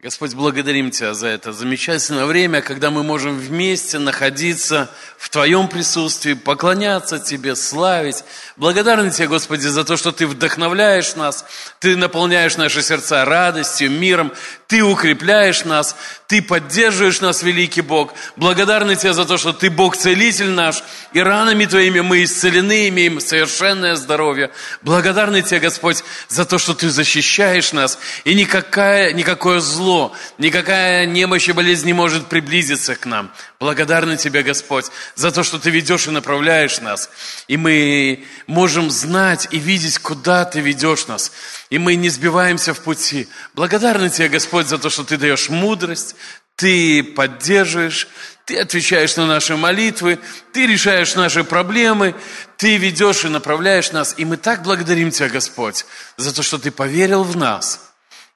Господь, 0.00 0.34
благодарим 0.34 0.92
Тебя 0.92 1.12
за 1.12 1.26
это 1.26 1.52
замечательное 1.52 2.24
время, 2.24 2.62
когда 2.62 2.92
мы 2.92 3.02
можем 3.02 3.36
вместе 3.36 3.98
находиться 3.98 4.88
в 5.16 5.28
Твоем 5.28 5.66
присутствии, 5.66 6.34
поклоняться 6.34 7.18
Тебе, 7.18 7.56
славить. 7.56 8.22
Благодарны 8.56 9.10
Тебе, 9.10 9.26
Господи, 9.26 9.66
за 9.66 9.82
то, 9.82 9.96
что 9.96 10.12
Ты 10.12 10.28
вдохновляешь 10.28 11.16
нас, 11.16 11.44
Ты 11.80 11.96
наполняешь 11.96 12.56
наши 12.56 12.80
сердца 12.80 13.24
радостью, 13.24 13.90
миром, 13.90 14.32
Ты 14.68 14.84
укрепляешь 14.84 15.64
нас, 15.64 15.96
Ты 16.28 16.42
поддерживаешь 16.42 17.20
нас, 17.20 17.42
великий 17.42 17.80
Бог. 17.80 18.14
Благодарны 18.36 18.94
Тебе 18.94 19.14
за 19.14 19.24
то, 19.24 19.36
что 19.36 19.52
Ты 19.52 19.68
Бог-целитель 19.68 20.50
наш, 20.50 20.84
и 21.12 21.20
ранами 21.20 21.64
Твоими 21.64 22.00
мы 22.00 22.22
исцелены, 22.22 22.88
имеем 22.88 23.18
совершенное 23.18 23.96
здоровье. 23.96 24.50
Благодарны 24.82 25.42
Тебе, 25.42 25.58
Господь, 25.58 26.04
за 26.28 26.44
то, 26.44 26.58
что 26.58 26.74
Ты 26.74 26.90
защищаешь 26.90 27.72
нас, 27.72 27.98
и 28.24 28.34
никакое 28.34 29.60
зло 29.60 29.88
зло, 29.88 30.12
никакая 30.38 31.06
немощь 31.06 31.48
и 31.48 31.52
болезнь 31.52 31.86
не 31.86 31.94
может 31.94 32.26
приблизиться 32.26 32.94
к 32.94 33.06
нам. 33.06 33.32
Благодарны 33.60 34.16
Тебе, 34.16 34.42
Господь, 34.44 34.86
за 35.16 35.32
то, 35.32 35.42
что 35.42 35.58
Ты 35.58 35.70
ведешь 35.70 36.06
и 36.06 36.10
направляешь 36.10 36.80
нас. 36.80 37.10
И 37.48 37.56
мы 37.56 38.24
можем 38.46 38.90
знать 38.90 39.48
и 39.50 39.58
видеть, 39.58 39.98
куда 39.98 40.44
Ты 40.44 40.60
ведешь 40.60 41.08
нас. 41.08 41.32
И 41.68 41.78
мы 41.78 41.96
не 41.96 42.08
сбиваемся 42.08 42.72
в 42.72 42.80
пути. 42.80 43.28
Благодарны 43.54 44.10
Тебе, 44.10 44.28
Господь, 44.28 44.68
за 44.68 44.78
то, 44.78 44.90
что 44.90 45.02
Ты 45.02 45.16
даешь 45.16 45.48
мудрость, 45.48 46.14
Ты 46.54 47.02
поддерживаешь, 47.02 48.06
Ты 48.44 48.60
отвечаешь 48.60 49.16
на 49.16 49.26
наши 49.26 49.56
молитвы, 49.56 50.20
Ты 50.52 50.66
решаешь 50.66 51.16
наши 51.16 51.42
проблемы, 51.42 52.14
Ты 52.58 52.76
ведешь 52.76 53.24
и 53.24 53.28
направляешь 53.28 53.90
нас. 53.90 54.14
И 54.18 54.24
мы 54.24 54.36
так 54.36 54.62
благодарим 54.62 55.10
Тебя, 55.10 55.28
Господь, 55.30 55.84
за 56.16 56.32
то, 56.32 56.44
что 56.44 56.58
Ты 56.58 56.70
поверил 56.70 57.24
в 57.24 57.36
нас– 57.36 57.80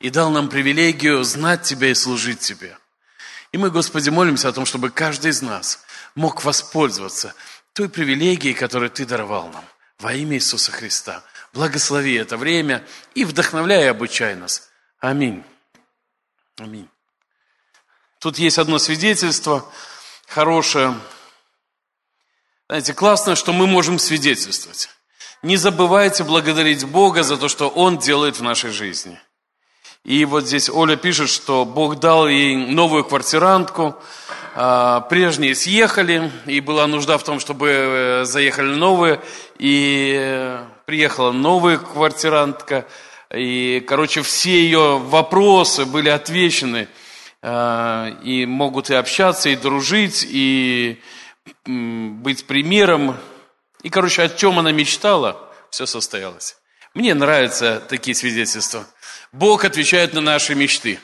и 0.02 0.10
дал 0.10 0.30
нам 0.30 0.48
привилегию 0.48 1.22
знать 1.22 1.62
Тебя 1.62 1.90
и 1.90 1.94
служить 1.94 2.40
Тебе. 2.40 2.76
И 3.52 3.58
мы, 3.58 3.70
Господи, 3.70 4.08
молимся 4.08 4.48
о 4.48 4.52
том, 4.52 4.64
чтобы 4.64 4.90
каждый 4.90 5.30
из 5.30 5.42
нас 5.42 5.84
мог 6.14 6.42
воспользоваться 6.42 7.34
той 7.74 7.88
привилегией, 7.88 8.54
которую 8.54 8.90
Ты 8.90 9.04
даровал 9.04 9.48
нам 9.50 9.64
во 9.98 10.14
имя 10.14 10.36
Иисуса 10.36 10.72
Христа. 10.72 11.22
Благослови 11.52 12.14
это 12.14 12.38
время 12.38 12.84
и 13.14 13.24
вдохновляй 13.24 13.84
и 13.84 13.88
обучай 13.88 14.34
нас. 14.34 14.70
Аминь. 15.00 15.44
Аминь. 16.56 16.88
Тут 18.18 18.38
есть 18.38 18.58
одно 18.58 18.78
свидетельство 18.78 19.70
хорошее. 20.26 20.98
Знаете, 22.68 22.94
классно, 22.94 23.36
что 23.36 23.52
мы 23.52 23.66
можем 23.66 23.98
свидетельствовать. 23.98 24.88
Не 25.42 25.56
забывайте 25.58 26.24
благодарить 26.24 26.84
Бога 26.84 27.22
за 27.22 27.36
то, 27.36 27.48
что 27.48 27.68
Он 27.68 27.98
делает 27.98 28.38
в 28.38 28.42
нашей 28.42 28.70
жизни– 28.70 29.20
и 30.04 30.24
вот 30.24 30.46
здесь 30.46 30.68
Оля 30.68 30.96
пишет, 30.96 31.28
что 31.28 31.64
Бог 31.64 32.00
дал 32.00 32.26
ей 32.26 32.56
новую 32.56 33.04
квартирантку, 33.04 33.96
а, 34.54 35.00
прежние 35.02 35.54
съехали, 35.54 36.30
и 36.46 36.60
была 36.60 36.88
нужда 36.88 37.18
в 37.18 37.24
том, 37.24 37.38
чтобы 37.38 37.68
э, 37.70 38.24
заехали 38.24 38.74
новые, 38.74 39.20
и 39.58 40.16
э, 40.18 40.64
приехала 40.86 41.30
новая 41.30 41.78
квартирантка, 41.78 42.86
и, 43.32 43.82
короче, 43.86 44.22
все 44.22 44.50
ее 44.50 44.98
вопросы 44.98 45.86
были 45.86 46.08
отвечены, 46.08 46.88
а, 47.40 48.08
и 48.24 48.44
могут 48.44 48.90
и 48.90 48.94
общаться, 48.94 49.50
и 49.50 49.56
дружить, 49.56 50.26
и 50.28 51.00
быть 51.64 52.44
примером. 52.46 53.16
И, 53.82 53.88
короче, 53.88 54.22
о 54.22 54.28
чем 54.28 54.58
она 54.58 54.72
мечтала, 54.72 55.48
все 55.70 55.86
состоялось. 55.86 56.56
Мне 56.94 57.14
нравятся 57.14 57.82
такие 57.88 58.14
свидетельства. 58.14 58.84
Бог 59.32 59.64
отвечает 59.64 60.12
на 60.12 60.20
наши 60.20 60.54
мечты. 60.54 61.00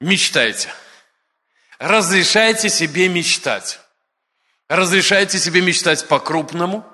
Мечтайте. 0.00 0.70
Разрешайте 1.78 2.70
себе 2.70 3.08
мечтать. 3.08 3.80
Разрешайте 4.68 5.38
себе 5.38 5.60
мечтать 5.60 6.08
по-крупному. 6.08 6.86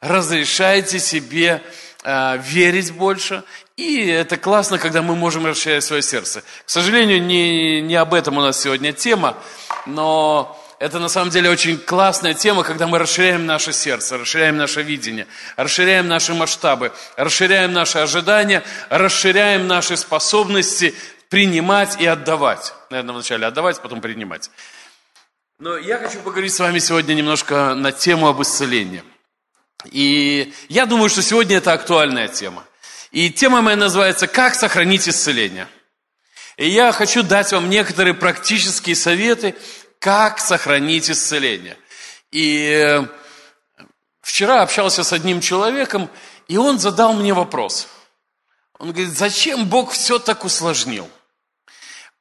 Разрешайте 0.00 0.98
себе 0.98 1.62
э, 2.02 2.38
верить 2.38 2.90
больше. 2.92 3.44
И 3.76 4.06
это 4.06 4.36
классно, 4.36 4.78
когда 4.78 5.00
мы 5.00 5.14
можем 5.14 5.46
расширять 5.46 5.84
свое 5.84 6.02
сердце. 6.02 6.42
К 6.64 6.70
сожалению, 6.70 7.22
не, 7.22 7.80
не 7.80 7.94
об 7.94 8.14
этом 8.14 8.38
у 8.38 8.40
нас 8.40 8.60
сегодня 8.60 8.92
тема, 8.92 9.38
но 9.86 10.60
это 10.78 10.98
на 10.98 11.08
самом 11.08 11.30
деле 11.30 11.50
очень 11.50 11.78
классная 11.78 12.34
тема, 12.34 12.62
когда 12.62 12.86
мы 12.86 12.98
расширяем 12.98 13.46
наше 13.46 13.72
сердце, 13.72 14.18
расширяем 14.18 14.56
наше 14.56 14.82
видение, 14.82 15.26
расширяем 15.56 16.08
наши 16.08 16.34
масштабы, 16.34 16.92
расширяем 17.16 17.72
наши 17.72 17.98
ожидания, 17.98 18.62
расширяем 18.90 19.66
наши 19.66 19.96
способности 19.96 20.94
принимать 21.28 22.00
и 22.00 22.06
отдавать. 22.06 22.72
Наверное, 22.90 23.14
вначале 23.14 23.46
отдавать, 23.46 23.80
потом 23.80 24.00
принимать. 24.00 24.50
Но 25.58 25.76
я 25.76 25.98
хочу 25.98 26.20
поговорить 26.20 26.52
с 26.52 26.60
вами 26.60 26.78
сегодня 26.78 27.14
немножко 27.14 27.74
на 27.74 27.90
тему 27.90 28.28
об 28.28 28.42
исцелении. 28.42 29.02
И 29.90 30.52
я 30.68 30.86
думаю, 30.86 31.08
что 31.08 31.22
сегодня 31.22 31.56
это 31.56 31.72
актуальная 31.72 32.28
тема. 32.28 32.64
И 33.10 33.30
тема 33.30 33.62
моя 33.62 33.76
называется 33.76 34.26
«Как 34.26 34.54
сохранить 34.54 35.08
исцеление?». 35.08 35.68
И 36.56 36.68
я 36.68 36.92
хочу 36.92 37.22
дать 37.22 37.52
вам 37.52 37.68
некоторые 37.68 38.14
практические 38.14 38.96
советы, 38.96 39.54
как 39.98 40.38
сохранить 40.40 41.10
исцеление. 41.10 41.76
И 42.30 42.70
э, 42.70 43.06
вчера 44.20 44.62
общался 44.62 45.04
с 45.04 45.12
одним 45.12 45.40
человеком, 45.40 46.10
и 46.48 46.56
он 46.56 46.78
задал 46.78 47.12
мне 47.12 47.32
вопрос. 47.32 47.88
Он 48.78 48.92
говорит, 48.92 49.16
зачем 49.16 49.68
Бог 49.68 49.92
все 49.92 50.18
так 50.18 50.44
усложнил? 50.44 51.08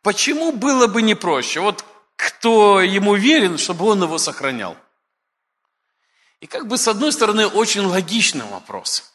Почему 0.02 0.52
было 0.52 0.88
бы 0.88 1.02
не 1.02 1.16
проще? 1.16 1.60
Вот 1.60 1.84
кто 2.16 2.80
ему 2.82 3.16
верен, 3.16 3.58
чтобы 3.58 3.86
он 3.86 4.04
его 4.04 4.18
сохранял? 4.18 4.78
И 6.40 6.48
как 6.48 6.68
бы 6.68 6.78
с 6.78 6.88
одной 6.88 7.12
стороны 7.12 7.48
очень 7.48 7.82
логичный 7.82 8.46
вопрос, 8.46 9.14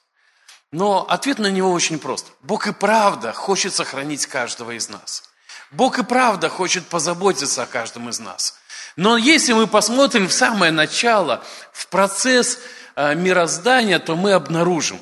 но 0.73 1.07
ответ 1.09 1.39
на 1.39 1.51
него 1.51 1.71
очень 1.71 1.99
прост. 1.99 2.33
Бог 2.43 2.67
и 2.67 2.73
правда 2.73 3.33
хочет 3.33 3.75
сохранить 3.75 4.27
каждого 4.27 4.73
из 4.73 4.89
нас. 4.89 5.30
Бог 5.71 5.99
и 5.99 6.03
правда 6.03 6.49
хочет 6.49 6.87
позаботиться 6.87 7.63
о 7.63 7.67
каждом 7.67 8.09
из 8.09 8.19
нас. 8.19 8.59
Но 8.97 9.17
если 9.17 9.53
мы 9.53 9.67
посмотрим 9.67 10.29
в 10.29 10.33
самое 10.33 10.73
начало, 10.73 11.45
в 11.73 11.87
процесс 11.87 12.59
э, 12.97 13.15
мироздания, 13.15 13.99
то 13.99 14.17
мы 14.17 14.33
обнаружим, 14.33 15.01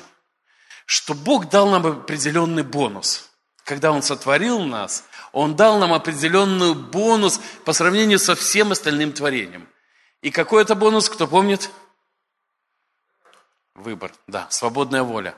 что 0.85 1.13
Бог 1.13 1.49
дал 1.49 1.69
нам 1.69 1.85
определенный 1.85 2.63
бонус. 2.63 3.29
Когда 3.63 3.91
Он 3.91 4.03
сотворил 4.03 4.61
нас, 4.61 5.03
Он 5.31 5.55
дал 5.55 5.79
нам 5.79 5.93
определенный 5.93 6.75
бонус 6.75 7.39
по 7.65 7.73
сравнению 7.73 8.19
со 8.19 8.35
всем 8.35 8.71
остальным 8.71 9.11
творением. 9.11 9.67
И 10.21 10.31
какой 10.31 10.63
это 10.63 10.75
бонус, 10.75 11.09
кто 11.09 11.27
помнит? 11.27 11.69
Выбор, 13.73 14.11
да, 14.27 14.47
свободная 14.49 15.03
воля. 15.03 15.35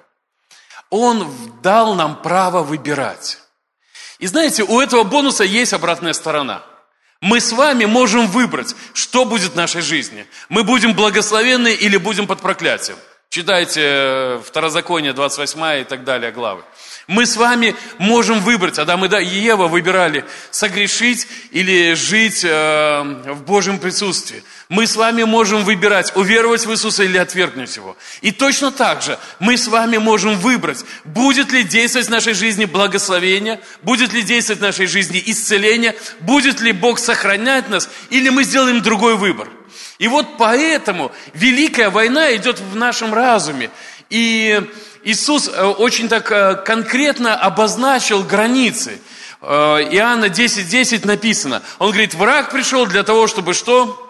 Он 0.90 1.32
дал 1.62 1.96
нам 1.96 2.22
право 2.22 2.64
выбирать. 2.64 3.41
И 4.22 4.28
знаете, 4.28 4.64
у 4.64 4.80
этого 4.80 5.04
бонуса 5.04 5.44
есть 5.44 5.74
обратная 5.74 6.14
сторона. 6.14 6.64
Мы 7.22 7.40
с 7.40 7.52
вами 7.52 7.86
можем 7.86 8.28
выбрать, 8.28 8.76
что 8.94 9.26
будет 9.26 9.54
в 9.54 9.56
нашей 9.56 9.82
жизни. 9.82 10.28
Мы 10.48 10.64
будем 10.64 10.94
благословенны 10.94 11.74
или 11.74 11.98
будем 11.98 12.28
под 12.28 12.40
проклятием. 12.40 12.98
Читайте 13.34 13.82
э, 13.82 14.42
Второзаконие, 14.46 15.14
28 15.14 15.80
и 15.80 15.84
так 15.86 16.04
далее 16.04 16.34
главы. 16.34 16.64
Мы 17.08 17.26
с 17.26 17.38
вами 17.38 17.78
можем 17.98 18.42
выбрать, 18.42 18.78
Адам 18.78 19.06
и 19.06 19.26
Ева 19.26 19.70
выбирали, 19.70 20.26
согрешить 20.50 21.28
или 21.52 21.94
жить 21.94 22.44
э, 22.44 23.02
в 23.28 23.44
Божьем 23.44 23.80
присутствии. 23.80 24.44
Мы 24.68 24.86
с 24.86 24.98
вами 24.98 25.24
можем 25.24 25.64
выбирать, 25.64 26.14
уверовать 26.18 26.66
в 26.66 26.74
Иисуса 26.74 27.06
или 27.06 27.18
отвергнуть 27.18 27.74
Его. 27.74 27.96
И 28.20 28.34
точно 28.34 28.70
так 28.70 29.02
же 29.02 29.18
мы 29.40 29.56
с 29.56 29.70
вами 29.70 29.96
можем 29.96 30.38
выбрать, 30.38 30.84
будет 31.06 31.54
ли 31.54 31.64
действовать 31.64 32.08
в 32.08 32.12
нашей 32.12 32.34
жизни 32.34 32.66
благословение, 32.66 33.62
будет 33.82 34.12
ли 34.12 34.24
действовать 34.24 34.60
в 34.60 34.64
нашей 34.64 34.88
жизни 34.88 35.24
исцеление, 35.26 35.96
будет 36.20 36.60
ли 36.60 36.74
Бог 36.74 37.00
сохранять 37.00 37.70
нас, 37.70 37.90
или 38.10 38.28
мы 38.28 38.44
сделаем 38.44 38.82
другой 38.82 39.16
выбор. 39.16 39.48
И 40.00 40.08
вот 40.08 40.38
поэтому 40.38 41.12
великая 41.34 41.90
война 41.90 42.36
идет 42.36 42.60
в 42.60 42.76
нашем 42.76 43.14
разуме. 43.14 43.70
И 44.10 44.62
Иисус 45.04 45.48
э, 45.48 45.64
очень 45.64 46.10
так 46.10 46.32
э, 46.32 46.56
конкретно 46.56 47.36
обозначил 47.36 48.24
границы. 48.24 49.00
Э, 49.42 49.78
Иоанна 49.92 50.26
10.10 50.26 50.64
10 50.64 51.06
написано. 51.06 51.64
Он 51.80 51.90
говорит, 51.92 52.14
враг 52.14 52.52
пришел 52.52 52.86
для 52.86 53.04
того, 53.04 53.28
чтобы 53.28 53.54
что? 53.54 54.08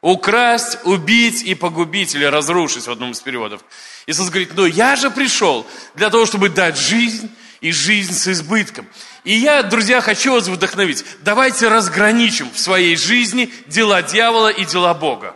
Украсть, 0.00 0.78
убить 0.84 1.42
и 1.42 1.54
погубить 1.54 2.14
или 2.14 2.24
разрушить 2.24 2.86
в 2.86 2.90
одном 2.90 3.12
из 3.12 3.20
переводов. 3.20 3.62
Иисус 4.06 4.28
говорит, 4.28 4.50
но 4.54 4.66
я 4.66 4.96
же 4.96 5.10
пришел 5.10 5.66
для 5.94 6.10
того, 6.10 6.26
чтобы 6.26 6.48
дать 6.50 6.76
жизнь 6.76 7.30
и 7.64 7.72
жизнь 7.72 8.12
с 8.12 8.28
избытком. 8.28 8.86
И 9.24 9.32
я, 9.32 9.62
друзья, 9.62 10.02
хочу 10.02 10.32
вас 10.32 10.46
вдохновить. 10.46 11.02
Давайте 11.22 11.68
разграничим 11.68 12.50
в 12.50 12.58
своей 12.58 12.94
жизни 12.94 13.50
дела 13.66 14.02
дьявола 14.02 14.48
и 14.48 14.66
дела 14.66 14.92
Бога. 14.92 15.34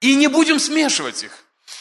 И 0.00 0.14
не 0.14 0.28
будем 0.28 0.60
смешивать 0.60 1.24
их. 1.24 1.32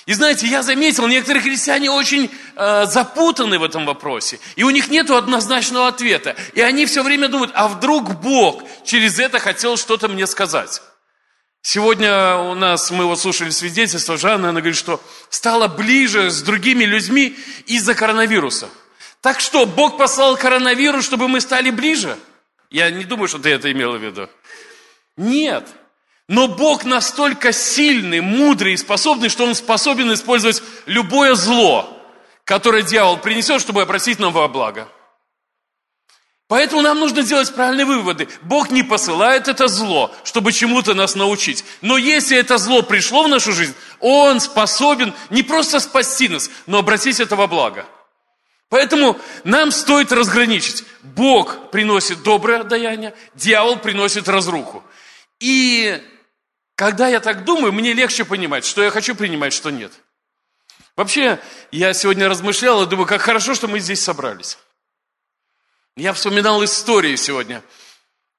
И 0.07 0.13
знаете, 0.13 0.47
я 0.47 0.63
заметил, 0.63 1.05
некоторые 1.07 1.43
христиане 1.43 1.91
очень 1.91 2.31
э, 2.55 2.85
запутаны 2.87 3.59
в 3.59 3.63
этом 3.63 3.85
вопросе. 3.85 4.39
И 4.55 4.63
у 4.63 4.71
них 4.71 4.87
нет 4.87 5.11
однозначного 5.11 5.89
ответа. 5.89 6.35
И 6.55 6.61
они 6.61 6.87
все 6.87 7.03
время 7.03 7.27
думают, 7.27 7.51
а 7.53 7.67
вдруг 7.67 8.19
Бог 8.21 8.63
через 8.83 9.19
это 9.19 9.37
хотел 9.37 9.77
что-то 9.77 10.07
мне 10.07 10.25
сказать. 10.25 10.81
Сегодня 11.61 12.35
у 12.37 12.55
нас, 12.55 12.89
мы 12.89 13.05
вот 13.05 13.19
слушали 13.19 13.51
свидетельство, 13.51 14.17
Жанна, 14.17 14.49
она 14.49 14.61
говорит, 14.61 14.77
что 14.77 14.99
стала 15.29 15.67
ближе 15.67 16.31
с 16.31 16.41
другими 16.41 16.83
людьми 16.83 17.37
из-за 17.67 17.93
коронавируса. 17.93 18.69
Так 19.25 19.39
что, 19.39 19.65
Бог 19.65 19.97
послал 19.97 20.37
коронавирус, 20.37 21.03
чтобы 21.03 21.27
мы 21.27 21.41
стали 21.41 21.71
ближе? 21.71 22.15
Я 22.69 22.91
не 22.91 23.05
думаю, 23.05 23.27
что 23.27 23.39
ты 23.39 23.49
это 23.49 23.71
имела 23.71 23.97
в 23.97 24.03
виду. 24.03 24.29
Нет. 25.17 25.67
Но 26.27 26.47
Бог 26.47 26.83
настолько 26.83 27.51
сильный, 27.51 28.21
мудрый 28.21 28.73
и 28.73 28.77
способный, 28.77 29.29
что 29.29 29.45
Он 29.45 29.55
способен 29.55 30.13
использовать 30.13 30.61
любое 30.85 31.33
зло, 31.33 31.89
которое 32.43 32.83
дьявол 32.83 33.17
принесет, 33.17 33.61
чтобы 33.61 33.81
обратить 33.81 34.19
нам 34.19 34.31
во 34.31 34.47
благо. 34.47 34.87
Поэтому 36.47 36.83
нам 36.83 36.99
нужно 36.99 37.23
делать 37.23 37.51
правильные 37.51 37.87
выводы. 37.87 38.27
Бог 38.43 38.69
не 38.69 38.83
посылает 38.83 39.47
это 39.47 39.67
зло, 39.67 40.13
чтобы 40.23 40.53
чему-то 40.53 40.93
нас 40.93 41.15
научить. 41.15 41.65
Но 41.81 41.97
если 41.97 42.37
это 42.37 42.59
зло 42.59 42.83
пришло 42.83 43.23
в 43.23 43.27
нашу 43.27 43.53
жизнь, 43.53 43.73
Он 43.99 44.39
способен 44.39 45.15
не 45.31 45.41
просто 45.41 45.79
спасти 45.79 46.27
нас, 46.27 46.51
но 46.67 46.77
обратить 46.77 47.19
это 47.19 47.35
во 47.35 47.47
благо. 47.47 47.87
Поэтому 48.69 49.19
нам 49.43 49.71
стоит 49.71 50.11
разграничить. 50.11 50.83
Бог 51.03 51.71
приносит 51.71 52.23
доброе 52.23 52.63
даяние, 52.63 53.13
дьявол 53.35 53.77
приносит 53.77 54.27
разруху. 54.27 54.83
И 55.39 56.01
когда 56.75 57.07
я 57.07 57.19
так 57.19 57.45
думаю, 57.45 57.71
мне 57.71 57.93
легче 57.93 58.25
понимать, 58.25 58.65
что 58.65 58.83
я 58.83 58.89
хочу 58.89 59.15
принимать, 59.15 59.53
что 59.53 59.69
нет. 59.69 59.91
Вообще, 60.95 61.39
я 61.71 61.93
сегодня 61.93 62.29
размышлял 62.29 62.83
и 62.83 62.87
думаю, 62.87 63.05
как 63.05 63.21
хорошо, 63.21 63.53
что 63.53 63.67
мы 63.67 63.79
здесь 63.79 64.01
собрались. 64.01 64.57
Я 65.97 66.13
вспоминал 66.13 66.63
истории 66.63 67.15
сегодня. 67.15 67.61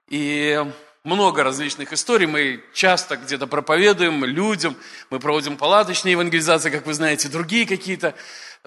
И 0.09 0.63
много 1.07 1.45
различных 1.45 1.93
историй. 1.93 2.27
Мы 2.27 2.65
часто 2.75 3.17
где-то 3.17 3.47
проповедуем 3.47 4.25
людям, 4.25 4.77
мы 5.09 5.21
проводим 5.21 5.57
палаточные 5.57 6.13
евангелизации, 6.13 6.71
как 6.71 6.85
вы 6.85 6.95
знаете, 6.95 7.29
другие 7.29 7.67
какие-то 7.67 8.15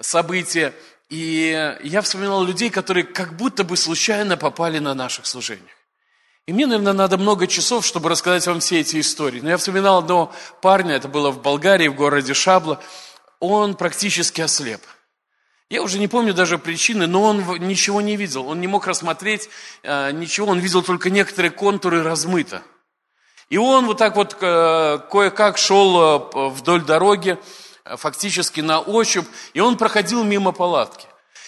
события. 0.00 0.72
И 1.10 1.76
я 1.82 2.02
вспоминал 2.02 2.44
людей, 2.44 2.70
которые 2.70 3.04
как 3.04 3.36
будто 3.36 3.64
бы 3.64 3.76
случайно 3.76 4.36
попали 4.36 4.78
на 4.78 4.94
наших 4.94 5.26
служениях. 5.26 5.74
И 6.46 6.52
мне, 6.52 6.66
наверное, 6.66 6.92
надо 6.92 7.18
много 7.18 7.46
часов, 7.46 7.84
чтобы 7.84 8.08
рассказать 8.08 8.46
вам 8.46 8.60
все 8.60 8.80
эти 8.80 8.98
истории. 9.00 9.40
Но 9.40 9.50
я 9.50 9.56
вспоминал 9.56 9.98
одного 9.98 10.32
парня, 10.62 10.94
это 10.94 11.08
было 11.08 11.30
в 11.30 11.42
Болгарии, 11.42 11.88
в 11.88 11.94
городе 11.94 12.32
Шабла. 12.32 12.80
Он 13.40 13.74
практически 13.74 14.40
ослеп. 14.40 14.80
Я 15.68 15.82
уже 15.82 15.98
не 15.98 16.08
помню 16.08 16.34
даже 16.34 16.58
причины, 16.58 17.06
но 17.06 17.22
он 17.22 17.44
ничего 17.58 18.00
не 18.00 18.16
видел. 18.16 18.48
Он 18.48 18.60
не 18.60 18.66
мог 18.66 18.86
рассмотреть 18.86 19.48
э, 19.82 20.10
ничего, 20.12 20.48
он 20.48 20.58
видел 20.58 20.82
только 20.82 21.10
некоторые 21.10 21.50
контуры 21.50 22.02
размыто. 22.02 22.62
И 23.48 23.56
он 23.56 23.86
вот 23.86 23.98
так 23.98 24.16
вот 24.16 24.36
э, 24.40 24.98
кое-как 25.10 25.58
шел 25.58 26.00
э, 26.00 26.48
вдоль 26.50 26.84
дороги, 26.84 27.38
фактически 27.84 28.60
на 28.60 28.80
ощупь, 28.80 29.26
и 29.54 29.60
он 29.60 29.76
проходил 29.76 30.24
мимо 30.24 30.52
палатки. 30.52 31.06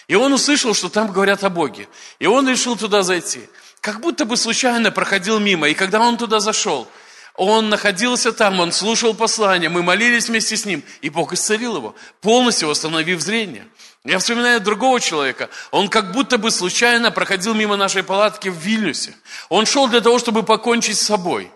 И 0.08 0.14
он 0.14 0.32
услышал, 0.32 0.74
что 0.74 0.88
там 0.88 1.12
говорят 1.12 1.44
о 1.44 1.50
Боге. 1.50 1.88
И 2.18 2.26
он 2.26 2.48
решил 2.48 2.76
туда 2.76 3.02
зайти 3.02 3.48
как 3.82 4.00
будто 4.00 4.24
бы 4.24 4.36
случайно 4.36 4.90
проходил 4.92 5.40
мимо. 5.40 5.68
И 5.68 5.74
когда 5.74 6.00
он 6.00 6.16
туда 6.16 6.38
зашел, 6.38 6.86
он 7.34 7.68
находился 7.68 8.32
там, 8.32 8.60
он 8.60 8.70
слушал 8.72 9.12
послание, 9.12 9.68
мы 9.68 9.82
молились 9.82 10.28
вместе 10.28 10.56
с 10.56 10.64
ним, 10.64 10.84
и 11.00 11.10
Бог 11.10 11.32
исцелил 11.32 11.76
его, 11.76 11.94
полностью 12.20 12.68
восстановив 12.68 13.20
зрение. 13.20 13.66
Я 14.04 14.18
вспоминаю 14.18 14.60
другого 14.60 15.00
человека, 15.00 15.50
он 15.72 15.88
как 15.88 16.12
будто 16.12 16.38
бы 16.38 16.52
случайно 16.52 17.10
проходил 17.10 17.54
мимо 17.54 17.76
нашей 17.76 18.04
палатки 18.04 18.48
в 18.48 18.56
Вильнюсе. 18.56 19.14
Он 19.48 19.66
шел 19.66 19.88
для 19.88 20.00
того, 20.00 20.18
чтобы 20.20 20.44
покончить 20.44 20.98
с 20.98 21.06
собой. 21.06 21.50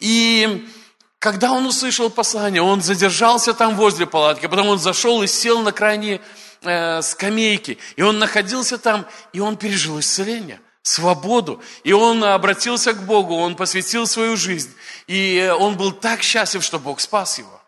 И 0.00 0.68
когда 1.18 1.52
он 1.52 1.66
услышал 1.66 2.10
послание, 2.10 2.62
он 2.62 2.80
задержался 2.80 3.52
там 3.54 3.76
возле 3.76 4.06
палатки, 4.06 4.46
а 4.46 4.48
потом 4.48 4.68
он 4.68 4.78
зашел 4.78 5.22
и 5.22 5.26
сел 5.26 5.60
на 5.62 5.72
крайней 5.72 6.20
э, 6.62 7.02
скамейке, 7.02 7.78
и 7.96 8.02
он 8.02 8.18
находился 8.18 8.78
там, 8.78 9.06
и 9.32 9.40
он 9.40 9.56
пережил 9.56 9.98
исцеление 9.98 10.60
свободу. 10.82 11.62
И 11.84 11.92
он 11.92 12.24
обратился 12.24 12.92
к 12.94 13.04
Богу, 13.04 13.34
он 13.36 13.56
посвятил 13.56 14.06
свою 14.06 14.36
жизнь. 14.36 14.74
И 15.06 15.52
он 15.58 15.76
был 15.76 15.92
так 15.92 16.22
счастлив, 16.22 16.64
что 16.64 16.78
Бог 16.78 17.00
спас 17.00 17.38
его. 17.38 17.60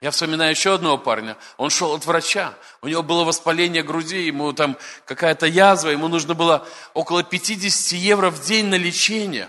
Я 0.00 0.10
вспоминаю 0.10 0.50
еще 0.50 0.74
одного 0.74 0.98
парня. 0.98 1.36
Он 1.56 1.70
шел 1.70 1.94
от 1.94 2.04
врача. 2.06 2.54
У 2.82 2.88
него 2.88 3.02
было 3.02 3.24
воспаление 3.24 3.82
груди, 3.82 4.26
ему 4.26 4.52
там 4.52 4.76
какая-то 5.06 5.46
язва, 5.46 5.90
ему 5.90 6.08
нужно 6.08 6.34
было 6.34 6.66
около 6.94 7.22
50 7.22 7.92
евро 7.92 8.30
в 8.30 8.40
день 8.44 8.66
на 8.66 8.76
лечение. 8.76 9.48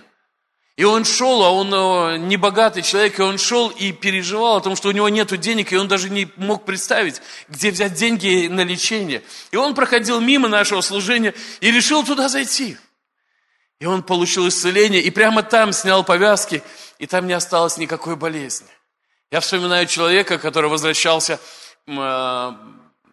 И 0.78 0.84
он 0.84 1.06
шел, 1.06 1.44
а 1.44 1.50
он 1.50 1.74
э, 1.74 2.18
не 2.20 2.38
богатый 2.38 2.84
человек, 2.84 3.18
и 3.18 3.24
он 3.24 3.40
шел 3.40 3.70
и 3.70 3.92
переживал 3.92 4.58
о 4.58 4.62
том, 4.62 4.76
что 4.76 4.90
у 4.90 4.92
него 4.92 5.10
нет 5.10 5.36
денег, 5.40 5.74
и 5.74 5.76
он 5.76 5.88
даже 5.88 6.12
не 6.12 6.32
мог 6.36 6.66
представить, 6.66 7.20
где 7.50 7.72
взять 7.72 7.96
деньги 7.96 8.48
на 8.48 8.62
лечение. 8.62 9.24
И 9.50 9.58
он 9.58 9.74
проходил 9.74 10.22
мимо 10.22 10.48
нашего 10.48 10.82
служения 10.82 11.34
и 11.62 11.72
решил 11.72 12.04
туда 12.04 12.30
зайти. 12.30 12.78
И 13.80 13.88
он 13.88 14.04
получил 14.04 14.48
исцеление, 14.48 15.02
и 15.02 15.10
прямо 15.10 15.42
там 15.42 15.74
снял 15.74 16.04
повязки, 16.04 16.62
и 17.00 17.08
там 17.08 17.26
не 17.26 17.34
осталось 17.34 17.78
никакой 17.78 18.16
болезни. 18.16 18.68
Я 19.32 19.40
вспоминаю 19.40 19.88
человека, 19.88 20.38
который 20.38 20.70
возвращался 20.70 21.40
э, 21.88 22.52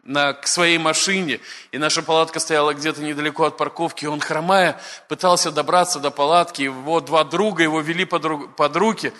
на, 0.04 0.34
к 0.34 0.46
своей 0.46 0.78
машине, 0.78 1.40
и 1.72 1.78
наша 1.78 2.02
палатка 2.02 2.38
стояла 2.38 2.74
где-то 2.74 3.02
недалеко 3.02 3.44
от 3.44 3.56
парковки, 3.56 4.04
и 4.04 4.08
он, 4.08 4.20
хромая, 4.20 4.80
пытался 5.08 5.50
добраться 5.50 5.98
до 5.98 6.10
палатки, 6.10 6.62
его 6.62 7.00
два 7.00 7.24
друга 7.24 7.62
его 7.62 7.80
вели 7.80 8.04
под, 8.04 8.54
под 8.56 8.76
руки, 8.76 9.12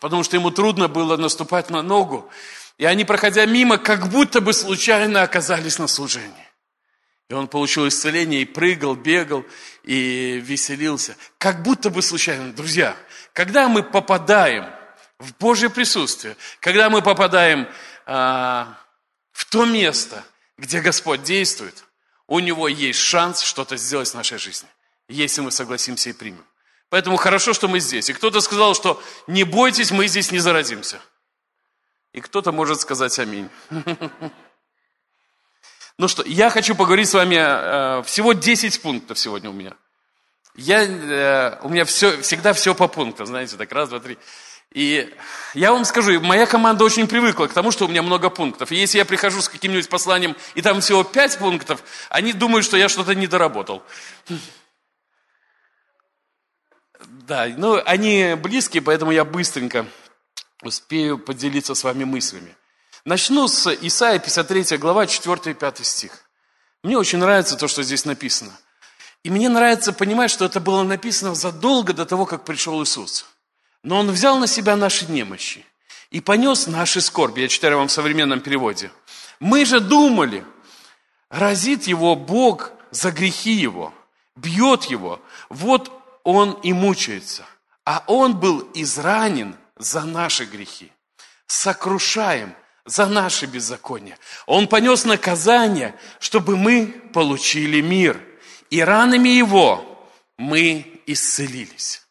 потому 0.00 0.24
что 0.24 0.36
ему 0.36 0.50
трудно 0.50 0.88
было 0.88 1.16
наступать 1.16 1.70
на 1.70 1.82
ногу. 1.82 2.28
И 2.78 2.86
они, 2.86 3.04
проходя 3.04 3.44
мимо, 3.44 3.76
как 3.76 4.08
будто 4.08 4.40
бы 4.40 4.54
случайно 4.54 5.22
оказались 5.22 5.78
на 5.78 5.86
служении. 5.86 6.48
И 7.28 7.34
он 7.34 7.46
получил 7.46 7.86
исцеление 7.86 8.42
и 8.42 8.46
прыгал, 8.46 8.96
бегал 8.96 9.44
и 9.84 10.40
веселился. 10.42 11.16
Как 11.38 11.62
будто 11.62 11.90
бы 11.90 12.02
случайно. 12.02 12.52
Друзья, 12.52 12.96
когда 13.34 13.68
мы 13.68 13.82
попадаем 13.82 14.66
в 15.18 15.32
Божье 15.38 15.70
присутствие, 15.70 16.36
когда 16.58 16.90
мы 16.90 17.02
попадаем 17.02 17.68
а, 18.06 18.74
в 19.40 19.46
то 19.46 19.64
место, 19.64 20.22
где 20.58 20.82
Господь 20.82 21.22
действует, 21.22 21.84
у 22.26 22.40
Него 22.40 22.68
есть 22.68 23.00
шанс 23.00 23.40
что-то 23.40 23.78
сделать 23.78 24.10
в 24.10 24.14
нашей 24.14 24.36
жизни, 24.36 24.68
если 25.08 25.40
мы 25.40 25.50
согласимся 25.50 26.10
и 26.10 26.12
примем. 26.12 26.44
Поэтому 26.90 27.16
хорошо, 27.16 27.54
что 27.54 27.66
мы 27.66 27.80
здесь. 27.80 28.10
И 28.10 28.12
кто-то 28.12 28.42
сказал, 28.42 28.74
что 28.74 29.02
не 29.26 29.44
бойтесь, 29.44 29.92
мы 29.92 30.08
здесь 30.08 30.30
не 30.30 30.40
заразимся. 30.40 31.00
И 32.12 32.20
кто-то 32.20 32.52
может 32.52 32.80
сказать 32.80 33.18
аминь. 33.18 33.48
Ну 35.96 36.08
что, 36.08 36.22
я 36.24 36.48
хочу 36.48 36.74
поговорить 36.74 37.10
с 37.10 37.12
вами, 37.12 37.36
э, 37.36 38.02
всего 38.04 38.32
10 38.32 38.80
пунктов 38.80 39.18
сегодня 39.18 39.50
у 39.50 39.52
меня. 39.52 39.74
Я, 40.54 40.82
э, 40.82 41.58
у 41.60 41.68
меня 41.68 41.84
все, 41.84 42.22
всегда 42.22 42.54
все 42.54 42.74
по 42.74 42.88
пунктам, 42.88 43.26
знаете, 43.26 43.58
так 43.58 43.70
раз, 43.70 43.90
два, 43.90 44.00
три. 44.00 44.16
И 44.72 45.12
я 45.54 45.72
вам 45.72 45.84
скажу, 45.84 46.20
моя 46.20 46.46
команда 46.46 46.84
очень 46.84 47.08
привыкла 47.08 47.48
к 47.48 47.52
тому, 47.52 47.72
что 47.72 47.86
у 47.86 47.88
меня 47.88 48.02
много 48.02 48.30
пунктов. 48.30 48.70
И 48.70 48.76
если 48.76 48.98
я 48.98 49.04
прихожу 49.04 49.42
с 49.42 49.48
каким-нибудь 49.48 49.88
посланием, 49.88 50.36
и 50.54 50.62
там 50.62 50.80
всего 50.80 51.02
5 51.02 51.38
пунктов, 51.38 51.82
они 52.08 52.32
думают, 52.32 52.64
что 52.64 52.76
я 52.76 52.88
что-то 52.88 53.14
не 53.16 53.26
доработал. 53.26 53.82
Да, 57.00 57.48
ну, 57.56 57.82
они 57.84 58.36
близкие, 58.40 58.82
поэтому 58.82 59.10
я 59.10 59.24
быстренько 59.24 59.86
успею 60.62 61.18
поделиться 61.18 61.74
с 61.74 61.82
вами 61.82 62.04
мыслями. 62.04 62.54
Начну 63.04 63.48
с 63.48 63.72
Исаия 63.74 64.20
53 64.20 64.76
глава, 64.76 65.06
4 65.06 65.50
и 65.50 65.54
5 65.54 65.86
стих. 65.86 66.24
Мне 66.84 66.96
очень 66.96 67.18
нравится 67.18 67.56
то, 67.56 67.66
что 67.66 67.82
здесь 67.82 68.04
написано. 68.04 68.56
И 69.24 69.30
мне 69.30 69.48
нравится 69.48 69.92
понимать, 69.92 70.30
что 70.30 70.44
это 70.44 70.60
было 70.60 70.82
написано 70.84 71.34
задолго 71.34 71.92
до 71.92 72.06
того, 72.06 72.24
как 72.24 72.44
пришел 72.44 72.82
Иисус. 72.82 73.26
Но 73.82 73.98
Он 73.98 74.10
взял 74.10 74.38
на 74.38 74.46
себя 74.46 74.76
наши 74.76 75.10
немощи 75.10 75.64
и 76.10 76.20
понес 76.20 76.66
наши 76.66 77.00
скорби. 77.00 77.40
Я 77.40 77.48
читаю 77.48 77.78
вам 77.78 77.88
в 77.88 77.92
современном 77.92 78.40
переводе. 78.40 78.90
Мы 79.38 79.64
же 79.64 79.80
думали, 79.80 80.44
разит 81.30 81.84
его 81.84 82.14
Бог 82.16 82.72
за 82.90 83.10
грехи 83.10 83.52
его, 83.52 83.94
бьет 84.36 84.84
его, 84.84 85.20
вот 85.48 85.90
он 86.24 86.52
и 86.62 86.72
мучается. 86.72 87.46
А 87.84 88.04
он 88.06 88.38
был 88.38 88.68
изранен 88.74 89.56
за 89.78 90.02
наши 90.02 90.44
грехи, 90.44 90.92
сокрушаем 91.46 92.54
за 92.84 93.06
наши 93.06 93.46
беззакония. 93.46 94.18
Он 94.46 94.68
понес 94.68 95.04
наказание, 95.04 95.94
чтобы 96.18 96.56
мы 96.56 96.86
получили 97.12 97.80
мир. 97.80 98.20
И 98.68 98.80
ранами 98.80 99.28
Его 99.28 100.06
мы 100.38 101.00
исцелились. 101.06 102.06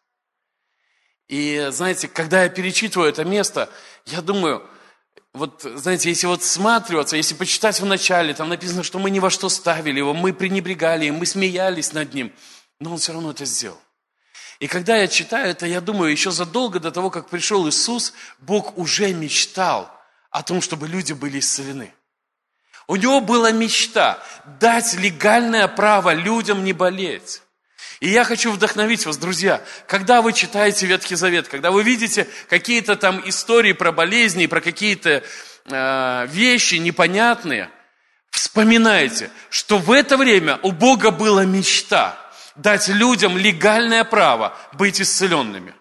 И 1.29 1.67
знаете, 1.69 2.07
когда 2.07 2.43
я 2.43 2.50
перечитываю 2.50 3.07
это 3.07 3.24
место, 3.24 3.69
я 4.07 4.21
думаю, 4.21 4.67
вот, 5.31 5.62
знаете, 5.62 6.09
если 6.09 6.25
вот 6.25 6.43
сматриваться, 6.43 7.15
если 7.15 7.36
почитать 7.36 7.79
в 7.79 7.86
начале, 7.86 8.33
там 8.33 8.50
написано, 8.50 8.81
что 8.81 8.98
мы 8.98 9.12
ни 9.12 9.19
во 9.19 9.29
что 9.29 9.48
ставили 9.48 10.00
его, 10.00 10.15
мы 10.15 10.33
пренебрегали 10.33 11.09
мы 11.12 11.25
смеялись 11.27 11.93
над 11.93 12.15
ним, 12.15 12.33
но 12.79 12.93
он 12.93 12.98
все 12.98 13.13
равно 13.13 13.29
это 13.29 13.45
сделал. 13.45 13.79
И 14.59 14.67
когда 14.67 14.98
я 14.98 15.07
читаю 15.07 15.51
это, 15.51 15.67
я 15.67 15.81
думаю, 15.81 16.12
еще 16.12 16.31
задолго 16.31 16.79
до 16.79 16.91
того, 16.91 17.12
как 17.12 17.29
пришел 17.29 17.69
Иисус, 17.69 18.13
Бог 18.39 18.77
уже 18.77 19.13
мечтал 19.13 19.89
о 20.31 20.41
том, 20.41 20.62
чтобы 20.62 20.88
люди 20.88 21.13
были 21.13 21.39
исцелены. 21.39 21.93
У 22.88 22.95
него 22.95 23.21
была 23.21 23.51
мечта 23.51 24.21
дать 24.59 24.95
легальное 24.95 25.67
право 25.67 26.12
людям 26.12 26.63
не 26.63 26.74
болеть. 26.74 27.43
И 28.00 28.08
я 28.10 28.24
хочу 28.24 28.51
вдохновить 28.51 29.06
вас, 29.06 29.18
друзья, 29.18 29.62
когда 29.86 30.22
вы 30.22 30.32
читаете 30.32 30.86
Ветхий 30.86 31.15
Завет, 31.15 31.50
когда 31.50 31.70
вы 31.72 31.84
видите 31.84 32.27
какие-то 32.48 32.96
там 32.96 33.22
истории 33.27 33.74
про 33.74 33.91
болезни, 33.91 34.46
про 34.46 34.62
какие-то 34.62 35.22
э, 35.65 36.27
вещи 36.27 36.75
непонятные, 36.75 37.70
вспоминайте, 38.32 39.29
что 39.50 39.77
в 39.79 39.91
это 39.91 40.15
время 40.15 40.60
у 40.63 40.72
Бога 40.72 41.12
была 41.12 41.44
мечта 41.44 42.18
дать 42.56 42.88
людям 42.88 43.38
легальное 43.38 44.06
право 44.06 44.58
быть 44.74 45.01
исцеленными. 45.01 45.74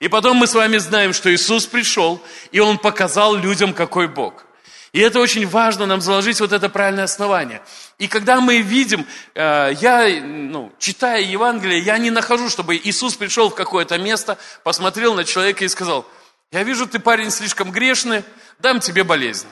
И 0.00 0.08
потом 0.08 0.36
мы 0.36 0.46
с 0.46 0.54
вами 0.54 0.76
знаем, 0.76 1.14
что 1.14 1.34
Иисус 1.34 1.66
пришел, 1.66 2.22
и 2.52 2.60
Он 2.60 2.78
показал 2.78 3.34
людям, 3.34 3.72
какой 3.72 4.06
Бог. 4.06 4.44
И 4.92 5.00
это 5.00 5.20
очень 5.20 5.46
важно 5.46 5.86
нам 5.86 6.00
заложить 6.00 6.40
вот 6.40 6.52
это 6.52 6.68
правильное 6.68 7.04
основание. 7.04 7.62
И 7.98 8.08
когда 8.08 8.40
мы 8.40 8.60
видим, 8.60 9.06
э, 9.34 9.72
я, 9.80 10.20
ну, 10.22 10.72
читая 10.78 11.20
Евангелие, 11.20 11.80
я 11.80 11.98
не 11.98 12.10
нахожу, 12.10 12.48
чтобы 12.48 12.76
Иисус 12.76 13.14
пришел 13.14 13.50
в 13.50 13.54
какое-то 13.54 13.98
место, 13.98 14.38
посмотрел 14.64 15.14
на 15.14 15.24
человека 15.24 15.64
и 15.64 15.68
сказал, 15.68 16.06
я 16.50 16.62
вижу, 16.62 16.86
ты 16.86 16.98
парень 16.98 17.30
слишком 17.30 17.70
грешный, 17.70 18.24
дам 18.58 18.80
тебе 18.80 19.04
болезнь. 19.04 19.48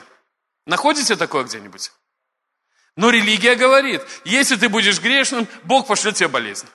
Находите 0.65 1.15
такое 1.15 1.43
где-нибудь? 1.43 1.91
Но 2.95 3.11
религия 3.11 3.55
говорит, 3.55 4.01
если 4.25 4.55
ты 4.55 4.69
будешь 4.69 4.99
грешным, 4.99 5.47
Бог 5.63 5.85
пошлет 5.85 6.15
тебе 6.15 6.29
болезнь. 6.29 6.67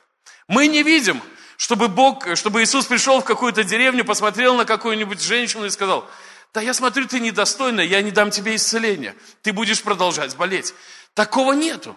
Мы 0.46 0.68
не 0.68 0.84
видим, 0.84 1.20
чтобы 1.56 1.88
Бог, 1.88 2.36
чтобы 2.36 2.62
Иисус 2.62 2.86
пришел 2.86 3.20
в 3.20 3.24
какую-то 3.24 3.64
деревню, 3.64 4.04
посмотрел 4.04 4.54
на 4.54 4.64
какую-нибудь 4.64 5.20
женщину 5.20 5.64
и 5.66 5.70
сказал, 5.70 6.08
да 6.52 6.60
я 6.60 6.74
смотрю, 6.74 7.06
ты 7.06 7.18
недостойная, 7.18 7.84
я 7.84 8.02
не 8.02 8.10
дам 8.10 8.30
тебе 8.30 8.56
исцеления. 8.56 9.14
Ты 9.40 9.52
будешь 9.52 9.82
продолжать 9.82 10.36
болеть. 10.36 10.74
Такого 11.14 11.54
нету. 11.54 11.96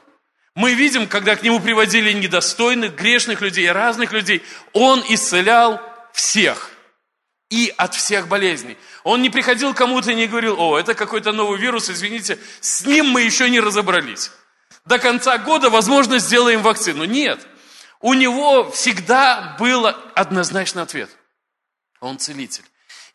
Мы 0.56 0.74
видим, 0.74 1.08
когда 1.08 1.36
к 1.36 1.44
нему 1.44 1.60
приводили 1.60 2.14
недостойных, 2.14 2.96
грешных 2.96 3.42
людей, 3.42 3.70
разных 3.70 4.14
людей, 4.14 4.42
он 4.72 5.04
исцелял 5.10 5.82
всех 6.14 6.72
и 7.50 7.74
от 7.76 7.94
всех 7.94 8.30
болезней. 8.30 8.78
Он 9.04 9.22
не 9.22 9.30
приходил 9.30 9.74
кому-то 9.74 10.12
и 10.12 10.16
не 10.16 10.28
говорил, 10.28 10.56
о, 10.58 10.80
это 10.80 10.94
какой-то 10.94 11.34
новый 11.34 11.60
вирус, 11.60 11.90
извините, 11.90 12.40
с 12.62 12.86
ним 12.86 13.08
мы 13.08 13.24
еще 13.24 13.50
не 13.50 13.60
разобрались. 13.60 14.32
До 14.86 15.00
конца 15.00 15.38
года, 15.38 15.70
возможно, 15.70 16.18
сделаем 16.20 16.62
вакцину. 16.62 17.04
Нет. 17.04 17.46
У 18.00 18.14
него 18.14 18.72
всегда 18.72 19.58
был 19.60 19.88
однозначный 19.88 20.84
ответ. 20.84 21.10
Он 22.00 22.18
целитель. 22.18 22.64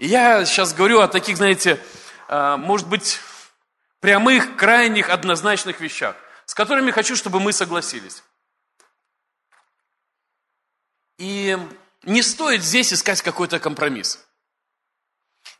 И 0.00 0.06
я 0.06 0.46
сейчас 0.46 0.72
говорю 0.72 1.00
о 1.00 1.08
таких, 1.08 1.36
знаете, 1.36 1.78
а, 2.26 2.56
может 2.56 2.88
быть, 2.88 3.20
прямых, 4.00 4.56
крайних, 4.56 5.10
однозначных 5.10 5.78
вещах, 5.80 6.16
с 6.46 6.54
которыми 6.54 6.90
хочу, 6.90 7.14
чтобы 7.16 7.38
мы 7.38 7.52
согласились. 7.52 8.24
И 11.18 11.58
не 12.04 12.22
стоит 12.22 12.62
здесь 12.62 12.94
искать 12.94 13.20
какой-то 13.20 13.60
компромисс. 13.60 14.24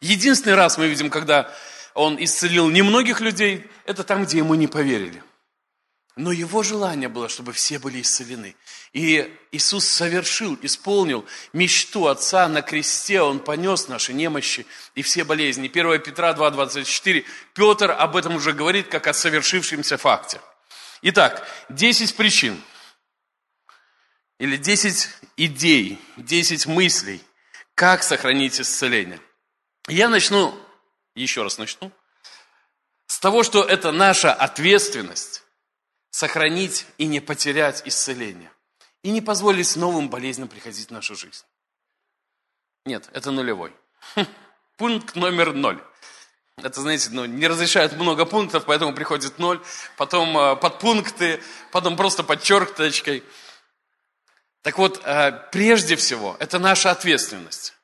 Единственный 0.00 0.54
раз 0.54 0.78
мы 0.78 0.88
видим, 0.88 1.10
когда 1.10 1.52
он 1.92 2.16
исцелил 2.18 2.70
немногих 2.70 3.20
людей, 3.20 3.70
это 3.84 4.04
там, 4.04 4.24
где 4.24 4.38
ему 4.38 4.54
не 4.54 4.68
поверили. 4.68 5.22
Но 6.20 6.32
его 6.32 6.62
желание 6.62 7.08
было, 7.08 7.30
чтобы 7.30 7.54
все 7.54 7.78
были 7.78 8.02
исцелены. 8.02 8.54
И 8.92 9.34
Иисус 9.52 9.86
совершил, 9.86 10.58
исполнил 10.60 11.24
мечту 11.54 12.08
Отца 12.08 12.46
на 12.46 12.60
кресте. 12.60 13.22
Он 13.22 13.38
понес 13.38 13.88
наши 13.88 14.12
немощи 14.12 14.66
и 14.94 15.00
все 15.00 15.24
болезни. 15.24 15.68
1 15.68 16.02
Петра 16.02 16.34
2,24. 16.34 17.24
Петр 17.54 17.92
об 17.92 18.16
этом 18.16 18.34
уже 18.34 18.52
говорит, 18.52 18.88
как 18.88 19.06
о 19.06 19.14
совершившемся 19.14 19.96
факте. 19.96 20.42
Итак, 21.00 21.48
10 21.70 22.14
причин. 22.14 22.62
Или 24.38 24.58
10 24.58 25.08
идей, 25.38 25.98
10 26.18 26.66
мыслей, 26.66 27.22
как 27.74 28.02
сохранить 28.02 28.60
исцеление. 28.60 29.20
Я 29.88 30.10
начну, 30.10 30.54
еще 31.14 31.44
раз 31.44 31.56
начну, 31.56 31.90
с 33.06 33.18
того, 33.20 33.42
что 33.42 33.64
это 33.64 33.90
наша 33.90 34.34
ответственность 34.34 35.39
сохранить 36.10 36.86
и 36.98 37.06
не 37.06 37.20
потерять 37.20 37.82
исцеление. 37.86 38.50
И 39.02 39.10
не 39.10 39.20
позволить 39.20 39.76
новым 39.76 40.10
болезням 40.10 40.48
приходить 40.48 40.88
в 40.88 40.92
нашу 40.92 41.14
жизнь. 41.14 41.44
Нет, 42.84 43.08
это 43.12 43.30
нулевой. 43.30 43.72
Пункт 44.76 45.16
номер 45.16 45.52
ноль. 45.52 45.82
Это, 46.56 46.80
знаете, 46.80 47.08
ну, 47.12 47.24
не 47.24 47.48
разрешают 47.48 47.94
много 47.94 48.26
пунктов, 48.26 48.64
поэтому 48.66 48.94
приходит 48.94 49.38
ноль, 49.38 49.62
потом 49.96 50.36
э, 50.36 50.56
подпункты, 50.56 51.42
потом 51.70 51.96
просто 51.96 52.22
подчеркнуточкой. 52.22 53.24
Так 54.62 54.76
вот, 54.76 55.00
э, 55.04 55.32
прежде 55.52 55.96
всего, 55.96 56.36
это 56.38 56.58
наша 56.58 56.90
ответственность. 56.90 57.74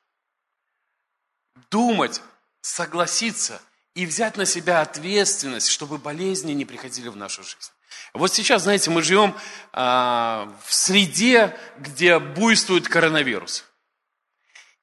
Думать, 1.71 2.21
согласиться 2.61 3.61
и 3.95 4.05
взять 4.05 4.37
на 4.37 4.45
себя 4.45 4.81
ответственность, 4.81 5.69
чтобы 5.69 5.97
болезни 5.97 6.51
не 6.51 6.65
приходили 6.65 7.07
в 7.07 7.15
нашу 7.15 7.41
жизнь. 7.41 7.71
Вот 8.17 8.33
сейчас, 8.33 8.63
знаете, 8.63 8.89
мы 8.89 9.03
живем 9.03 9.35
а, 9.73 10.51
в 10.65 10.73
среде, 10.73 11.55
где 11.77 12.19
буйствует 12.19 12.87
коронавирус. 12.87 13.65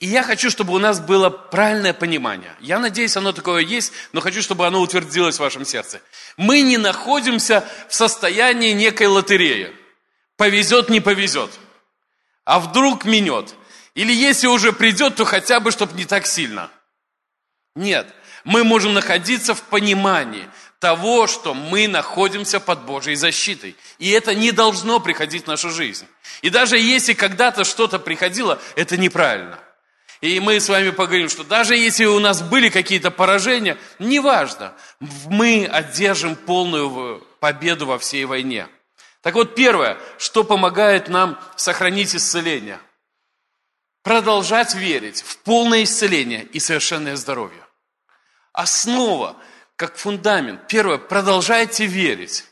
И 0.01 0.07
я 0.07 0.23
хочу, 0.23 0.51
чтобы 0.51 0.73
у 0.75 0.79
нас 0.79 1.01
было 1.01 1.31
правильное 1.31 1.95
понимание. 1.95 2.55
Я 2.61 2.79
надеюсь, 2.79 3.17
оно 3.17 3.33
такое 3.33 3.63
есть, 3.63 3.93
но 4.13 4.21
хочу, 4.21 4.43
чтобы 4.43 4.67
оно 4.67 4.81
утвердилось 4.81 5.37
в 5.37 5.41
вашем 5.41 5.65
сердце. 5.65 6.01
Мы 6.37 6.61
не 6.63 6.79
находимся 6.79 7.67
в 7.89 7.95
состоянии 7.95 8.73
некой 8.73 9.07
лотереи. 9.07 9.75
Повезет, 10.37 10.89
не 10.89 11.01
повезет. 11.01 11.51
А 12.45 12.61
вдруг 12.61 13.05
минет. 13.05 13.55
Или 13.95 14.13
если 14.13 14.47
уже 14.47 14.73
придет, 14.73 15.17
то 15.17 15.25
хотя 15.25 15.61
бы, 15.61 15.71
чтобы 15.71 15.95
не 15.95 16.05
так 16.05 16.27
сильно. 16.27 16.71
Нет. 17.75 18.13
Мы 18.45 18.63
можем 18.63 18.95
находиться 18.95 19.55
в 19.55 19.63
понимании– 19.63 20.49
того, 20.79 21.27
что 21.27 21.55
мы 21.55 21.89
находимся 21.89 22.61
под 22.61 22.83
Божьей 22.85 23.15
защитой. 23.15 23.77
И 23.99 24.11
это 24.11 24.35
не 24.35 24.53
должно 24.53 25.01
приходить 25.01 25.45
в 25.45 25.49
нашу 25.49 25.71
жизнь. 25.71 26.07
И 26.43 26.51
даже 26.51 26.79
если 26.79 27.15
когда-то 27.15 27.65
что-то 27.65 27.99
приходило, 27.99 28.61
это 28.77 28.97
неправильно. 28.97 29.59
И 30.21 30.41
мы 30.41 30.59
с 30.59 30.69
вами 30.69 30.91
поговорим, 30.91 31.29
что 31.29 31.45
даже 31.45 31.77
если 31.77 32.07
у 32.07 32.19
нас 32.19 32.43
были 32.43 32.71
какие-то 32.71 33.11
поражения, 33.11 33.77
неважно, 33.99 34.75
мы 35.27 35.67
одержим 35.67 36.35
полную 36.35 37.27
победу 37.41 37.87
во 37.87 37.99
всей 37.99 38.25
войне. 38.25 38.67
Так 39.21 39.35
вот, 39.35 39.55
первое, 39.55 39.99
что 40.19 40.45
помогает 40.45 41.09
нам 41.09 41.39
сохранить 41.57 42.15
исцеление. 42.15 42.79
Продолжать 44.03 44.75
верить 44.75 45.23
в 45.23 45.39
полное 45.39 45.85
исцеление 45.85 46.45
и 46.45 46.61
совершенное 46.61 47.17
здоровье. 47.17 47.63
Основа 48.53 49.37
как 49.77 49.97
фундамент. 49.97 50.67
Первое, 50.69 50.99
продолжайте 50.99 51.87
верить 51.87 52.45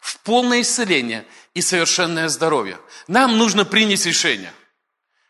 в 0.00 0.18
полное 0.20 0.62
исцеление 0.62 1.26
и 1.54 1.60
совершенное 1.60 2.28
здоровье. 2.28 2.78
Нам 3.08 3.38
нужно 3.38 3.64
принять 3.64 4.06
решение, 4.06 4.52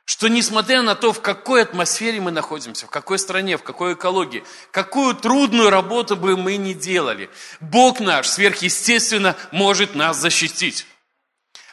что 0.04 0.28
несмотря 0.28 0.82
на 0.82 0.94
то, 0.94 1.12
в 1.12 1.20
какой 1.20 1.62
атмосфере 1.62 2.20
мы 2.20 2.30
находимся, 2.30 2.86
в 2.86 2.90
какой 2.90 3.18
стране, 3.18 3.56
в 3.56 3.62
какой 3.62 3.94
экологии, 3.94 4.44
какую 4.70 5.14
трудную 5.14 5.70
работу 5.70 6.16
бы 6.16 6.36
мы 6.36 6.56
ни 6.56 6.74
делали, 6.74 7.30
Бог 7.60 8.00
наш 8.00 8.28
сверхъестественно 8.28 9.36
может 9.50 9.94
нас 9.94 10.18
защитить. 10.18 10.86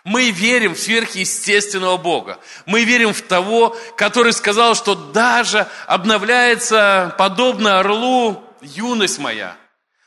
Мы 0.03 0.31
верим 0.31 0.75
в 0.75 0.79
сверхъестественного 0.79 1.95
Бога. 1.95 2.39
Мы 2.65 2.83
верим 2.83 3.13
в 3.13 3.21
того, 3.21 3.77
который 3.95 4.33
сказал, 4.33 4.75
что 4.75 4.95
даже 4.95 5.67
обновляется 5.87 7.15
подобно 7.17 7.79
орлу 7.79 8.43
юность 8.63 9.19
моя. 9.19 9.57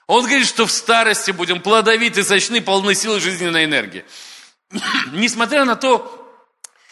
Он 0.07 0.25
говорит, 0.25 0.47
что 0.47 0.67
в 0.67 0.73
старости 0.73 1.31
будем 1.31 1.61
плодовиты, 1.61 2.23
сочны, 2.23 2.61
полны 2.61 2.95
силы 2.95 3.21
жизненной 3.21 3.65
энергии. 3.65 4.05
Несмотря 5.13 5.65
на 5.65 5.77
то, 5.77 6.23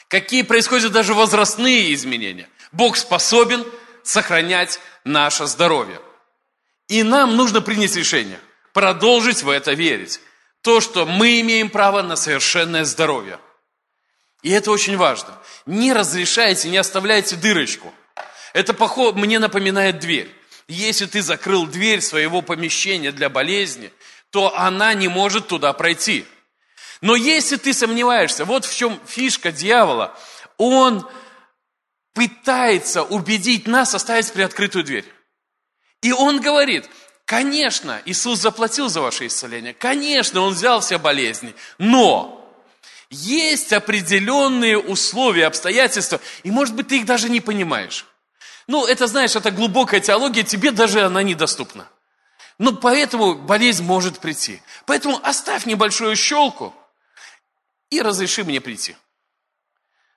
какие 0.08 0.42
происходят 0.42 0.92
даже 0.92 1.14
возрастные 1.14 1.94
изменения, 1.94 2.48
Бог 2.72 2.96
способен 2.96 3.64
сохранять 4.02 4.80
наше 5.04 5.46
здоровье. 5.46 6.00
И 6.88 7.02
нам 7.02 7.36
нужно 7.36 7.60
принять 7.60 7.96
решение, 7.96 8.38
продолжить 8.72 9.42
в 9.42 9.48
это 9.48 9.72
верить. 9.72 10.20
То, 10.60 10.80
что 10.80 11.06
мы 11.06 11.40
имеем 11.40 11.70
право 11.70 12.02
на 12.02 12.16
совершенное 12.16 12.84
здоровье. 12.84 13.38
И 14.42 14.50
это 14.50 14.70
очень 14.70 14.96
важно. 14.96 15.38
Не 15.66 15.92
разрешайте, 15.92 16.68
не 16.68 16.76
оставляйте 16.76 17.36
дырочку. 17.36 17.92
Это 18.52 18.74
похоже, 18.74 19.16
мне 19.16 19.38
напоминает 19.38 19.98
дверь. 20.00 20.30
Если 20.68 21.06
ты 21.06 21.22
закрыл 21.22 21.66
дверь 21.66 22.00
своего 22.00 22.42
помещения 22.42 23.12
для 23.12 23.28
болезни, 23.28 23.92
то 24.30 24.56
она 24.56 24.94
не 24.94 25.08
может 25.08 25.48
туда 25.48 25.72
пройти. 25.72 26.24
Но 27.00 27.16
если 27.16 27.56
ты 27.56 27.74
сомневаешься, 27.74 28.44
вот 28.44 28.64
в 28.64 28.74
чем 28.74 28.98
фишка 29.06 29.52
дьявола, 29.52 30.18
он 30.56 31.06
пытается 32.14 33.02
убедить 33.02 33.66
нас 33.66 33.94
оставить 33.94 34.32
приоткрытую 34.32 34.84
дверь. 34.84 35.04
И 36.00 36.12
он 36.12 36.40
говорит, 36.40 36.88
конечно, 37.24 38.00
Иисус 38.06 38.40
заплатил 38.40 38.88
за 38.88 39.00
ваше 39.00 39.26
исцеление, 39.26 39.74
конечно, 39.74 40.40
Он 40.40 40.54
взял 40.54 40.80
все 40.80 40.98
болезни, 40.98 41.54
но 41.78 42.40
есть 43.10 43.72
определенные 43.72 44.78
условия, 44.78 45.46
обстоятельства, 45.46 46.20
и, 46.42 46.50
может 46.50 46.74
быть, 46.74 46.88
ты 46.88 46.98
их 46.98 47.06
даже 47.06 47.28
не 47.28 47.40
понимаешь. 47.40 48.06
Ну, 48.66 48.86
это, 48.86 49.06
знаешь, 49.06 49.36
это 49.36 49.50
глубокая 49.50 50.00
теология, 50.00 50.42
тебе 50.42 50.70
даже 50.70 51.02
она 51.02 51.22
недоступна. 51.22 51.88
Но 52.58 52.74
поэтому 52.74 53.34
болезнь 53.34 53.84
может 53.84 54.20
прийти. 54.20 54.62
Поэтому 54.86 55.20
оставь 55.22 55.66
небольшую 55.66 56.16
щелку 56.16 56.74
и 57.90 58.00
разреши 58.00 58.44
мне 58.44 58.60
прийти. 58.60 58.96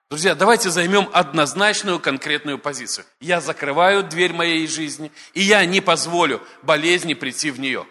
Друзья, 0.10 0.36
давайте 0.36 0.70
займем 0.70 1.10
однозначную 1.12 2.00
конкретную 2.00 2.60
позицию. 2.60 3.06
Я 3.20 3.42
закрываю 3.42 4.04
дверь 4.04 4.32
моей 4.32 4.66
жизни, 4.68 5.12
и 5.34 5.42
я 5.42 5.66
не 5.66 5.82
позволю 5.82 6.42
болезни 6.62 7.14
прийти 7.14 7.52
в 7.52 7.60
нее. 7.60 7.86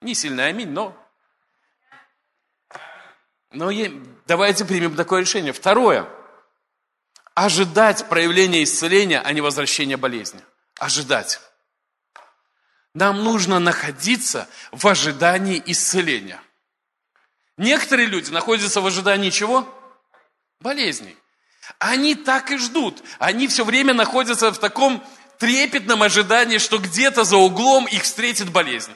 Не 0.00 0.14
сильно 0.14 0.46
аминь, 0.46 0.70
но... 0.70 0.96
Но 3.52 3.70
давайте 4.26 4.64
примем 4.64 4.96
такое 4.96 5.20
решение. 5.20 5.52
Второе. 5.52 6.08
Ожидать 7.34 8.08
проявления 8.08 8.64
исцеления, 8.64 9.20
а 9.20 9.32
не 9.32 9.40
возвращения 9.40 9.96
болезни. 9.96 10.40
Ожидать. 10.78 11.40
Нам 12.94 13.24
нужно 13.24 13.58
находиться 13.58 14.48
в 14.70 14.86
ожидании 14.86 15.62
исцеления– 15.66 16.40
Некоторые 17.56 18.08
люди 18.08 18.30
находятся 18.30 18.80
в 18.80 18.86
ожидании 18.86 19.30
чего? 19.30 19.68
Болезней. 20.60 21.16
Они 21.78 22.14
так 22.14 22.50
и 22.50 22.56
ждут. 22.56 23.02
Они 23.18 23.46
все 23.46 23.64
время 23.64 23.94
находятся 23.94 24.50
в 24.50 24.58
таком 24.58 25.04
трепетном 25.38 26.02
ожидании, 26.02 26.58
что 26.58 26.78
где-то 26.78 27.24
за 27.24 27.36
углом 27.36 27.86
их 27.86 28.02
встретит 28.02 28.50
болезнь. 28.50 28.92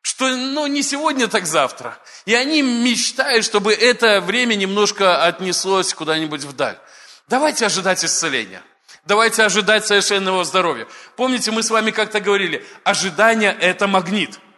Что, 0.00 0.28
ну, 0.28 0.66
не 0.66 0.82
сегодня, 0.82 1.28
так 1.28 1.46
завтра. 1.46 1.98
И 2.24 2.34
они 2.34 2.62
мечтают, 2.62 3.44
чтобы 3.44 3.74
это 3.74 4.20
время 4.20 4.54
немножко 4.54 5.24
отнеслось 5.24 5.92
куда-нибудь 5.92 6.44
вдаль. 6.44 6.78
Давайте 7.28 7.66
ожидать 7.66 8.04
исцеления. 8.04 8.62
Давайте 9.04 9.42
ожидать 9.42 9.86
совершенного 9.86 10.44
здоровья. 10.44 10.86
Помните, 11.16 11.50
мы 11.50 11.62
с 11.62 11.70
вами 11.70 11.90
как-то 11.90 12.20
говорили, 12.20 12.64
ожидание– 12.84 13.56
это 13.60 13.86
магнит– 13.86 14.38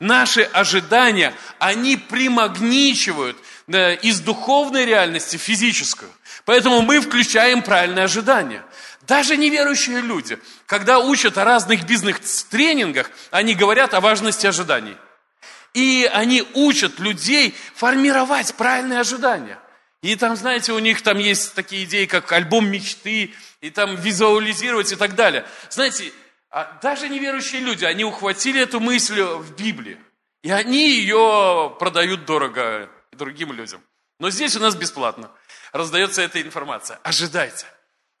Наши 0.00 0.42
ожидания, 0.42 1.34
они 1.58 1.96
примагничивают 1.96 3.36
из 3.68 4.20
духовной 4.20 4.84
реальности 4.84 5.36
в 5.36 5.40
физическую. 5.40 6.10
Поэтому 6.44 6.82
мы 6.82 7.00
включаем 7.00 7.62
правильное 7.62 8.04
ожидание. 8.04 8.62
Даже 9.02 9.36
неверующие 9.36 10.00
люди, 10.00 10.38
когда 10.66 10.98
учат 10.98 11.38
о 11.38 11.44
разных 11.44 11.84
бизнес-тренингах, 11.84 13.10
они 13.30 13.54
говорят 13.54 13.94
о 13.94 14.00
важности 14.00 14.46
ожиданий. 14.46 14.96
И 15.74 16.08
они 16.12 16.46
учат 16.54 16.98
людей 16.98 17.54
формировать 17.74 18.54
правильные 18.54 19.00
ожидания. 19.00 19.58
И 20.04 20.16
там, 20.16 20.36
знаете, 20.36 20.74
у 20.74 20.78
них 20.80 21.00
там 21.00 21.16
есть 21.16 21.54
такие 21.54 21.84
идеи, 21.84 22.04
как 22.04 22.30
альбом 22.30 22.68
мечты, 22.70 23.32
и 23.62 23.70
там 23.70 23.96
визуализировать 23.96 24.92
и 24.92 24.96
так 24.96 25.14
далее. 25.14 25.46
Знаете, 25.70 26.12
а 26.50 26.78
даже 26.82 27.08
неверующие 27.08 27.62
люди, 27.62 27.86
они 27.86 28.04
ухватили 28.04 28.60
эту 28.60 28.80
мысль 28.80 29.22
в 29.22 29.56
Библии. 29.56 29.98
И 30.42 30.50
они 30.50 30.90
ее 30.90 31.74
продают 31.78 32.26
дорого 32.26 32.90
другим 33.12 33.54
людям. 33.54 33.82
Но 34.20 34.28
здесь 34.28 34.54
у 34.56 34.60
нас 34.60 34.74
бесплатно 34.74 35.30
раздается 35.72 36.20
эта 36.20 36.42
информация. 36.42 37.00
Ожидайте. 37.02 37.64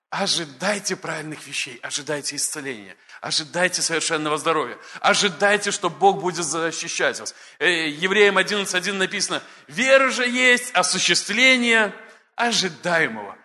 Ожидайте 0.08 0.96
правильных 0.96 1.46
вещей, 1.46 1.78
ожидайте 1.82 2.36
исцеления, 2.36 2.96
ожидайте 3.24 3.80
совершенного 3.80 4.36
здоровья, 4.36 4.76
ожидайте, 5.00 5.70
что 5.70 5.88
Бог 5.88 6.20
будет 6.20 6.44
защищать 6.44 7.18
вас. 7.18 7.34
Э, 7.58 7.88
Евреям 7.88 8.36
11.1 8.36 8.92
написано, 8.92 9.42
вера 9.66 10.10
же 10.10 10.28
есть 10.28 10.70
осуществление 10.74 11.94
ожидаемого. 12.36 13.36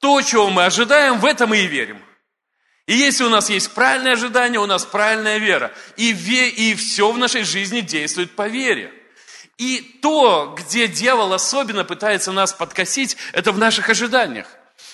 То, 0.00 0.22
чего 0.22 0.48
мы 0.48 0.64
ожидаем, 0.64 1.18
в 1.18 1.26
это 1.26 1.46
мы 1.46 1.58
и 1.58 1.66
верим. 1.66 2.02
И 2.86 2.94
если 2.94 3.24
у 3.24 3.28
нас 3.28 3.50
есть 3.50 3.72
правильное 3.72 4.12
ожидание, 4.12 4.58
у 4.58 4.66
нас 4.66 4.86
правильная 4.86 5.36
вера. 5.36 5.70
И, 5.96 6.12
ве, 6.12 6.48
и 6.48 6.74
все 6.74 7.12
в 7.12 7.18
нашей 7.18 7.42
жизни 7.42 7.80
действует 7.80 8.34
по 8.34 8.48
вере. 8.48 8.90
И 9.58 9.98
то, 10.00 10.54
где 10.56 10.88
дьявол 10.88 11.34
особенно 11.34 11.84
пытается 11.84 12.32
нас 12.32 12.54
подкосить, 12.54 13.18
это 13.32 13.52
в 13.52 13.58
наших 13.58 13.90
ожиданиях. 13.90 14.46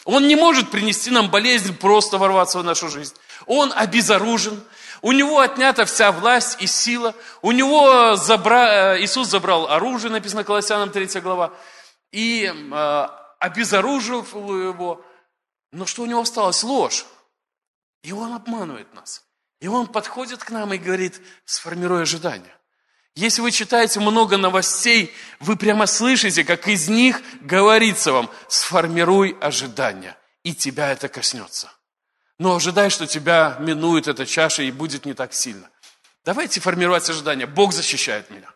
Он 0.04 0.26
не 0.26 0.34
может 0.34 0.70
принести 0.70 1.10
нам 1.10 1.30
болезнь, 1.30 1.76
просто 1.76 2.18
ворваться 2.18 2.58
в 2.58 2.64
нашу 2.64 2.88
жизнь. 2.88 3.14
Он 3.46 3.72
обезоружен, 3.74 4.62
у 5.02 5.12
него 5.12 5.40
отнята 5.40 5.84
вся 5.84 6.12
власть 6.12 6.60
и 6.60 6.66
сила, 6.66 7.14
у 7.42 7.52
него 7.52 8.16
забра... 8.16 8.94
Э, 8.94 9.02
Иисус 9.02 9.28
забрал 9.28 9.68
оружие, 9.68 10.12
написано 10.12 10.44
Колоссянам 10.44 10.90
3 10.90 11.20
глава, 11.20 11.52
и 12.12 12.44
э, 12.44 13.06
обезоружил 13.40 14.22
его. 14.22 15.04
Но 15.72 15.86
что 15.86 16.02
у 16.02 16.06
него 16.06 16.20
осталось? 16.20 16.62
Ложь. 16.62 17.04
И 18.02 18.12
он 18.12 18.32
обманывает 18.34 18.92
нас. 18.94 19.24
И 19.60 19.68
он 19.68 19.86
подходит 19.86 20.42
к 20.42 20.50
нам 20.50 20.72
и 20.72 20.78
говорит, 20.78 21.20
сформируй 21.44 22.02
ожидания. 22.02 22.56
Если 23.14 23.42
вы 23.42 23.50
читаете 23.50 24.00
много 24.00 24.38
новостей, 24.38 25.12
вы 25.38 25.56
прямо 25.56 25.86
слышите, 25.86 26.44
как 26.44 26.66
из 26.66 26.88
них 26.88 27.20
говорится 27.40 28.12
вам, 28.12 28.30
сформируй 28.48 29.36
ожидания, 29.40 30.16
и 30.42 30.54
тебя 30.54 30.90
это 30.90 31.08
коснется. 31.08 31.70
Но 32.38 32.56
ожидай, 32.56 32.90
что 32.90 33.06
тебя 33.06 33.56
минует 33.60 34.08
эта 34.08 34.26
чаша 34.26 34.62
и 34.62 34.70
будет 34.70 35.06
не 35.06 35.14
так 35.14 35.32
сильно. 35.32 35.68
Давайте 36.24 36.60
формировать 36.60 37.08
ожидания. 37.08 37.46
Бог 37.46 37.72
защищает 37.72 38.30
меня. 38.30 38.48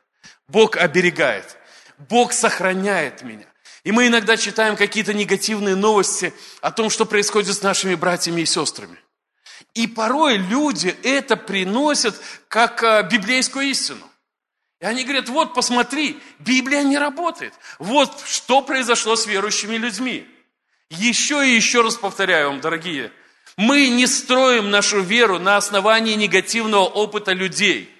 Бог 0.49 0.77
оберегает. 0.77 1.57
Бог 1.99 2.33
сохраняет 2.33 3.23
меня. 3.23 3.47
И 3.85 3.93
мы 3.93 4.09
иногда 4.09 4.37
читаем 4.37 4.77
какие-то 4.77 5.15
негативные 5.15 5.77
новости 5.77 6.35
о 6.61 6.73
том, 6.73 6.91
что 6.91 7.07
происходит 7.07 7.55
с 7.55 7.62
нашими 7.62 7.95
братьями 7.95 8.41
и 8.41 8.47
сестрами. 8.47 8.99
И 9.75 9.87
порой 9.87 10.39
люди 10.39 10.97
это 11.03 11.37
приносят 11.37 12.21
как 12.49 12.83
а, 12.83 13.03
библейскую 13.03 13.67
истину. 13.67 14.05
И 14.81 14.85
они 14.85 15.05
говорят, 15.05 15.29
вот 15.29 15.55
посмотри, 15.55 16.21
Библия 16.39 16.83
не 16.83 16.99
работает. 16.99 17.55
Вот 17.79 18.23
что 18.27 18.62
произошло 18.62 19.17
с 19.17 19.27
верующими 19.27 19.77
людьми. 19.77 20.27
Еще 20.91 21.49
и 21.49 21.55
еще 21.55 21.83
раз 21.83 21.97
повторяю 21.97 22.51
вам, 22.51 22.61
дорогие, 22.61 23.12
мы 23.57 23.88
не 23.88 24.07
строим 24.07 24.71
нашу 24.71 25.01
веру 25.01 25.38
на 25.38 25.57
основании 25.57 26.14
негативного 26.14 26.85
опыта 26.85 27.33
людей. 27.33 27.90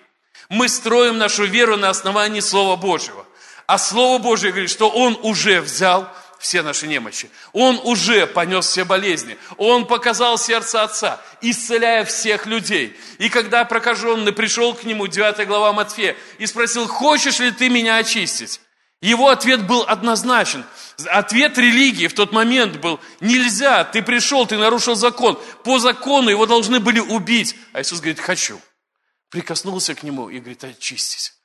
Мы 0.49 0.69
строим 0.69 1.19
нашу 1.19 1.45
веру 1.45 1.77
на 1.77 1.90
основании 1.90 2.40
Слова 2.40 2.77
Божьего. 2.77 3.27
А 3.66 3.79
Слово 3.79 4.19
Божье 4.19 4.51
говорит, 4.51 4.71
что 4.71 4.88
Он 4.88 5.19
уже 5.23 5.61
взял 5.61 6.09
все 6.38 6.62
наши 6.62 6.87
немощи. 6.87 7.31
Он 7.53 7.81
уже 7.83 8.27
понес 8.27 8.66
все 8.66 8.85
болезни. 8.85 9.38
Он 9.57 9.87
показал 9.87 10.38
сердце 10.38 10.83
Отца, 10.83 11.21
исцеляя 11.40 12.05
всех 12.05 12.47
людей. 12.47 12.97
И 13.19 13.31
когда 13.31 13.64
прокаженный 13.64 14.33
пришел 14.33 14.75
к 14.75 14.85
нему, 14.85 15.07
9 15.07 15.47
глава 15.47 15.73
Матфея, 15.73 16.16
и 16.38 16.47
спросил, 16.47 16.87
хочешь 16.87 17.40
ли 17.40 17.51
ты 17.51 17.71
меня 17.71 17.97
очистить? 17.97 18.61
Его 19.01 19.29
ответ 19.29 19.67
был 19.67 19.83
однозначен. 19.83 20.65
Ответ 21.07 21.59
религии 21.59 22.07
в 22.07 22.15
тот 22.15 22.33
момент 22.33 22.79
был, 22.79 22.99
нельзя, 23.21 23.85
ты 23.85 24.03
пришел, 24.03 24.47
ты 24.47 24.57
нарушил 24.57 24.95
закон. 24.95 25.39
По 25.65 25.79
закону 25.79 26.31
его 26.31 26.47
должны 26.47 26.81
были 26.81 27.01
убить. 27.01 27.55
А 27.73 27.83
Иисус 27.83 28.01
говорит, 28.01 28.21
хочу. 28.21 28.61
Прикоснулся 29.29 29.95
к 29.95 30.03
нему 30.03 30.31
и 30.31 30.39
говорит, 30.39 30.65
очистись. 30.65 31.39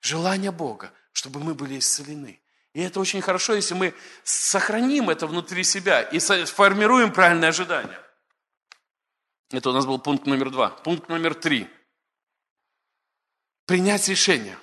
Желание 0.00 0.52
Бога, 0.52 0.92
чтобы 1.12 1.40
мы 1.40 1.54
были 1.54 1.78
исцелены. 1.78 2.40
И 2.72 2.80
это 2.80 3.00
очень 3.00 3.20
хорошо, 3.20 3.54
если 3.54 3.74
мы 3.74 3.94
сохраним 4.22 5.10
это 5.10 5.26
внутри 5.26 5.64
себя 5.64 6.02
и 6.02 6.18
сформируем 6.18 7.12
правильное 7.12 7.50
ожидание. 7.50 7.98
Это 9.50 9.70
у 9.70 9.72
нас 9.72 9.86
был 9.86 9.98
пункт 9.98 10.26
номер 10.26 10.50
два. 10.50 10.70
Пункт 10.70 11.08
номер 11.08 11.34
три. 11.34 11.68
Принять 13.66 14.08
решение. 14.08 14.58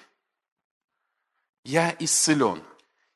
Я 1.63 1.95
исцелен 1.99 2.61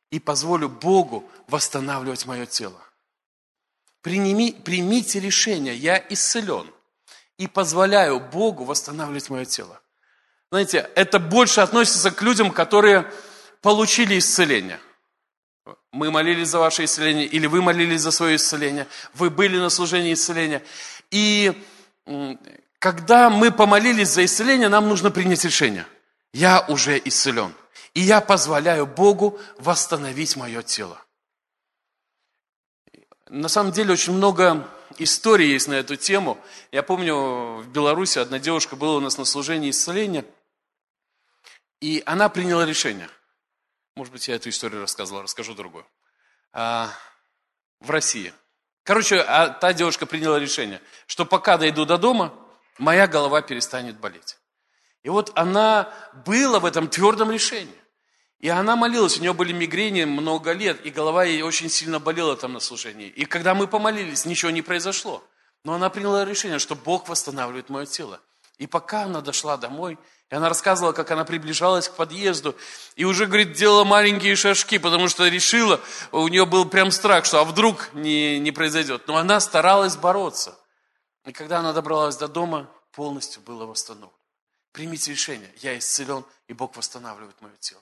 и 0.10 0.20
позволю 0.20 0.70
Богу 0.70 1.30
восстанавливать 1.48 2.26
мое 2.26 2.46
тело. 2.46 2.82
Приними, 4.02 4.52
примите 4.52 5.20
решение, 5.20 5.76
я 5.76 6.04
исцелен 6.10 6.72
и 7.38 7.48
позволяю 7.48 8.20
Богу 8.20 8.64
восстанавливать 8.64 9.30
мое 9.30 9.46
тело. 9.46 9.82
Знаете, 10.50 10.90
это 10.96 11.20
больше 11.20 11.62
относится 11.62 12.10
к 12.12 12.22
людям, 12.22 12.52
которые 12.52 13.12
получили 13.62 14.18
исцеление. 14.18 14.80
Мы 15.92 16.10
молились 16.10 16.48
за 16.48 16.60
ваше 16.60 16.86
исцеление, 16.86 17.26
или 17.26 17.48
вы 17.48 17.62
молились 17.62 18.02
за 18.02 18.12
свое 18.12 18.38
исцеление, 18.38 18.88
вы 19.14 19.30
были 19.30 19.58
на 19.58 19.70
служении 19.70 20.14
исцеления. 20.14 20.64
И 21.12 21.62
когда 22.80 23.30
мы 23.30 23.52
помолились 23.52 24.10
за 24.10 24.24
исцеление, 24.24 24.70
нам 24.70 24.88
нужно 24.88 25.12
принять 25.12 25.44
решение. 25.44 25.86
Я 26.32 26.64
уже 26.70 27.02
исцелен. 27.04 27.54
И 27.98 28.02
я 28.02 28.22
позволяю 28.22 28.86
Богу 28.86 29.40
восстановить 29.58 30.36
мое 30.36 30.62
тело. 30.62 31.04
На 33.28 33.50
самом 33.50 33.72
деле 33.72 33.94
очень 33.94 34.14
много 34.14 34.70
историй 35.00 35.50
есть 35.50 35.68
на 35.68 35.74
эту 35.74 35.96
тему. 35.96 36.38
Я 36.72 36.84
помню, 36.84 37.56
в 37.64 37.68
Беларуси 37.70 38.20
одна 38.20 38.38
девушка 38.38 38.76
была 38.76 38.98
у 38.98 39.00
нас 39.00 39.18
на 39.18 39.26
служении 39.26 39.72
исцеления, 39.72 40.26
и 41.82 42.04
она 42.06 42.30
приняла 42.30 42.68
решение. 42.68 43.10
Может 43.96 44.14
быть, 44.14 44.28
я 44.28 44.36
эту 44.36 44.50
историю 44.50 44.82
рассказывал, 44.82 45.24
расскажу 45.24 45.56
другую. 45.56 45.88
А, 46.54 46.92
в 47.80 47.90
России. 47.90 48.32
Короче, 48.84 49.22
а 49.22 49.50
та 49.50 49.74
девушка 49.74 50.06
приняла 50.06 50.38
решение, 50.38 50.84
что 51.08 51.26
пока 51.26 51.58
дойду 51.58 51.84
до 51.84 51.98
дома, 51.98 52.32
моя 52.78 53.08
голова 53.08 53.42
перестанет 53.42 54.00
болеть. 54.00 54.38
И 55.02 55.10
вот 55.10 55.32
она 55.34 55.92
была 56.28 56.60
в 56.60 56.66
этом 56.66 56.90
твердом 56.90 57.32
решении. 57.32 57.74
И 58.40 58.50
она 58.50 58.76
молилась, 58.76 59.18
у 59.18 59.22
нее 59.22 59.34
были 59.34 59.52
мигрени 59.52 60.04
много 60.06 60.52
лет, 60.52 60.86
и 60.86 60.92
голова 60.92 61.24
ей 61.24 61.42
очень 61.42 61.70
сильно 61.70 62.00
болела 62.00 62.36
там 62.36 62.54
на 62.54 62.60
служении. 62.60 63.08
И 63.08 63.26
когда 63.26 63.56
мы 63.56 63.68
помолились, 63.68 64.26
ничего 64.26 64.52
не 64.52 64.62
произошло. 64.62 65.24
Но 65.64 65.74
она 65.74 65.90
приняла 65.90 66.24
решение, 66.24 66.60
что 66.60 66.76
Бог 66.76 67.10
восстанавливает 67.10 67.70
мое 67.70 67.88
тело. 67.88 68.22
И 68.60 68.68
пока 68.68 69.04
она 69.04 69.22
дошла 69.22 69.58
домой, 69.58 69.98
и 70.30 70.36
она 70.36 70.50
рассказывала, 70.50 70.92
как 70.92 71.10
она 71.12 71.26
приближалась 71.26 71.90
к 71.90 71.96
подъезду, 71.96 72.56
и 72.96 73.06
уже, 73.06 73.26
говорит, 73.26 73.54
делала 73.54 73.84
маленькие 73.84 74.36
шажки, 74.36 74.78
потому 74.78 75.08
что 75.08 75.28
решила, 75.28 75.80
у 76.12 76.28
нее 76.28 76.46
был 76.46 76.66
прям 76.66 76.92
страх, 76.92 77.26
что 77.26 77.40
а 77.40 77.44
вдруг 77.44 77.90
не, 77.94 78.40
не 78.40 78.52
произойдет. 78.52 79.08
Но 79.08 79.18
она 79.18 79.40
старалась 79.40 79.96
бороться. 79.96 80.58
И 81.26 81.32
когда 81.32 81.60
она 81.60 81.74
добралась 81.74 82.18
до 82.18 82.28
дома, 82.28 82.70
полностью 82.92 83.42
было 83.42 83.66
восстановлено. 83.66 84.14
Примите 84.74 85.12
решение, 85.12 85.52
я 85.62 85.78
исцелен, 85.78 86.24
и 86.48 86.54
Бог 86.54 86.76
восстанавливает 86.76 87.40
мое 87.42 87.54
тело. 87.60 87.82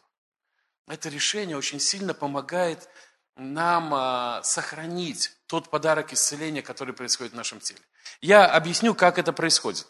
Это 0.88 1.10
решение 1.10 1.58
очень 1.58 1.80
сильно 1.80 2.14
помогает 2.14 2.88
нам 3.36 3.94
а, 3.94 4.44
сохранить 4.44 5.32
тот 5.48 5.70
подарок 5.70 6.14
исцеления, 6.14 6.62
который 6.62 6.94
происходит 6.94 7.34
в 7.34 7.36
нашем 7.36 7.60
теле. 7.60 7.80
Я 8.22 8.46
объясню, 8.46 8.94
как 8.94 9.18
это 9.18 9.34
происходит. 9.34 9.88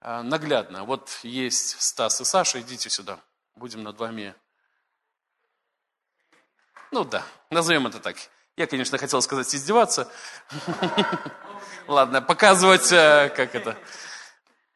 А, 0.00 0.22
наглядно. 0.22 0.84
Вот 0.84 1.20
есть 1.22 1.80
Стас 1.80 2.20
и 2.20 2.24
Саша, 2.24 2.60
идите 2.60 2.90
сюда. 2.90 3.20
Будем 3.54 3.82
над 3.82 3.98
вами... 3.98 4.34
Ну 6.90 7.04
да, 7.04 7.24
назовем 7.50 7.86
это 7.86 8.00
так. 8.00 8.16
Я, 8.56 8.66
конечно, 8.66 8.98
хотел 8.98 9.22
сказать 9.22 9.54
издеваться. 9.54 10.10
Ладно, 11.86 12.20
показывать, 12.20 12.90
э, 12.90 13.32
как 13.34 13.54
это, 13.54 13.76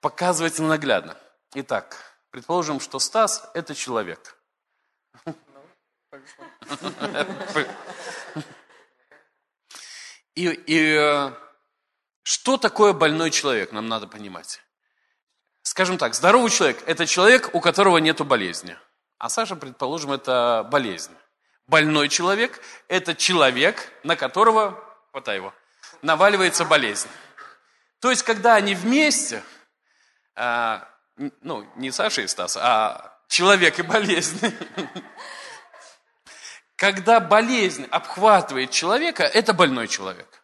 показывать 0.00 0.58
наглядно. 0.58 1.16
Итак, 1.54 1.96
предположим, 2.30 2.78
что 2.78 2.98
Стас– 2.98 3.48
это 3.54 3.74
человек– 3.74 4.36
и, 10.34 10.48
и 10.48 10.96
э, 10.98 11.32
что 12.22 12.56
такое 12.56 12.92
больной 12.92 13.30
человек, 13.30 13.72
нам 13.72 13.88
надо 13.88 14.06
понимать. 14.06 14.60
Скажем 15.62 15.98
так, 15.98 16.14
здоровый 16.14 16.50
человек– 16.50 16.82
это 16.86 17.06
человек, 17.06 17.54
у 17.54 17.60
которого 17.60 17.98
нет 17.98 18.20
болезни. 18.22 18.76
А 19.18 19.28
Саша, 19.28 19.54
предположим, 19.54 20.12
это 20.12 20.66
болезнь. 20.70 21.14
Больной 21.66 22.08
человек– 22.08 22.60
это 22.88 23.14
человек, 23.14 23.92
на 24.02 24.16
которого, 24.16 24.82
вот 25.12 25.28
его, 25.28 25.54
наваливается 26.02 26.64
болезнь. 26.64 27.08
То 28.00 28.10
есть, 28.10 28.22
когда 28.22 28.54
они 28.54 28.74
вместе, 28.74 29.44
а, 30.34 30.88
ну, 31.16 31.70
не 31.76 31.92
Саша 31.92 32.22
и 32.22 32.26
Стас, 32.26 32.56
а 32.56 33.16
человек 33.28 33.78
и 33.78 33.82
болезнь, 33.82 34.40
когда 36.80 37.20
болезнь 37.20 37.86
обхватывает 37.90 38.70
человека, 38.70 39.22
это 39.22 39.52
больной 39.52 39.86
человек. 39.86 40.42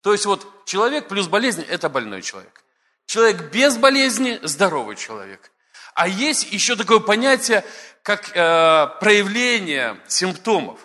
То 0.00 0.12
есть 0.12 0.24
вот 0.24 0.64
человек 0.64 1.06
плюс 1.06 1.28
болезнь– 1.28 1.60
это 1.68 1.90
больной 1.90 2.22
человек. 2.22 2.64
Человек 3.04 3.52
без 3.52 3.76
болезни– 3.76 4.40
здоровый 4.42 4.96
человек. 4.96 5.52
А 5.92 6.08
есть 6.08 6.50
еще 6.50 6.76
такое 6.76 6.98
понятие, 6.98 7.62
как 8.02 8.34
э, 8.34 8.86
проявление 9.00 10.00
симптомов. 10.08 10.80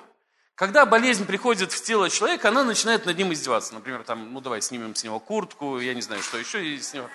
Когда 0.56 0.86
болезнь 0.86 1.26
приходит 1.26 1.72
в 1.72 1.82
тело 1.82 2.10
человека, 2.10 2.50
она 2.50 2.66
начинает 2.66 3.06
над 3.06 3.18
ним 3.18 3.32
издеваться. 3.32 3.74
Например, 3.74 4.04
там, 4.04 4.34
ну 4.34 4.42
давай 4.42 4.62
снимем 4.62 4.94
с 4.94 5.06
него 5.06 5.22
куртку, 5.22 5.80
я 5.80 5.94
не 5.94 6.02
знаю, 6.02 6.22
что 6.22 6.38
еще 6.38 6.62
есть 6.70 6.90
с 6.90 6.94
него. 6.94 7.10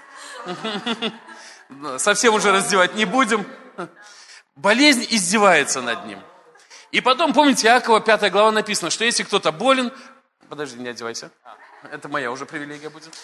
Совсем 1.99 2.33
уже 2.33 2.53
раздевать 2.53 2.95
не 2.95 3.05
будем. 3.05 3.47
Болезнь 4.57 5.07
издевается 5.11 5.83
над 5.83 6.07
ним. 6.07 6.21
И 6.93 7.01
потом, 7.01 7.33
помните, 7.33 7.69
Иакова, 7.69 8.01
5 8.01 8.31
глава 8.33 8.51
написано, 8.51 8.91
что 8.91 9.05
если 9.05 9.23
кто-то 9.23 9.53
болен... 9.53 9.93
Подожди, 10.49 10.79
не 10.79 10.89
одевайся. 10.89 11.31
Это 11.91 12.09
моя 12.09 12.31
уже 12.31 12.47
привилегия 12.47 12.91
будет. 12.91 13.17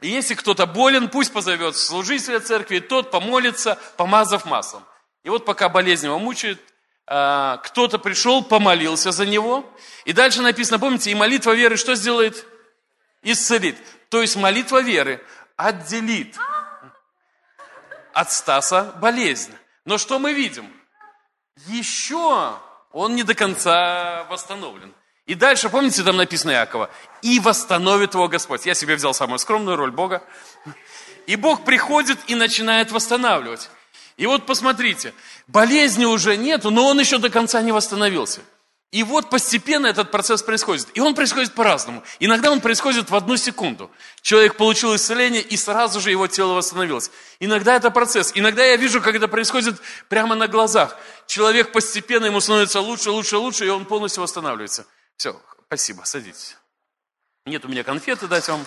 И 0.00 0.08
если 0.08 0.34
кто-то 0.34 0.66
болен, 0.66 1.08
пусть 1.08 1.32
позовет 1.32 1.76
служителя 1.76 2.40
церкви, 2.40 2.80
тот 2.80 3.10
помолится, 3.10 3.78
помазав 3.96 4.44
маслом. 4.44 4.84
И 5.22 5.30
вот 5.30 5.44
пока 5.46 5.68
болезнь 5.68 6.06
его 6.06 6.18
мучает, 6.18 6.60
а, 7.06 7.58
кто-то 7.58 7.98
пришел, 7.98 8.42
помолился 8.42 9.12
за 9.12 9.24
него. 9.24 9.64
И 10.04 10.12
дальше 10.12 10.42
написано, 10.42 10.78
помните, 10.78 11.10
и 11.10 11.14
молитва 11.14 11.52
веры 11.52 11.76
что 11.76 11.94
сделает? 11.94 12.44
Исцелит. 13.22 13.78
То 14.10 14.20
есть 14.20 14.36
молитва 14.36 14.82
веры 14.82 15.24
отделит 15.56 16.36
от 18.12 18.32
Стаса 18.32 18.92
болезнь. 19.00 19.54
Но 19.84 19.96
что 19.96 20.18
мы 20.18 20.34
видим? 20.34 20.70
Еще 21.68 22.56
он 22.92 23.14
не 23.16 23.22
до 23.22 23.34
конца 23.34 24.24
восстановлен. 24.30 24.94
И 25.26 25.34
дальше, 25.34 25.70
помните, 25.70 26.02
там 26.02 26.16
написано 26.16 26.50
Якова, 26.50 26.90
и 27.22 27.40
восстановит 27.40 28.14
его 28.14 28.28
Господь. 28.28 28.66
Я 28.66 28.74
себе 28.74 28.94
взял 28.94 29.14
самую 29.14 29.38
скромную 29.38 29.76
роль 29.76 29.90
Бога. 29.90 30.22
И 31.26 31.36
Бог 31.36 31.64
приходит 31.64 32.18
и 32.26 32.34
начинает 32.34 32.92
восстанавливать. 32.92 33.70
И 34.16 34.26
вот 34.26 34.46
посмотрите, 34.46 35.14
болезни 35.46 36.04
уже 36.04 36.36
нету, 36.36 36.70
но 36.70 36.86
он 36.86 37.00
еще 37.00 37.18
до 37.18 37.30
конца 37.30 37.62
не 37.62 37.72
восстановился. 37.72 38.42
И 38.94 39.02
вот 39.02 39.28
постепенно 39.28 39.88
этот 39.88 40.12
процесс 40.12 40.40
происходит. 40.40 40.86
И 40.94 41.00
он 41.00 41.16
происходит 41.16 41.52
по-разному. 41.52 42.04
Иногда 42.20 42.52
он 42.52 42.60
происходит 42.60 43.10
в 43.10 43.16
одну 43.16 43.36
секунду. 43.36 43.90
Человек 44.22 44.56
получил 44.56 44.94
исцеление, 44.94 45.42
и 45.42 45.56
сразу 45.56 46.00
же 46.00 46.12
его 46.12 46.28
тело 46.28 46.52
восстановилось. 46.52 47.10
Иногда 47.40 47.74
это 47.74 47.90
процесс. 47.90 48.30
Иногда 48.36 48.64
я 48.64 48.76
вижу, 48.76 49.02
как 49.02 49.16
это 49.16 49.26
происходит 49.26 49.80
прямо 50.08 50.36
на 50.36 50.46
глазах. 50.46 50.96
Человек 51.26 51.72
постепенно, 51.72 52.26
ему 52.26 52.38
становится 52.38 52.80
лучше, 52.80 53.10
лучше, 53.10 53.36
лучше, 53.36 53.66
и 53.66 53.68
он 53.68 53.84
полностью 53.84 54.22
восстанавливается. 54.22 54.86
Все, 55.16 55.42
спасибо, 55.66 56.04
садитесь. 56.04 56.56
Нет 57.46 57.64
у 57.64 57.68
меня 57.68 57.82
конфеты 57.82 58.28
дать 58.28 58.46
вам. 58.46 58.64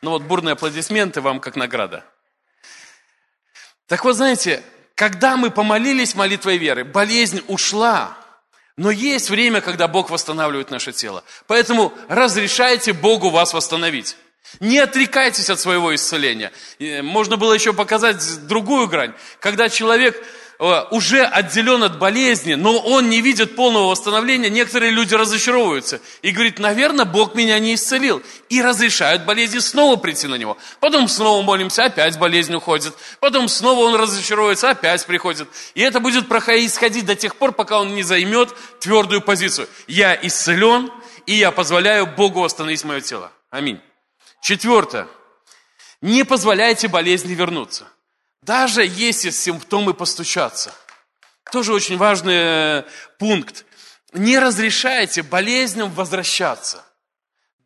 Ну 0.00 0.12
вот 0.12 0.22
бурные 0.22 0.54
аплодисменты 0.54 1.20
вам 1.20 1.38
как 1.38 1.54
награда. 1.54 2.02
Так 3.88 4.06
вот, 4.06 4.14
знаете, 4.14 4.64
когда 4.98 5.36
мы 5.36 5.52
помолились 5.52 6.16
молитвой 6.16 6.56
веры, 6.56 6.82
болезнь 6.82 7.40
ушла. 7.46 8.18
Но 8.76 8.90
есть 8.90 9.30
время, 9.30 9.60
когда 9.60 9.86
Бог 9.86 10.10
восстанавливает 10.10 10.72
наше 10.72 10.90
тело. 10.90 11.22
Поэтому 11.46 11.92
разрешайте 12.08 12.92
Богу 12.92 13.30
вас 13.30 13.54
восстановить. 13.54 14.16
Не 14.58 14.80
отрекайтесь 14.80 15.50
от 15.50 15.60
своего 15.60 15.94
исцеления. 15.94 16.50
Можно 16.80 17.36
было 17.36 17.52
еще 17.52 17.72
показать 17.72 18.46
другую 18.48 18.88
грань. 18.88 19.14
Когда 19.38 19.68
человек 19.68 20.20
уже 20.58 21.22
отделен 21.22 21.84
от 21.84 21.98
болезни, 21.98 22.54
но 22.54 22.78
он 22.78 23.08
не 23.08 23.20
видит 23.20 23.54
полного 23.54 23.90
восстановления, 23.90 24.50
некоторые 24.50 24.90
люди 24.90 25.14
разочаровываются 25.14 26.00
и 26.20 26.32
говорят, 26.32 26.58
наверное, 26.58 27.04
Бог 27.04 27.36
меня 27.36 27.58
не 27.60 27.74
исцелил. 27.74 28.22
И 28.48 28.60
разрешают 28.60 29.24
болезни 29.24 29.60
снова 29.60 29.96
прийти 29.96 30.26
на 30.26 30.34
него. 30.34 30.58
Потом 30.80 31.06
снова 31.06 31.42
молимся, 31.42 31.84
опять 31.84 32.18
болезнь 32.18 32.54
уходит. 32.54 32.94
Потом 33.20 33.48
снова 33.48 33.84
он 33.84 33.94
разочаровывается, 33.94 34.70
опять 34.70 35.06
приходит. 35.06 35.48
И 35.74 35.82
это 35.82 36.00
будет 36.00 36.28
происходить 36.28 37.06
до 37.06 37.14
тех 37.14 37.36
пор, 37.36 37.52
пока 37.52 37.78
он 37.78 37.94
не 37.94 38.02
займет 38.02 38.52
твердую 38.80 39.20
позицию. 39.20 39.68
Я 39.86 40.18
исцелен, 40.20 40.90
и 41.26 41.34
я 41.34 41.52
позволяю 41.52 42.06
Богу 42.06 42.40
восстановить 42.40 42.82
мое 42.82 43.00
тело. 43.00 43.30
Аминь. 43.50 43.80
Четвертое. 44.42 45.06
Не 46.00 46.24
позволяйте 46.24 46.88
болезни 46.88 47.34
вернуться. 47.34 47.86
Даже 48.48 48.82
если 48.82 49.28
симптомы 49.28 49.92
постучатся. 49.92 50.72
Тоже 51.52 51.74
очень 51.74 51.98
важный 51.98 52.34
э, 52.34 52.82
пункт. 53.18 53.66
Не 54.14 54.38
разрешайте 54.38 55.22
болезням 55.22 55.92
возвращаться. 55.92 56.82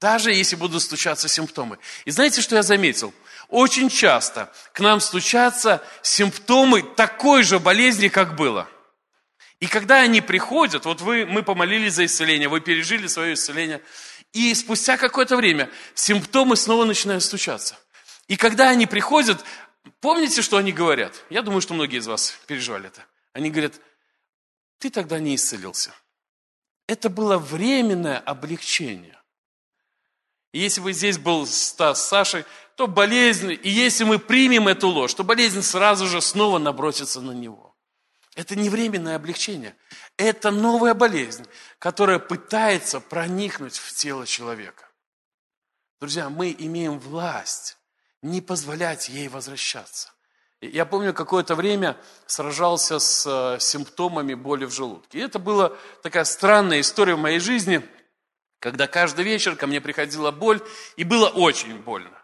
Даже 0.01 0.33
если 0.33 0.57
будут 0.57 0.83
стучаться 0.83 1.29
симптомы. 1.29 1.79
И 2.05 2.11
знаете, 2.11 2.41
что 2.41 2.57
я 2.57 2.65
заметил? 2.65 3.15
Очень 3.49 3.91
часто 3.91 4.53
к 4.73 4.81
нам 4.81 4.99
стучатся 4.99 5.81
симптомы 6.03 6.83
такой 6.83 7.45
же 7.45 7.61
болезни, 7.61 8.09
как 8.09 8.35
было. 8.35 8.69
И 9.61 9.69
когда 9.69 10.01
они 10.01 10.21
приходят, 10.21 10.85
вот 10.85 11.01
вы, 11.01 11.27
мы 11.27 11.45
помолились 11.45 11.93
за 11.93 12.07
исцеление, 12.07 12.49
вы 12.49 12.61
пережили 12.61 13.07
свое 13.07 13.35
исцеление, 13.35 13.81
И 14.33 14.53
спустя 14.53 14.97
какое-то 14.97 15.37
время 15.37 15.71
симптомы 15.95 16.57
снова 16.57 16.85
начинают 16.85 17.23
стучаться. 17.23 17.77
И 18.29 18.37
когда 18.37 18.71
они 18.71 18.87
приходят, 18.87 19.45
помните, 20.01 20.43
что 20.43 20.57
они 20.57 20.73
говорят? 20.73 21.25
Я 21.31 21.43
думаю, 21.43 21.61
что 21.61 21.75
многие 21.75 21.99
из 21.99 22.07
вас 22.07 22.35
переживали 22.47 22.89
это. 22.89 23.05
Они 23.33 23.51
говорят, 23.51 23.75
ты 24.79 24.91
тогда 24.91 25.19
не 25.19 25.37
исцелился. 25.37 25.95
Это 26.87 27.09
было 27.09 27.39
временное 27.39 28.19
облегчение. 28.19 29.19
И 30.53 30.59
если 30.59 30.81
бы 30.81 30.93
здесь 30.93 31.19
был 31.19 31.47
Стас 31.47 32.05
с 32.05 32.09
Сашей, 32.09 32.45
то 32.77 32.87
болезнь, 32.87 33.53
и 33.53 33.71
если 33.71 34.05
мы 34.05 34.19
примем 34.19 34.69
эту 34.69 34.89
ложь, 34.89 35.15
то 35.15 35.25
болезнь 35.25 35.63
сразу 35.63 36.07
же 36.07 36.21
снова 36.21 36.59
набросится 36.59 37.21
на 37.21 37.33
него. 37.33 37.75
Это 38.35 38.57
не 38.57 38.71
временное 38.71 39.17
облегчение. 39.17 39.77
Это 40.17 40.51
новая 40.51 40.95
болезнь, 40.95 41.47
которая 41.79 42.19
пытается 42.19 43.01
проникнуть 43.01 43.77
в 43.77 43.93
тело 43.95 44.27
человека. 44.27 44.89
Друзья, 46.01 46.31
мы 46.31 46.55
имеем 46.59 46.99
власть 46.99 47.79
не 48.23 48.41
позволять 48.41 49.09
ей 49.09 49.29
возвращаться. 49.29 50.11
Я 50.61 50.87
помню, 50.87 51.13
какое-то 51.13 51.57
время 51.57 51.97
сражался 52.27 53.01
с 53.01 53.27
э, 53.27 53.59
симптомами 53.59 54.35
боли 54.35 54.65
в 54.65 54.71
желудке. 54.71 55.19
И 55.19 55.21
это 55.21 55.41
была 55.41 55.73
такая 56.03 56.23
странная 56.23 56.81
история 56.81 57.17
в 57.17 57.19
моей 57.19 57.41
жизни, 57.41 57.83
когда 58.61 58.87
каждый 58.87 59.25
вечер 59.25 59.57
ко 59.57 59.67
мне 59.67 59.81
приходила 59.81 60.31
боль, 60.31 60.61
и 60.97 61.03
было 61.03 61.29
очень 61.29 61.79
больно. 61.79 62.17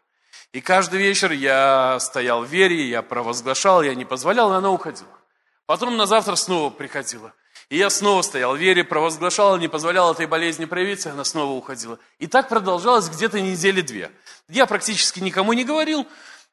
И 0.52 0.60
каждый 0.60 1.00
вечер 1.00 1.32
я 1.32 1.98
стоял 1.98 2.44
в 2.44 2.48
вере, 2.48 2.88
я 2.88 3.02
провозглашал, 3.02 3.82
я 3.82 3.96
не 3.96 4.04
позволял, 4.04 4.52
и 4.52 4.56
она 4.56 4.70
уходила. 4.70 5.18
Потом 5.66 5.96
на 5.96 6.06
завтра 6.06 6.36
снова 6.36 6.70
приходила. 6.70 7.34
И 7.68 7.76
я 7.76 7.90
снова 7.90 8.22
стоял 8.22 8.54
в 8.54 8.58
вере, 8.58 8.82
провозглашал, 8.82 9.58
не 9.58 9.68
позволял 9.68 10.12
этой 10.12 10.26
болезни 10.26 10.64
проявиться, 10.64 11.12
она 11.12 11.24
снова 11.24 11.52
уходила. 11.52 11.98
И 12.18 12.26
так 12.26 12.48
продолжалось 12.48 13.10
где-то 13.10 13.40
недели 13.40 13.82
две. 13.82 14.10
Я 14.48 14.64
практически 14.66 15.20
никому 15.20 15.52
не 15.52 15.64
говорил, 15.64 16.06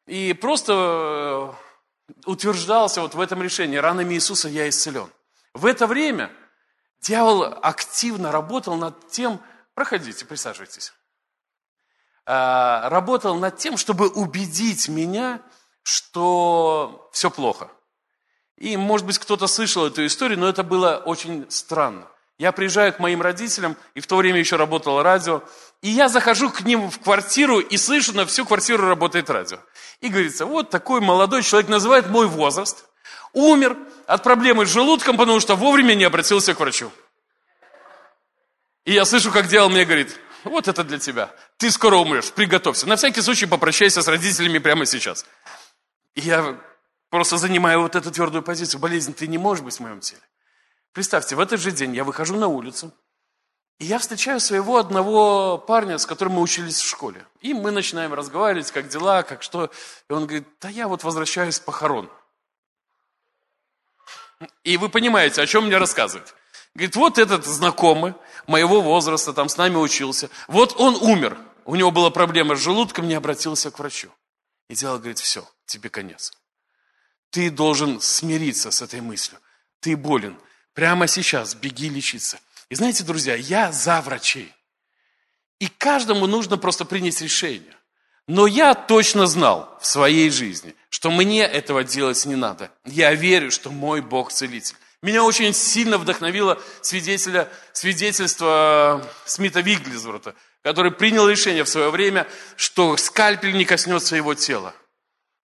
и 0.08 0.34
просто 0.34 1.56
э, 2.08 2.12
утверждался 2.26 3.00
вот 3.02 3.16
в 3.16 3.22
этом 3.22 3.42
решении, 3.42 3.78
ранами 3.78 4.14
Иисуса 4.16 4.50
я 4.50 4.68
исцелен. 4.68 5.10
В 5.54 5.66
это 5.66 5.88
время 5.88 6.32
дьявол 7.00 7.44
активно 7.62 8.34
работал 8.34 8.76
над 8.76 9.10
тем, 9.10 9.40
проходите, 9.74 10.26
присаживайтесь, 10.26 10.92
а, 12.26 12.90
работал 12.90 13.36
над 13.36 13.58
тем, 13.58 13.78
чтобы 13.78 14.10
убедить 14.10 14.90
меня, 14.90 15.42
что 15.84 17.10
все 17.14 17.32
плохо. 17.32 17.70
И, 18.58 18.78
может 18.78 19.06
быть, 19.06 19.20
кто-то 19.20 19.48
слышал 19.48 19.86
эту 19.86 20.06
историю, 20.06 20.40
но 20.40 20.48
это 20.48 20.64
было 20.64 21.02
очень 21.06 21.46
странно. 21.50 22.08
Я 22.38 22.52
приезжаю 22.52 22.94
к 22.94 23.00
моим 23.00 23.22
родителям, 23.22 23.78
и 23.94 24.02
в 24.02 24.08
то 24.08 24.18
время 24.18 24.40
еще 24.40 24.58
работало 24.58 25.04
радио, 25.04 25.42
и 25.82 25.90
я 25.90 26.10
захожу 26.10 26.50
к 26.50 26.62
ним 26.62 26.90
в 26.90 27.00
квартиру 27.00 27.60
и 27.60 27.78
слышу, 27.78 28.14
на 28.14 28.26
всю 28.26 28.46
квартиру 28.46 28.88
работает 28.88 29.30
радио. 29.30 29.60
И 30.02 30.10
говорится, 30.10 30.46
вот 30.46 30.70
такой 30.70 31.00
молодой 31.00 31.44
человек, 31.44 31.70
называет 31.70 32.10
мой 32.10 32.28
возраст, 32.28 32.86
умер 33.32 33.78
от 34.08 34.24
проблемы 34.24 34.66
с 34.66 34.70
желудком, 34.70 35.18
потому 35.18 35.40
что 35.40 35.56
вовремя 35.56 35.94
не 35.94 36.04
обратился 36.04 36.54
к 36.54 36.60
врачу. 36.60 36.92
И 38.84 38.94
я 38.94 39.06
слышу, 39.06 39.32
как 39.32 39.48
дьявол 39.48 39.70
мне 39.70 39.86
говорит, 39.86 40.20
вот 40.44 40.68
это 40.68 40.84
для 40.84 41.00
тебя. 41.00 41.32
Ты 41.58 41.72
скоро 41.72 41.96
умрешь, 41.96 42.32
приготовься. 42.32 42.88
На 42.88 42.98
всякий 42.98 43.22
случай 43.22 43.46
попрощайся 43.46 44.02
с 44.02 44.08
родителями 44.08 44.60
прямо 44.60 44.86
сейчас. 44.86 45.26
И 46.16 46.22
я 46.22 46.58
просто 47.16 47.38
занимаю 47.38 47.82
вот 47.82 47.96
эту 47.96 48.12
твердую 48.12 48.44
позицию. 48.44 48.82
Болезнь, 48.82 49.14
ты 49.14 49.28
не 49.28 49.38
можешь 49.38 49.64
быть 49.64 49.78
в 49.78 49.80
моем 49.80 50.02
теле. 50.02 50.22
Представьте, 50.92 51.36
в 51.36 51.40
этот 51.40 51.62
же 51.62 51.72
день 51.72 51.96
я 51.96 52.04
выхожу 52.04 52.36
на 52.36 52.48
улицу, 52.48 52.92
и 53.80 53.86
я 53.86 54.00
встречаю 54.00 54.40
своего 54.40 54.78
одного 54.78 55.58
парня, 55.58 55.98
с 55.98 56.06
которым 56.06 56.34
мы 56.34 56.42
учились 56.42 56.80
в 56.80 56.88
школе. 56.88 57.26
И 57.40 57.54
мы 57.54 57.72
начинаем 57.72 58.14
разговаривать, 58.14 58.72
как 58.72 58.90
дела, 58.90 59.24
как 59.24 59.44
что. 59.44 59.72
И 60.10 60.14
он 60.14 60.26
говорит, 60.26 60.48
да 60.60 60.70
я 60.70 60.88
вот 60.88 61.04
возвращаюсь 61.04 61.56
с 61.56 61.60
похорон. 61.60 62.10
И 64.64 64.78
вы 64.78 64.90
понимаете, 64.90 65.42
о 65.42 65.48
чем 65.48 65.68
мне 65.68 65.78
рассказывать. 65.78 66.34
Говорит, 66.74 66.96
вот 66.98 67.18
этот 67.18 67.46
знакомый 67.46 68.14
моего 68.48 68.82
возраста, 68.82 69.34
там 69.34 69.48
с 69.48 69.58
нами 69.58 69.78
учился. 69.78 70.30
Вот 70.48 70.76
он 70.78 70.96
умер. 70.96 71.38
У 71.64 71.76
него 71.76 71.92
была 71.92 72.10
проблема 72.10 72.56
с 72.56 72.60
желудком, 72.60 73.08
не 73.08 73.16
обратился 73.16 73.72
к 73.72 73.80
врачу. 73.80 74.10
И 74.70 74.76
дьявол 74.76 74.98
говорит, 74.98 75.20
все, 75.20 75.48
тебе 75.66 75.90
конец. 75.90 76.34
Ты 77.36 77.52
должен 77.52 78.00
смириться 78.00 78.72
с 78.72 78.82
этой 78.82 79.02
мыслью. 79.02 79.42
Ты 79.82 79.98
болен. 79.98 80.38
Прямо 80.74 81.06
сейчас 81.06 81.54
беги 81.54 81.90
лечиться. 81.90 82.40
И 82.70 82.76
знаете, 82.76 83.04
друзья, 83.04 83.36
я 83.36 83.74
за 83.74 84.00
врачей. 84.00 84.54
И 85.60 85.68
каждому 85.68 86.28
нужно 86.28 86.58
просто 86.58 86.86
принять 86.86 87.20
решение. 87.20 87.76
Но 88.26 88.48
я 88.48 88.74
точно 88.74 89.28
знал 89.28 89.78
в 89.82 89.86
своей 89.86 90.30
жизни, 90.30 90.76
что 90.90 91.12
мне 91.12 91.42
этого 91.42 91.84
делать 91.84 92.26
не 92.26 92.38
надо. 92.38 92.72
Я 92.86 93.14
верю, 93.14 93.52
что 93.52 93.70
мой 93.70 94.00
Бог 94.00 94.32
целитель. 94.32 94.78
Меня 95.02 95.22
очень 95.22 95.54
сильно 95.54 95.98
вдохновило 95.98 96.58
свидетеля, 96.80 97.50
свидетельство 97.74 99.06
Смита 99.26 99.60
Вигглизворта, 99.60 100.36
который 100.64 100.94
принял 100.94 101.28
решение 101.28 101.66
в 101.66 101.70
свое 101.70 101.90
время, 101.90 102.28
что 102.56 102.96
скальпель 102.96 103.58
не 103.58 103.66
коснется 103.66 104.16
его 104.16 104.36
тела. 104.36 104.74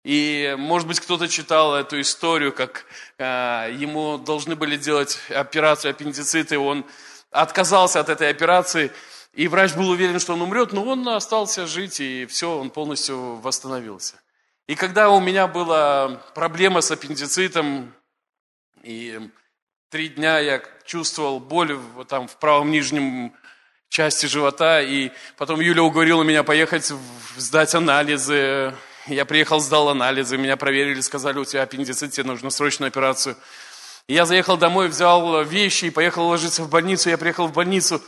И, 0.04 0.56
может 0.58 0.88
быть, 0.88 1.00
кто-то 1.00 1.28
читал 1.28 1.76
эту 1.76 2.02
историю, 2.02 2.54
как 2.54 2.86
э, 3.20 3.76
ему 3.78 4.18
должны 4.18 4.56
были 4.56 4.76
делать 4.76 5.20
операцию 5.30 5.92
аппендицита, 5.92 6.56
и 6.56 6.58
он 6.58 6.86
отказался 7.30 8.00
от 8.00 8.10
этой 8.10 8.30
операции, 8.30 8.92
и 9.34 9.48
врач 9.48 9.74
был 9.74 9.90
уверен, 9.90 10.20
что 10.20 10.34
он 10.34 10.42
умрет, 10.42 10.74
но 10.74 10.84
он 10.84 11.08
остался 11.08 11.68
жить, 11.68 12.00
и 12.00 12.26
все, 12.26 12.58
он 12.58 12.72
полностью 12.72 13.36
восстановился. 13.36 14.16
И 14.68 14.76
когда 14.76 15.10
у 15.10 15.20
меня 15.20 15.48
была 15.48 16.22
проблема 16.34 16.82
с 16.82 16.90
аппендицитом, 16.92 17.94
и 18.82 19.20
три 19.90 20.10
дня 20.10 20.40
я 20.40 20.64
чувствовал 20.86 21.40
боль 21.40 21.74
в, 21.74 22.06
там, 22.06 22.28
в 22.28 22.38
правом 22.38 22.72
нижнем 22.72 23.34
части 23.90 24.26
живота, 24.26 24.82
и 24.82 25.12
потом 25.38 25.60
Юля 25.60 25.84
уговорила 25.84 26.24
меня 26.24 26.44
поехать 26.44 26.92
сдать 27.38 27.76
анализы, 27.76 28.74
я 29.08 29.26
приехал, 29.26 29.60
сдал 29.60 29.90
анализы, 29.90 30.38
меня 30.38 30.58
проверили, 30.58 31.02
сказали, 31.02 31.40
у 31.40 31.46
тебя 31.46 31.64
аппендицит, 31.64 32.12
тебе 32.12 32.26
нужно 32.26 32.50
срочную 32.50 32.88
операцию. 32.88 33.36
Я 34.08 34.26
заехал 34.26 34.58
домой, 34.58 34.88
взял 34.88 35.44
вещи 35.44 35.86
и 35.86 35.90
поехал 35.90 36.28
ложиться 36.28 36.64
в 36.64 36.70
больницу. 36.70 37.10
Я 37.10 37.18
приехал 37.18 37.48
в 37.48 37.54
больницу, 37.54 38.02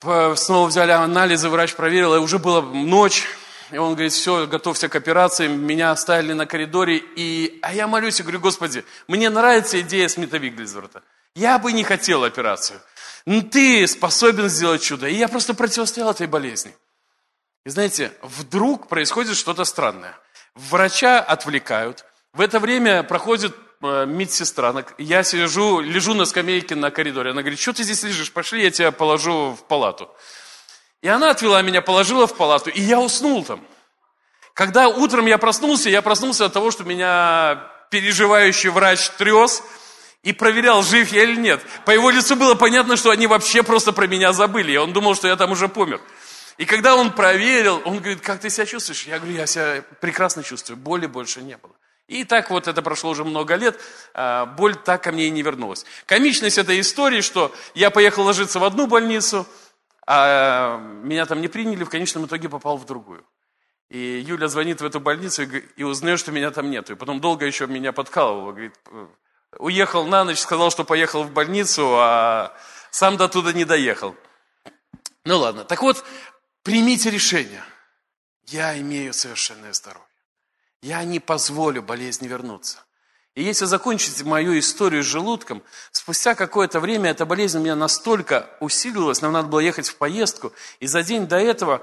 снова 0.00 0.66
взяли 0.66 0.92
анализы, 0.92 1.48
врач 1.48 1.74
проверил, 1.74 2.14
и 2.14 2.18
уже 2.18 2.38
была 2.38 2.62
ночь. 2.62 3.24
И 3.70 3.78
он 3.78 3.94
говорит, 3.94 4.12
все, 4.12 4.46
готовься 4.46 4.88
к 4.88 4.96
операции. 4.96 5.48
Меня 5.48 5.92
оставили 5.92 6.34
на 6.34 6.44
коридоре. 6.44 6.98
И... 7.16 7.58
А 7.62 7.72
я 7.72 7.86
молюсь 7.86 8.20
и 8.20 8.22
говорю, 8.22 8.40
Господи, 8.40 8.84
мне 9.08 9.30
нравится 9.30 9.80
идея 9.80 10.08
Смита 10.08 10.36
Вигглизверта. 10.36 11.02
Я 11.34 11.58
бы 11.58 11.72
не 11.72 11.82
хотел 11.82 12.24
операцию. 12.24 12.80
Но 13.24 13.40
ты 13.40 13.86
способен 13.86 14.50
сделать 14.50 14.82
чудо. 14.82 15.08
И 15.08 15.14
я 15.14 15.26
просто 15.26 15.54
противостоял 15.54 16.10
этой 16.10 16.26
болезни. 16.26 16.74
И 17.64 17.70
знаете, 17.70 18.12
вдруг 18.22 18.88
происходит 18.88 19.36
что-то 19.36 19.64
странное. 19.64 20.18
Врача 20.54 21.20
отвлекают. 21.20 22.04
В 22.32 22.40
это 22.40 22.58
время 22.58 23.02
проходит 23.04 23.54
э, 23.82 24.04
медсестра. 24.06 24.74
Я 24.98 25.22
сижу, 25.22 25.80
лежу 25.80 26.14
на 26.14 26.24
скамейке 26.24 26.74
на 26.74 26.90
коридоре. 26.90 27.30
Она 27.30 27.42
говорит, 27.42 27.60
что 27.60 27.72
ты 27.72 27.84
здесь 27.84 28.02
лежишь? 28.02 28.32
Пошли, 28.32 28.64
я 28.64 28.70
тебя 28.70 28.90
положу 28.90 29.52
в 29.52 29.64
палату. 29.68 30.10
И 31.02 31.08
она 31.08 31.30
отвела 31.30 31.62
меня, 31.62 31.82
положила 31.82 32.26
в 32.26 32.36
палату, 32.36 32.70
и 32.70 32.80
я 32.80 33.00
уснул 33.00 33.44
там. 33.44 33.64
Когда 34.54 34.88
утром 34.88 35.26
я 35.26 35.38
проснулся, 35.38 35.88
я 35.88 36.02
проснулся 36.02 36.46
от 36.46 36.52
того, 36.52 36.70
что 36.70 36.84
меня 36.84 37.70
переживающий 37.90 38.70
врач 38.70 39.08
трес 39.18 39.62
и 40.22 40.32
проверял, 40.32 40.82
жив 40.82 41.10
я 41.12 41.24
или 41.24 41.36
нет. 41.36 41.60
По 41.84 41.90
его 41.90 42.10
лицу 42.10 42.36
было 42.36 42.54
понятно, 42.54 42.96
что 42.96 43.10
они 43.10 43.26
вообще 43.26 43.62
просто 43.62 43.92
про 43.92 44.06
меня 44.06 44.32
забыли. 44.32 44.72
И 44.72 44.76
он 44.76 44.92
думал, 44.92 45.14
что 45.14 45.28
я 45.28 45.36
там 45.36 45.50
уже 45.50 45.68
помер. 45.68 46.00
И 46.62 46.64
когда 46.64 46.94
он 46.94 47.10
проверил, 47.10 47.82
он 47.84 47.98
говорит, 47.98 48.20
как 48.20 48.38
ты 48.38 48.48
себя 48.48 48.66
чувствуешь? 48.66 49.04
Я 49.08 49.18
говорю, 49.18 49.34
я 49.34 49.46
себя 49.48 49.82
прекрасно 50.00 50.44
чувствую, 50.44 50.76
боли 50.76 51.06
больше 51.06 51.42
не 51.42 51.56
было. 51.56 51.72
И 52.06 52.22
так 52.22 52.50
вот 52.50 52.68
это 52.68 52.82
прошло 52.82 53.10
уже 53.10 53.24
много 53.24 53.56
лет, 53.56 53.80
а, 54.14 54.46
боль 54.46 54.76
так 54.76 55.02
ко 55.02 55.10
мне 55.10 55.26
и 55.26 55.30
не 55.30 55.42
вернулась. 55.42 55.84
Комичность 56.06 56.58
этой 56.58 56.78
истории, 56.78 57.20
что 57.20 57.52
я 57.74 57.90
поехал 57.90 58.22
ложиться 58.22 58.60
в 58.60 58.64
одну 58.64 58.86
больницу, 58.86 59.44
а 60.06 60.78
меня 61.02 61.26
там 61.26 61.40
не 61.40 61.48
приняли, 61.48 61.82
в 61.82 61.90
конечном 61.90 62.26
итоге 62.26 62.48
попал 62.48 62.76
в 62.76 62.86
другую. 62.86 63.24
И 63.88 64.22
Юля 64.24 64.46
звонит 64.46 64.80
в 64.80 64.84
эту 64.84 65.00
больницу 65.00 65.42
и 65.42 65.82
узнает, 65.82 66.20
что 66.20 66.30
меня 66.30 66.52
там 66.52 66.70
нету. 66.70 66.92
И 66.92 66.96
потом 66.96 67.20
долго 67.20 67.44
еще 67.44 67.66
меня 67.66 67.92
подкалывала. 67.92 68.52
Говорит, 68.52 68.74
уехал 69.58 70.04
на 70.06 70.24
ночь, 70.24 70.38
сказал, 70.38 70.70
что 70.70 70.84
поехал 70.84 71.24
в 71.24 71.32
больницу, 71.32 71.96
а 71.96 72.56
сам 72.92 73.16
до 73.16 73.28
туда 73.28 73.52
не 73.52 73.64
доехал. 73.64 74.14
Ну 75.24 75.38
ладно. 75.38 75.64
Так 75.64 75.82
вот, 75.82 76.04
Примите 76.62 77.10
решение. 77.10 77.64
Я 78.46 78.78
имею 78.78 79.12
совершенное 79.12 79.72
здоровье. 79.72 80.06
Я 80.80 81.02
не 81.02 81.18
позволю 81.18 81.82
болезни 81.82 82.28
вернуться. 82.28 82.78
И 83.34 83.42
если 83.42 83.64
закончить 83.64 84.22
мою 84.22 84.56
историю 84.56 85.02
с 85.02 85.06
желудком, 85.06 85.64
спустя 85.90 86.36
какое-то 86.36 86.78
время 86.78 87.10
эта 87.10 87.26
болезнь 87.26 87.58
у 87.58 87.62
меня 87.62 87.74
настолько 87.74 88.48
усилилась, 88.60 89.22
нам 89.22 89.32
надо 89.32 89.48
было 89.48 89.58
ехать 89.58 89.88
в 89.88 89.96
поездку, 89.96 90.52
и 90.78 90.86
за 90.86 91.02
день 91.02 91.26
до 91.26 91.36
этого 91.36 91.82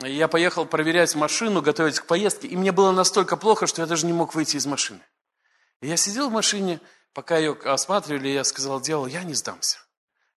я 0.00 0.28
поехал 0.28 0.64
проверять 0.64 1.14
машину, 1.16 1.60
готовить 1.60 1.98
к 1.98 2.06
поездке, 2.06 2.46
и 2.46 2.56
мне 2.56 2.70
было 2.70 2.92
настолько 2.92 3.36
плохо, 3.36 3.66
что 3.66 3.82
я 3.82 3.86
даже 3.86 4.06
не 4.06 4.12
мог 4.12 4.34
выйти 4.34 4.58
из 4.58 4.66
машины. 4.66 5.00
И 5.80 5.88
я 5.88 5.96
сидел 5.96 6.28
в 6.28 6.32
машине, 6.32 6.80
пока 7.14 7.38
ее 7.38 7.56
осматривали, 7.64 8.28
я 8.28 8.44
сказал, 8.44 8.80
дьявол, 8.80 9.06
я 9.06 9.24
не 9.24 9.34
сдамся. 9.34 9.78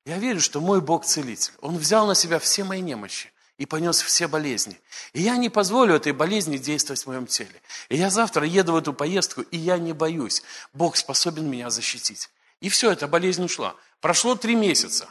Я 0.06 0.18
верю, 0.18 0.40
что 0.40 0.62
мой 0.62 0.82
Бог 0.82 1.06
целитель. 1.06 1.54
Он 1.60 1.78
взял 1.78 2.08
на 2.08 2.16
себя 2.16 2.40
все 2.40 2.64
мои 2.64 2.82
немощи 2.82 3.33
и 3.58 3.66
понес 3.66 4.02
все 4.02 4.28
болезни. 4.28 4.80
И 5.14 5.22
я 5.22 5.38
не 5.38 5.50
позволю 5.50 5.96
этой 5.96 6.12
болезни 6.12 6.58
действовать 6.58 7.04
в 7.04 7.08
моем 7.08 7.28
теле. 7.28 7.62
И 7.90 7.98
я 7.98 8.10
завтра 8.10 8.46
еду 8.46 8.74
в 8.74 8.78
эту 8.78 8.94
поездку, 8.94 9.42
и 9.42 9.58
я 9.58 9.78
не 9.78 9.94
боюсь. 9.94 10.44
Бог 10.74 10.96
способен 10.98 11.50
меня 11.50 11.70
защитить. 11.70 12.30
И 12.60 12.70
все, 12.70 12.92
эта 12.92 13.08
болезнь 13.08 13.44
ушла. 13.44 13.76
Прошло 14.02 14.36
три 14.36 14.56
месяца. 14.56 15.10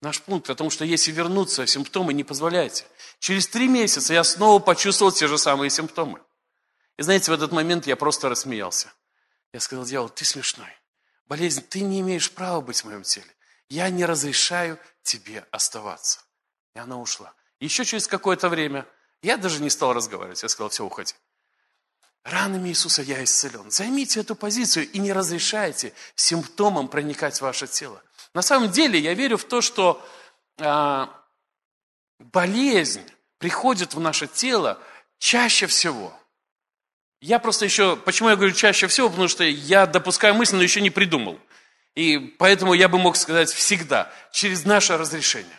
Наш 0.00 0.20
пункт 0.22 0.48
о 0.50 0.54
том, 0.54 0.70
что 0.70 0.84
если 0.84 1.10
вернуться, 1.10 1.66
симптомы 1.66 2.14
не 2.14 2.24
позволяйте. 2.24 2.84
Через 3.18 3.48
три 3.48 3.68
месяца 3.68 4.12
я 4.12 4.22
снова 4.22 4.58
почувствовал 4.60 5.12
те 5.12 5.26
же 5.26 5.38
самые 5.38 5.70
симптомы. 5.70 6.20
И 6.96 7.02
знаете, 7.02 7.30
в 7.30 7.34
этот 7.34 7.52
момент 7.52 7.86
я 7.86 7.96
просто 7.96 8.28
рассмеялся. 8.28 8.92
Я 9.52 9.60
сказал, 9.60 9.84
дьявол, 9.84 10.08
ты 10.08 10.24
смешной. 10.24 10.70
Болезнь, 11.26 11.62
ты 11.62 11.80
не 11.80 12.00
имеешь 12.00 12.30
права 12.30 12.60
быть 12.60 12.80
в 12.80 12.84
моем 12.84 13.02
теле. 13.02 13.26
Я 13.68 13.90
не 13.90 14.04
разрешаю 14.04 14.78
тебе 15.02 15.46
оставаться. 15.50 16.20
И 16.74 16.78
она 16.78 16.98
ушла. 16.98 17.34
Еще 17.60 17.84
через 17.84 18.06
какое-то 18.06 18.48
время 18.48 18.86
я 19.22 19.36
даже 19.36 19.60
не 19.60 19.70
стал 19.70 19.92
разговаривать. 19.92 20.42
Я 20.42 20.48
сказал, 20.48 20.70
все, 20.70 20.84
уходи. 20.84 21.14
Ранами 22.24 22.68
Иисуса 22.68 23.02
я 23.02 23.22
исцелен. 23.24 23.70
Займите 23.70 24.20
эту 24.20 24.34
позицию 24.34 24.90
и 24.90 24.98
не 24.98 25.12
разрешайте 25.12 25.92
симптомам 26.14 26.88
проникать 26.88 27.38
в 27.38 27.42
ваше 27.42 27.66
тело. 27.66 28.02
На 28.34 28.42
самом 28.42 28.70
деле 28.70 28.98
я 28.98 29.14
верю 29.14 29.38
в 29.38 29.44
то, 29.44 29.60
что 29.60 30.06
а, 30.58 31.10
болезнь 32.18 33.02
приходит 33.38 33.94
в 33.94 34.00
наше 34.00 34.26
тело 34.26 34.78
чаще 35.18 35.66
всего. 35.66 36.12
Я 37.20 37.38
просто 37.38 37.64
еще, 37.64 37.96
почему 37.96 38.28
я 38.28 38.36
говорю 38.36 38.52
чаще 38.52 38.86
всего, 38.86 39.08
потому 39.08 39.28
что 39.28 39.42
я 39.42 39.86
допускаю 39.86 40.34
мысль, 40.34 40.56
но 40.56 40.62
еще 40.62 40.80
не 40.80 40.90
придумал. 40.90 41.40
И 41.94 42.18
поэтому 42.18 42.74
я 42.74 42.88
бы 42.88 42.98
мог 42.98 43.16
сказать 43.16 43.50
всегда, 43.50 44.12
через 44.30 44.64
наше 44.64 44.96
разрешение. 44.96 45.58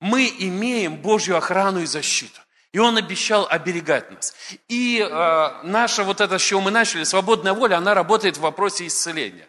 Мы 0.00 0.32
имеем 0.38 0.96
Божью 0.96 1.36
охрану 1.36 1.80
и 1.80 1.86
защиту. 1.86 2.40
И 2.72 2.78
Он 2.78 2.96
обещал 2.96 3.46
оберегать 3.50 4.10
нас. 4.10 4.34
И 4.68 5.00
э, 5.00 5.50
наша 5.64 6.04
вот 6.04 6.20
это, 6.20 6.38
с 6.38 6.42
чего 6.42 6.60
мы 6.60 6.70
начали, 6.70 7.04
свободная 7.04 7.52
воля, 7.52 7.76
она 7.76 7.94
работает 7.94 8.36
в 8.36 8.40
вопросе 8.40 8.86
исцеления. 8.86 9.48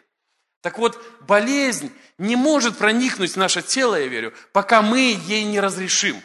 Так 0.62 0.78
вот, 0.78 1.02
болезнь 1.22 1.92
не 2.18 2.36
может 2.36 2.78
проникнуть 2.78 3.34
в 3.34 3.38
наше 3.38 3.62
тело, 3.62 3.96
я 3.96 4.08
верю, 4.08 4.34
пока 4.54 4.82
мы 4.82 5.18
ей 5.26 5.44
не 5.44 5.60
разрешим. 5.60 6.22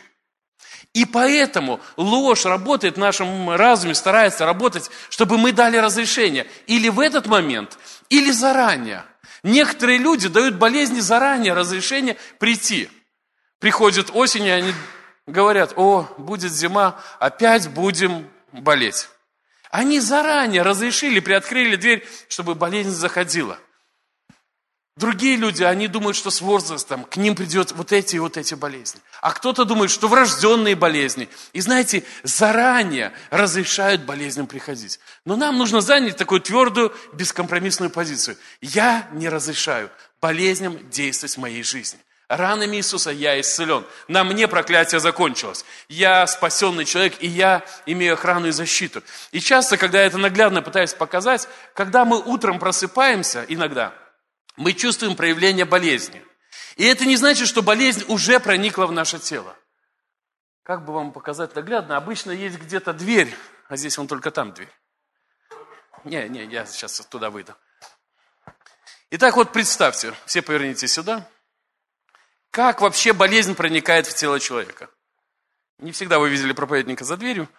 И 0.92 1.04
поэтому 1.04 1.80
ложь 1.96 2.46
работает 2.46 2.96
в 2.96 2.98
нашем 2.98 3.50
разуме, 3.50 3.94
старается 3.94 4.46
работать, 4.46 4.90
чтобы 5.10 5.36
мы 5.36 5.52
дали 5.52 5.76
разрешение. 5.76 6.46
Или 6.66 6.88
в 6.88 7.00
этот 7.00 7.26
момент, 7.26 7.78
или 8.08 8.30
заранее. 8.30 9.04
Некоторые 9.42 9.98
люди 9.98 10.28
дают 10.28 10.54
болезни 10.54 11.00
заранее 11.00 11.52
разрешение 11.52 12.16
прийти. 12.38 12.88
Приходит 13.58 14.10
осень, 14.12 14.44
и 14.44 14.50
они 14.50 14.72
говорят, 15.26 15.72
о, 15.76 16.08
будет 16.18 16.52
зима, 16.52 17.00
опять 17.18 17.68
будем 17.68 18.30
болеть. 18.52 19.08
Они 19.70 20.00
заранее 20.00 20.62
разрешили, 20.62 21.20
приоткрыли 21.20 21.76
дверь, 21.76 22.06
чтобы 22.28 22.54
болезнь 22.54 22.90
заходила. 22.90 23.58
Другие 24.96 25.36
люди, 25.36 25.62
они 25.62 25.88
думают, 25.88 26.16
что 26.16 26.30
с 26.30 26.40
возрастом 26.40 27.04
к 27.04 27.18
ним 27.18 27.34
придет 27.34 27.72
вот 27.72 27.92
эти 27.92 28.16
и 28.16 28.18
вот 28.18 28.38
эти 28.38 28.54
болезни. 28.54 29.02
А 29.20 29.30
кто-то 29.32 29.66
думает, 29.66 29.90
что 29.90 30.08
врожденные 30.08 30.74
болезни. 30.74 31.28
И 31.52 31.60
знаете, 31.60 32.02
заранее 32.22 33.12
разрешают 33.28 34.02
болезням 34.04 34.46
приходить. 34.46 34.98
Но 35.26 35.36
нам 35.36 35.58
нужно 35.58 35.82
занять 35.82 36.16
такую 36.16 36.40
твердую, 36.40 36.94
бескомпромиссную 37.12 37.90
позицию. 37.90 38.38
Я 38.62 39.06
не 39.12 39.28
разрешаю 39.28 39.90
болезням 40.22 40.88
действовать 40.88 41.36
в 41.36 41.40
моей 41.40 41.62
жизни. 41.62 42.00
Ранами 42.28 42.76
Иисуса 42.76 43.10
я 43.10 43.40
исцелен. 43.40 43.84
На 44.08 44.24
мне 44.24 44.48
проклятие 44.48 45.00
закончилось. 45.00 45.64
Я 45.88 46.26
спасенный 46.26 46.84
человек, 46.84 47.14
и 47.20 47.26
я 47.26 47.64
имею 47.86 48.14
охрану 48.14 48.48
и 48.48 48.50
защиту. 48.50 49.02
И 49.30 49.40
часто, 49.40 49.76
когда 49.76 50.00
я 50.00 50.06
это 50.06 50.18
наглядно 50.18 50.62
пытаюсь 50.62 50.94
показать, 50.94 51.48
когда 51.74 52.04
мы 52.04 52.20
утром 52.20 52.58
просыпаемся, 52.58 53.44
иногда– 53.48 53.92
мы 54.56 54.72
чувствуем 54.72 55.16
проявление 55.16 55.64
болезни. 55.64 56.24
И 56.76 56.84
это 56.84 57.04
не 57.04 57.16
значит, 57.16 57.46
что 57.46 57.62
болезнь 57.62 58.04
уже 58.08 58.40
проникла 58.40 58.86
в 58.86 58.92
наше 58.92 59.18
тело. 59.18 59.56
Как 60.62 60.84
бы 60.84 60.92
вам 60.92 61.12
показать 61.12 61.54
наглядно? 61.54 61.96
Обычно 61.96 62.32
есть 62.32 62.58
где-то 62.58 62.92
дверь, 62.92 63.34
а 63.68 63.76
здесь 63.76 63.96
вон 63.98 64.08
только 64.08 64.30
там 64.30 64.52
дверь. 64.52 64.72
Не, 66.04 66.28
не, 66.28 66.44
я 66.46 66.66
сейчас 66.66 67.00
туда 67.06 67.30
выйду. 67.30 67.54
Итак, 69.10 69.36
вот 69.36 69.52
представьте, 69.52 70.14
все 70.24 70.42
поверните 70.42 70.88
сюда. 70.88 71.28
Как 72.56 72.80
вообще 72.80 73.12
болезнь 73.12 73.54
проникает 73.54 74.06
в 74.06 74.14
тело 74.14 74.40
человека? 74.40 74.88
Не 75.78 75.92
всегда 75.92 76.18
вы 76.18 76.30
видели 76.30 76.54
проповедника 76.54 77.04
за 77.04 77.18
дверью. 77.18 77.50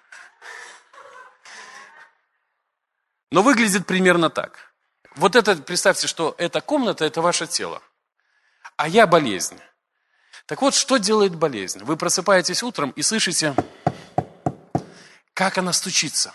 Но 3.30 3.44
выглядит 3.44 3.86
примерно 3.86 4.32
так. 4.32 4.74
Вот 5.16 5.36
это, 5.36 5.56
представьте, 5.56 6.08
что 6.08 6.34
эта 6.40 6.62
комната– 6.62 7.06
это 7.06 7.22
ваше 7.22 7.46
тело, 7.46 7.84
а 8.76 8.88
я 8.88 9.06
болезнь. 9.06 9.60
Так 10.48 10.64
вот, 10.64 10.74
что 10.74 10.98
делает 10.98 11.36
болезнь? 11.36 11.84
Вы 11.84 11.96
просыпаетесь 11.96 12.64
утром 12.64 12.90
и 12.90 13.04
слышите, 13.04 13.54
как 15.36 15.60
она 15.60 15.74
стучится. 15.74 16.34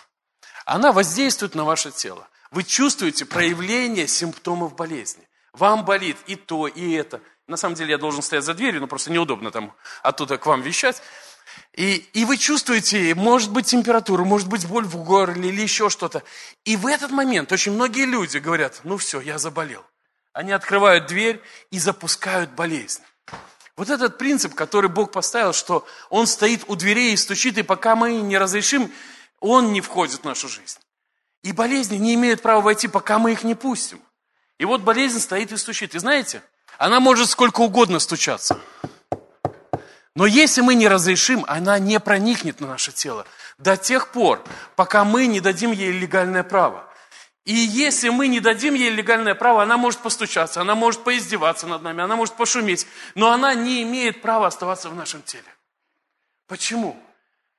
Она 0.66 0.92
воздействует 0.92 1.56
на 1.56 1.64
ваше 1.64 1.90
тело. 1.90 2.28
Вы 2.52 2.62
чувствуете 2.62 3.24
проявление 3.24 4.06
симптомов 4.06 4.76
болезни. 4.76 5.28
Вам 5.52 5.84
болит 5.84 6.16
и 6.28 6.36
то, 6.36 6.68
и 6.68 6.92
это. 6.92 7.20
На 7.46 7.56
самом 7.56 7.74
деле 7.74 7.92
я 7.92 7.98
должен 7.98 8.22
стоять 8.22 8.44
за 8.44 8.54
дверью, 8.54 8.80
но 8.80 8.86
просто 8.86 9.10
неудобно 9.10 9.50
там 9.50 9.74
оттуда 10.02 10.38
к 10.38 10.46
вам 10.46 10.62
вещать. 10.62 11.02
И, 11.74 11.96
и 12.12 12.24
вы 12.24 12.36
чувствуете, 12.36 13.14
может 13.14 13.50
быть, 13.50 13.66
температуру, 13.66 14.24
может 14.24 14.48
быть, 14.48 14.66
боль 14.66 14.84
в 14.84 14.96
горле 15.04 15.48
или 15.48 15.62
еще 15.62 15.90
что-то. 15.90 16.22
И 16.64 16.76
в 16.76 16.86
этот 16.86 17.10
момент 17.10 17.50
очень 17.52 17.72
многие 17.72 18.04
люди 18.04 18.38
говорят, 18.38 18.80
ну 18.84 18.96
все, 18.96 19.20
я 19.20 19.38
заболел. 19.38 19.84
Они 20.32 20.52
открывают 20.52 21.06
дверь 21.06 21.42
и 21.70 21.78
запускают 21.78 22.50
болезнь. 22.50 23.02
Вот 23.76 23.88
этот 23.90 24.18
принцип, 24.18 24.54
который 24.54 24.90
Бог 24.90 25.12
поставил, 25.12 25.52
что 25.52 25.86
Он 26.10 26.26
стоит 26.26 26.64
у 26.68 26.76
дверей 26.76 27.14
и 27.14 27.16
стучит, 27.16 27.58
и 27.58 27.62
пока 27.62 27.96
мы 27.96 28.14
не 28.14 28.38
разрешим, 28.38 28.92
Он 29.40 29.72
не 29.72 29.80
входит 29.80 30.20
в 30.20 30.24
нашу 30.24 30.48
жизнь. 30.48 30.78
И 31.42 31.52
болезни 31.52 31.96
не 31.96 32.14
имеют 32.14 32.42
права 32.42 32.60
войти, 32.60 32.86
пока 32.86 33.18
мы 33.18 33.32
их 33.32 33.44
не 33.44 33.54
пустим. 33.54 34.00
И 34.58 34.64
вот 34.64 34.82
болезнь 34.82 35.20
стоит 35.20 35.52
и 35.52 35.56
стучит. 35.56 35.94
И 35.94 35.98
знаете, 35.98 36.42
она 36.82 36.98
может 36.98 37.30
сколько 37.30 37.60
угодно 37.60 38.00
стучаться. 38.00 38.60
Но 40.16 40.26
если 40.26 40.62
мы 40.62 40.74
не 40.74 40.88
разрешим, 40.88 41.44
она 41.46 41.78
не 41.78 42.00
проникнет 42.00 42.60
на 42.60 42.66
наше 42.66 42.90
тело 42.90 43.24
до 43.56 43.76
тех 43.76 44.10
пор, 44.10 44.42
пока 44.74 45.04
мы 45.04 45.26
не 45.26 45.40
дадим 45.40 45.70
ей 45.70 45.92
легальное 45.92 46.42
право. 46.42 46.92
И 47.44 47.54
если 47.54 48.08
мы 48.08 48.26
не 48.26 48.40
дадим 48.40 48.74
ей 48.74 48.90
легальное 48.90 49.36
право, 49.36 49.62
она 49.62 49.76
может 49.76 50.00
постучаться, 50.00 50.60
она 50.60 50.74
может 50.74 51.04
поиздеваться 51.04 51.68
над 51.68 51.82
нами, 51.82 52.02
она 52.02 52.16
может 52.16 52.34
пошуметь, 52.34 52.84
но 53.14 53.30
она 53.30 53.54
не 53.54 53.84
имеет 53.84 54.20
права 54.20 54.48
оставаться 54.48 54.90
в 54.90 54.96
нашем 54.96 55.22
теле. 55.22 55.44
Почему? 56.48 57.00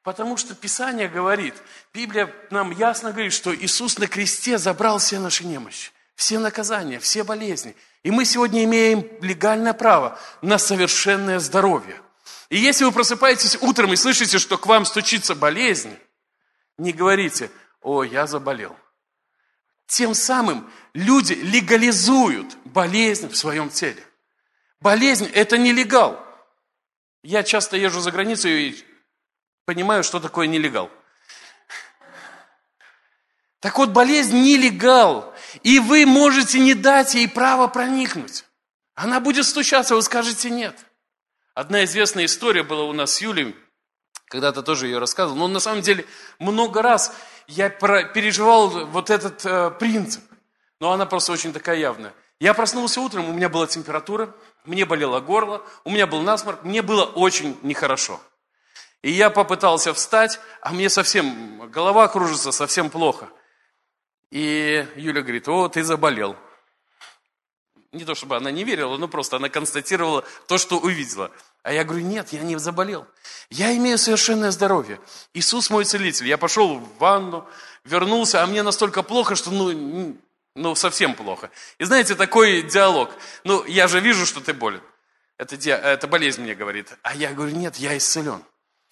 Потому 0.04 0.36
что 0.36 0.54
Писание 0.54 1.08
говорит, 1.08 1.56
Библия 1.94 2.30
нам 2.50 2.72
ясно 2.72 3.14
говорит, 3.14 3.32
что 3.32 3.56
Иисус 3.56 3.98
на 3.98 4.08
кресте 4.08 4.58
забрал 4.58 5.00
все 5.00 5.18
наши 5.18 5.46
немощи, 5.46 5.92
все 6.16 6.40
наказания, 6.40 7.00
все 7.00 7.24
болезни. 7.24 7.74
И 8.04 8.12
мы 8.12 8.26
сегодня 8.26 8.64
имеем 8.66 9.08
легальное 9.22 9.74
право 9.74 10.20
на 10.42 10.58
совершенное 10.58 11.40
здоровье. 11.40 12.02
И 12.50 12.58
если 12.58 12.84
вы 12.84 12.92
просыпаетесь 12.92 13.58
утром 13.62 13.94
и 13.94 13.96
слышите, 13.96 14.38
что 14.38 14.58
к 14.58 14.68
вам 14.68 14.86
стучится 14.86 15.36
болезнь, 15.36 15.98
не 16.78 16.92
говорите, 16.92 17.50
о, 17.82 18.04
я 18.04 18.28
заболел. 18.28 18.76
Тем 19.88 20.14
самым 20.14 20.72
люди 20.94 21.34
легализуют 21.34 22.58
болезнь 22.66 23.30
в 23.30 23.38
своем 23.38 23.70
теле. 23.70 24.04
Болезнь– 24.82 25.30
это 25.34 25.58
нелегал. 25.58 26.20
Я 27.24 27.44
часто 27.44 27.78
езжу 27.78 28.02
за 28.02 28.12
границу 28.12 28.50
и 28.50 28.76
понимаю, 29.66 30.04
что 30.04 30.20
такое 30.20 30.48
нелегал. 30.48 30.92
Так 33.62 33.78
вот, 33.78 33.92
болезнь 33.92 34.38
нелегал, 34.42 35.33
и 35.62 35.80
вы 35.80 36.06
можете 36.06 36.60
не 36.60 36.74
дать 36.74 37.16
ей 37.16 37.28
право 37.28 37.68
проникнуть. 37.68 38.46
Она 38.96 39.20
будет 39.20 39.46
стучаться, 39.46 39.96
вы 39.96 40.02
скажете 40.02 40.50
нет– 40.50 40.78
Одна 41.54 41.84
известная 41.84 42.26
история 42.26 42.64
была 42.64 42.86
у 42.86 42.94
нас 42.94 43.14
с 43.14 43.22
Юлей, 43.22 43.56
когда-то 44.26 44.64
тоже 44.64 44.88
ее 44.88 44.98
рассказывал, 44.98 45.38
но 45.38 45.48
на 45.48 45.60
самом 45.60 45.82
деле 45.82 46.04
много 46.40 46.82
раз 46.82 47.16
я 47.46 47.70
переживал 47.70 48.70
вот 48.88 49.12
этот 49.12 49.46
э, 49.46 49.70
принцип. 49.70 50.24
но 50.80 50.92
она 50.92 51.06
просто 51.06 51.32
очень 51.32 51.54
такая 51.54 51.78
явная. 51.78 52.14
Я 52.40 52.56
проснулся 52.56 53.00
утром, 53.02 53.30
у 53.30 53.34
меня 53.34 53.50
была 53.50 53.68
температура, 53.68 54.36
мне 54.66 54.86
болело 54.86 55.20
горло, 55.20 55.62
у 55.84 55.92
меня 55.92 56.08
был 56.08 56.22
насморк, 56.22 56.64
мне 56.64 56.82
было 56.82 57.04
очень 57.04 57.56
нехорошо. 57.62 58.20
И 59.04 59.12
я 59.12 59.30
попытался 59.30 59.94
встать, 59.94 60.40
а 60.62 60.72
мне 60.72 60.90
совсем, 60.90 61.70
голова 61.70 62.08
кружится, 62.08 62.52
совсем 62.52 62.90
плохо. 62.90 63.30
И 64.34 64.88
Юля 64.96 65.22
говорит, 65.22 65.48
о, 65.48 65.70
ты 65.70 65.84
заболел. 65.84 66.36
Не 67.92 68.04
то 68.04 68.16
чтобы 68.16 68.36
она 68.36 68.50
не 68.50 68.64
верила, 68.64 68.98
но 68.98 69.08
просто 69.08 69.36
она 69.36 69.48
констатировала 69.48 70.26
то, 70.48 70.58
что 70.58 70.80
увидела. 70.80 71.30
А 71.62 71.72
я 71.72 71.84
говорю, 71.84 72.04
нет, 72.04 72.34
я 72.34 72.42
не 72.42 72.58
заболел. 72.58 73.06
Я 73.52 73.78
имею 73.78 74.00
совершенное 74.00 74.50
здоровье. 74.50 75.00
Иисус 75.36 75.70
мой 75.70 75.86
целитель. 75.86 76.28
Я 76.28 76.40
пошел 76.40 76.80
в 76.80 76.98
ванну, 76.98 77.48
вернулся, 77.84 78.42
а 78.42 78.48
мне 78.48 78.64
настолько 78.64 79.04
плохо, 79.04 79.36
что 79.36 79.52
ну, 79.52 80.18
ну 80.56 80.74
совсем 80.74 81.14
плохо. 81.14 81.52
И 81.78 81.84
знаете, 81.84 82.16
такой 82.16 82.64
диалог. 82.64 83.12
Ну, 83.44 83.64
я 83.66 83.88
же 83.88 84.00
вижу, 84.00 84.26
что 84.26 84.42
ты 84.42 84.52
болен. 84.56 84.82
Это, 85.38 85.56
это 85.70 86.08
болезнь 86.08 86.42
мне 86.42 86.56
говорит. 86.56 86.92
А 87.04 87.14
я 87.14 87.34
говорю, 87.34 87.56
нет, 87.56 87.76
я 87.76 87.96
исцелен. 87.96 88.44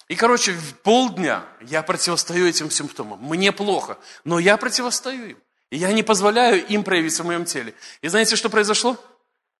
И, 0.08 0.16
короче, 0.16 0.52
в 0.52 0.74
полдня 0.78 1.44
я 1.60 1.82
противостою 1.82 2.48
этим 2.48 2.70
симптомам. 2.70 3.18
Мне 3.22 3.52
плохо, 3.52 3.98
но 4.24 4.38
я 4.38 4.56
противостою 4.56 5.30
им. 5.30 5.36
И 5.70 5.78
я 5.78 5.92
не 5.92 6.02
позволяю 6.02 6.66
им 6.66 6.84
проявиться 6.84 7.22
в 7.22 7.26
моем 7.26 7.44
теле. 7.44 7.74
И 8.02 8.08
знаете, 8.08 8.36
что 8.36 8.50
произошло? 8.50 8.96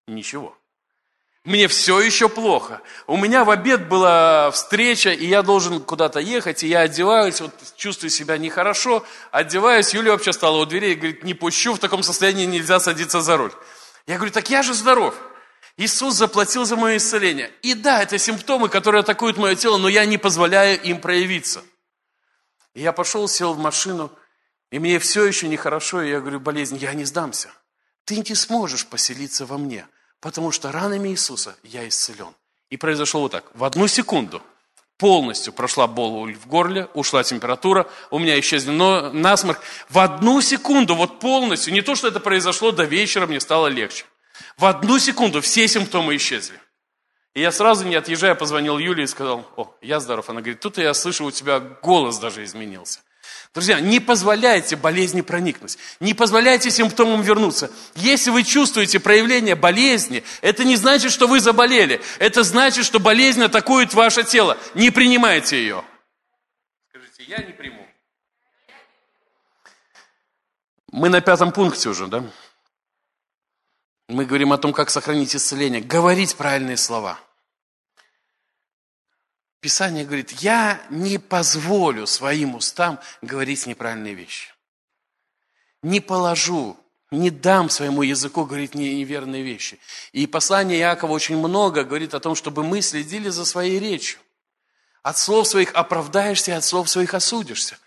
Ничего. 0.06 0.56
Мне 1.44 1.66
все 1.66 2.00
еще 2.00 2.28
плохо. 2.28 2.80
У 3.08 3.16
меня 3.16 3.44
в 3.44 3.50
обед 3.50 3.88
была 3.88 4.52
встреча, 4.52 5.10
и 5.10 5.26
я 5.26 5.42
должен 5.42 5.80
куда-то 5.80 6.20
ехать, 6.20 6.62
и 6.62 6.68
я 6.68 6.80
одеваюсь, 6.80 7.40
вот 7.40 7.52
чувствую 7.76 8.10
себя 8.10 8.38
нехорошо, 8.38 9.04
одеваюсь, 9.32 9.92
Юля 9.92 10.12
вообще 10.12 10.32
стала 10.32 10.58
у 10.58 10.66
дверей 10.66 10.92
и 10.92 10.96
говорит, 10.96 11.24
не 11.24 11.34
пущу, 11.34 11.74
в 11.74 11.80
таком 11.80 12.04
состоянии 12.04 12.44
нельзя 12.44 12.78
садиться 12.78 13.22
за 13.22 13.36
руль. 13.36 13.52
Я 14.06 14.16
говорю, 14.16 14.32
так 14.32 14.50
я 14.50 14.62
же 14.62 14.72
здоров. 14.72 15.16
Иисус 15.76 16.14
заплатил 16.14 16.64
за 16.64 16.76
мое 16.76 16.98
исцеление. 16.98 17.50
И 17.62 17.74
да, 17.74 18.02
это 18.02 18.18
симптомы, 18.18 18.68
которые 18.68 19.00
атакуют 19.00 19.38
мое 19.38 19.54
тело, 19.54 19.78
но 19.78 19.88
я 19.88 20.04
не 20.04 20.18
позволяю 20.18 20.80
им 20.82 21.00
проявиться. 21.00 21.62
И 22.74 22.82
я 22.82 22.92
пошел, 22.92 23.26
сел 23.28 23.54
в 23.54 23.58
машину, 23.58 24.10
и 24.70 24.78
мне 24.78 24.98
все 24.98 25.24
еще 25.24 25.48
нехорошо, 25.48 26.02
и 26.02 26.10
я 26.10 26.20
говорю, 26.20 26.40
болезнь, 26.40 26.76
я 26.76 26.94
не 26.94 27.04
сдамся. 27.04 27.50
Ты 28.04 28.16
не 28.16 28.34
сможешь 28.34 28.86
поселиться 28.86 29.46
во 29.46 29.58
мне, 29.58 29.86
потому 30.20 30.50
что 30.50 30.72
ранами 30.72 31.10
Иисуса 31.10 31.56
я 31.62 31.86
исцелен. 31.88 32.34
И 32.70 32.76
произошло 32.76 33.20
вот 33.20 33.32
так. 33.32 33.44
В 33.54 33.64
одну 33.64 33.86
секунду 33.86 34.42
полностью 34.96 35.52
прошла 35.52 35.86
боль 35.86 36.34
в 36.34 36.46
горле, 36.46 36.88
ушла 36.94 37.22
температура, 37.22 37.90
у 38.10 38.18
меня 38.18 38.38
исчезли 38.40 38.70
насморк. 38.70 39.60
В 39.88 39.98
одну 39.98 40.40
секунду, 40.40 40.94
вот 40.94 41.18
полностью, 41.18 41.74
не 41.74 41.82
то, 41.82 41.94
что 41.94 42.08
это 42.08 42.20
произошло, 42.20 42.72
до 42.72 42.84
вечера 42.84 43.26
мне 43.26 43.40
стало 43.40 43.66
легче. 43.66 44.04
В 44.56 44.64
одну 44.66 44.98
секунду 44.98 45.40
все 45.40 45.66
симптомы 45.68 46.16
исчезли. 46.16 46.58
И 47.34 47.40
я 47.40 47.50
сразу, 47.50 47.86
не 47.86 47.94
отъезжая, 47.94 48.34
позвонил 48.34 48.78
Юле 48.78 49.04
и 49.04 49.06
сказал, 49.06 49.46
о, 49.56 49.74
я 49.80 50.00
здоров. 50.00 50.28
Она 50.28 50.40
говорит, 50.40 50.60
тут 50.60 50.76
я 50.78 50.92
слышу, 50.92 51.24
у 51.24 51.30
тебя 51.30 51.60
голос 51.60 52.18
даже 52.18 52.44
изменился. 52.44 53.00
Друзья, 53.54 53.80
не 53.80 54.00
позволяйте 54.00 54.76
болезни 54.76 55.20
проникнуть, 55.20 55.76
не 56.00 56.14
позволяйте 56.14 56.70
симптомам 56.70 57.20
вернуться. 57.20 57.70
Если 57.94 58.30
вы 58.30 58.44
чувствуете 58.44 58.98
проявление 58.98 59.54
болезни, 59.54 60.24
это 60.40 60.64
не 60.64 60.76
значит, 60.76 61.12
что 61.12 61.26
вы 61.26 61.38
заболели. 61.38 62.00
Это 62.18 62.44
значит, 62.44 62.86
что 62.86 62.98
болезнь 62.98 63.42
атакует 63.42 63.92
ваше 63.92 64.24
тело. 64.24 64.56
Не 64.74 64.90
принимайте 64.90 65.58
ее. 65.58 65.84
Скажите, 66.88 67.24
я 67.24 67.38
не 67.38 67.52
приму. 67.52 67.86
Мы 70.90 71.10
на 71.10 71.20
пятом 71.20 71.52
пункте 71.52 71.90
уже, 71.90 72.06
да? 72.06 72.24
Мы 74.12 74.26
говорим 74.26 74.52
о 74.52 74.58
том, 74.58 74.72
как 74.72 74.90
сохранить 74.90 75.34
исцеление. 75.34 75.80
Говорить 75.80 76.36
правильные 76.36 76.76
слова. 76.76 77.18
Писание 79.60 80.04
говорит, 80.04 80.32
я 80.42 80.82
не 80.90 81.18
позволю 81.18 82.06
своим 82.06 82.54
устам 82.54 82.98
говорить 83.22 83.66
неправильные 83.66 84.14
вещи. 84.14 84.52
Не 85.82 86.00
положу, 86.00 86.76
не 87.10 87.30
дам 87.30 87.70
своему 87.70 88.02
языку 88.02 88.44
говорить 88.44 88.74
неверные 88.74 89.42
вещи. 89.42 89.78
И 90.12 90.26
послание 90.26 90.78
Иакова 90.80 91.12
очень 91.12 91.38
много 91.38 91.84
говорит 91.84 92.12
о 92.14 92.20
том, 92.20 92.34
чтобы 92.34 92.64
мы 92.64 92.82
следили 92.82 93.30
за 93.30 93.44
своей 93.44 93.78
речью. 93.78 94.18
От 95.02 95.16
слов 95.16 95.48
своих 95.48 95.72
оправдаешься, 95.72 96.56
от 96.56 96.64
слов 96.64 96.90
своих 96.90 97.14
осудишься. 97.14 97.78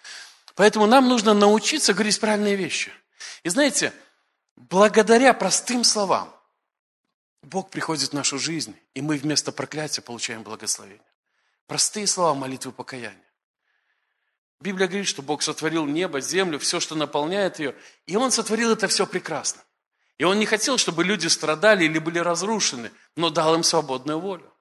Поэтому 0.56 0.86
нам 0.86 1.08
нужно 1.08 1.34
научиться 1.34 1.94
говорить 1.94 2.20
правильные 2.20 2.56
вещи. 2.56 2.92
И 3.44 3.50
знаете, 3.50 3.94
Благодаря 4.56 5.34
простым 5.34 5.84
словам 5.84 6.34
Бог 7.42 7.70
приходит 7.70 8.10
в 8.10 8.14
нашу 8.14 8.40
жизнь, 8.40 8.76
и 8.94 9.02
мы 9.02 9.18
вместо 9.18 9.52
проклятия 9.52 10.02
получаем 10.02 10.44
благословение. 10.44 11.02
Простые 11.68 12.08
слова 12.08 12.34
молитвы 12.34 12.72
покаяния. 12.72 13.22
Библия 14.62 14.88
говорит, 14.88 15.08
что 15.08 15.22
Бог 15.22 15.44
сотворил 15.44 15.86
небо, 15.86 16.22
землю, 16.22 16.58
все, 16.58 16.80
что 16.80 16.96
наполняет 16.96 17.60
ее, 17.60 17.76
и 18.08 18.16
Он 18.16 18.32
сотворил 18.32 18.72
это 18.72 18.88
все 18.88 19.06
прекрасно. 19.06 19.62
И 20.18 20.24
Он 20.24 20.40
не 20.40 20.46
хотел, 20.46 20.78
чтобы 20.78 21.04
люди 21.04 21.28
страдали 21.28 21.84
или 21.84 22.00
были 22.00 22.20
разрушены, 22.20 22.92
но 23.16 23.30
дал 23.30 23.56
им 23.56 23.64
свободную 23.64 24.20
волю. 24.20 24.52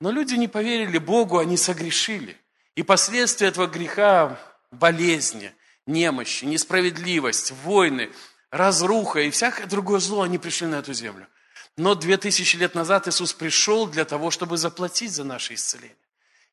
Но 0.00 0.10
люди 0.10 0.34
не 0.34 0.48
поверили 0.48 0.98
Богу, 0.98 1.38
они 1.38 1.56
согрешили. 1.56 2.36
И 2.74 2.82
последствия 2.82 3.46
этого 3.46 3.68
греха– 3.68 4.38
болезни, 4.72 5.54
немощи, 5.86 6.44
несправедливость, 6.44 7.52
войны– 7.52 8.10
разруха 8.50 9.20
и 9.20 9.30
всякое 9.30 9.66
другое 9.66 10.00
зло, 10.00 10.22
они 10.22 10.38
пришли 10.38 10.66
на 10.66 10.76
эту 10.76 10.92
землю. 10.92 11.26
Но 11.76 11.94
две 11.94 12.16
тысячи 12.16 12.56
лет 12.56 12.74
назад 12.74 13.06
Иисус 13.06 13.32
пришел 13.32 13.86
для 13.86 14.04
того, 14.04 14.30
чтобы 14.30 14.56
заплатить 14.56 15.12
за 15.12 15.24
наше 15.24 15.54
исцеление. 15.54 15.96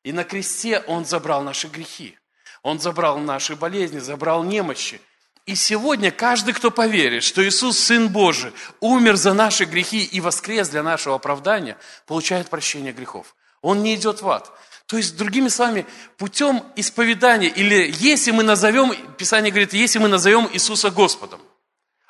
И 0.02 0.12
на 0.12 0.24
кресте 0.24 0.80
Он 0.86 1.04
забрал 1.04 1.42
наши 1.42 1.68
грехи. 1.68 2.18
Он 2.62 2.78
забрал 2.78 3.18
наши 3.18 3.56
болезни, 3.56 3.98
забрал 3.98 4.44
немощи. 4.44 5.00
И 5.46 5.54
сегодня 5.54 6.10
каждый, 6.10 6.54
кто 6.54 6.70
поверит, 6.70 7.22
что 7.22 7.46
Иисус, 7.46 7.78
Сын 7.78 8.08
Божий, 8.08 8.52
умер 8.80 9.16
за 9.16 9.34
наши 9.34 9.64
грехи 9.64 10.02
и 10.02 10.20
воскрес 10.20 10.68
для 10.70 10.82
нашего 10.82 11.16
оправдания, 11.16 11.76
получает 12.06 12.48
прощение 12.48 12.92
грехов. 12.92 13.34
Он 13.60 13.82
не 13.82 13.94
идет 13.94 14.22
в 14.22 14.28
ад. 14.28 14.50
То 14.86 14.98
есть, 14.98 15.16
другими 15.16 15.48
словами, 15.48 15.86
путем 16.18 16.62
исповедания, 16.76 17.48
или 17.48 17.94
если 17.98 18.30
мы 18.30 18.42
назовем, 18.42 18.94
Писание 19.16 19.50
говорит, 19.50 19.72
если 19.72 19.98
мы 19.98 20.08
назовем 20.08 20.48
Иисуса 20.52 20.90
Господом– 20.90 21.40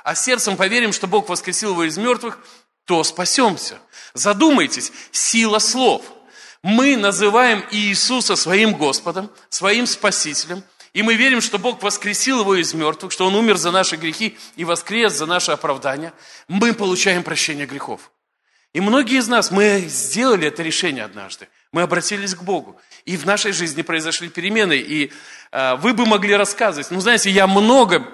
а 0.04 0.14
сердцем 0.14 0.56
поверим, 0.56 0.92
что 0.92 1.08
Бог 1.08 1.28
воскресил 1.28 1.70
его 1.70 1.84
из 1.84 1.96
мертвых, 1.96 2.38
то 2.84 3.02
спасемся. 3.02 3.78
Задумайтесь, 4.12 4.92
сила 5.10 5.58
слов. 5.58 6.02
Мы 6.62 6.96
называем 6.96 7.64
Иисуса 7.70 8.36
своим 8.36 8.74
Господом, 8.74 9.30
своим 9.48 9.86
Спасителем, 9.86 10.62
и 10.92 11.02
мы 11.02 11.14
верим, 11.14 11.40
что 11.40 11.58
Бог 11.58 11.82
воскресил 11.82 12.40
его 12.40 12.54
из 12.54 12.72
мертвых, 12.74 13.12
что 13.12 13.26
Он 13.26 13.34
умер 13.34 13.56
за 13.56 13.70
наши 13.72 13.96
грехи 13.96 14.36
и 14.56 14.64
воскрес 14.64 15.14
за 15.14 15.26
наше 15.26 15.52
оправдание. 15.52 16.12
Мы 16.46 16.72
получаем 16.72 17.24
прощение 17.24 17.66
грехов. 17.66 18.12
И 18.74 18.80
многие 18.80 19.18
из 19.18 19.26
нас, 19.26 19.50
мы 19.50 19.84
сделали 19.88 20.48
это 20.48 20.62
решение 20.62 21.04
однажды. 21.04 21.48
Мы 21.72 21.82
обратились 21.82 22.34
к 22.34 22.42
Богу. 22.42 22.78
И 23.06 23.16
в 23.16 23.24
нашей 23.24 23.52
жизни 23.52 23.82
произошли 23.82 24.28
перемены. 24.28 24.76
И 24.76 25.12
э, 25.50 25.74
вы 25.76 25.94
бы 25.94 26.06
могли 26.06 26.36
рассказывать. 26.36 26.90
Ну, 26.90 27.00
знаете, 27.00 27.30
я 27.30 27.46
много 27.46 28.06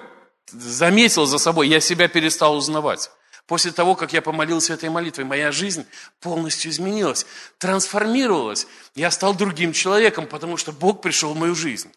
заметил 0.51 1.25
за 1.25 1.37
собой, 1.37 1.67
я 1.67 1.79
себя 1.79 2.07
перестал 2.07 2.55
узнавать. 2.55 3.11
После 3.47 3.71
того, 3.71 3.95
как 3.95 4.13
я 4.13 4.21
помолился 4.21 4.73
этой 4.73 4.89
молитвой, 4.89 5.25
моя 5.25 5.51
жизнь 5.51 5.85
полностью 6.19 6.71
изменилась, 6.71 7.25
трансформировалась. 7.57 8.67
Я 8.95 9.11
стал 9.11 9.33
другим 9.33 9.73
человеком, 9.73 10.27
потому 10.27 10.57
что 10.57 10.71
Бог 10.71 11.01
пришел 11.01 11.33
в 11.33 11.37
мою 11.37 11.55
жизнь. 11.55 11.91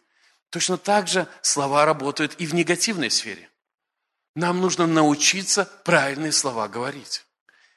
Точно 0.51 0.79
так 0.79 1.07
же 1.07 1.27
слова 1.43 1.85
работают 1.85 2.35
и 2.39 2.47
в 2.47 2.55
негативной 2.55 3.11
сфере. 3.11 3.49
Нам 4.35 4.61
нужно 4.61 4.87
научиться 4.87 5.69
правильные 5.85 6.33
слова 6.33 6.67
говорить. 6.67 7.25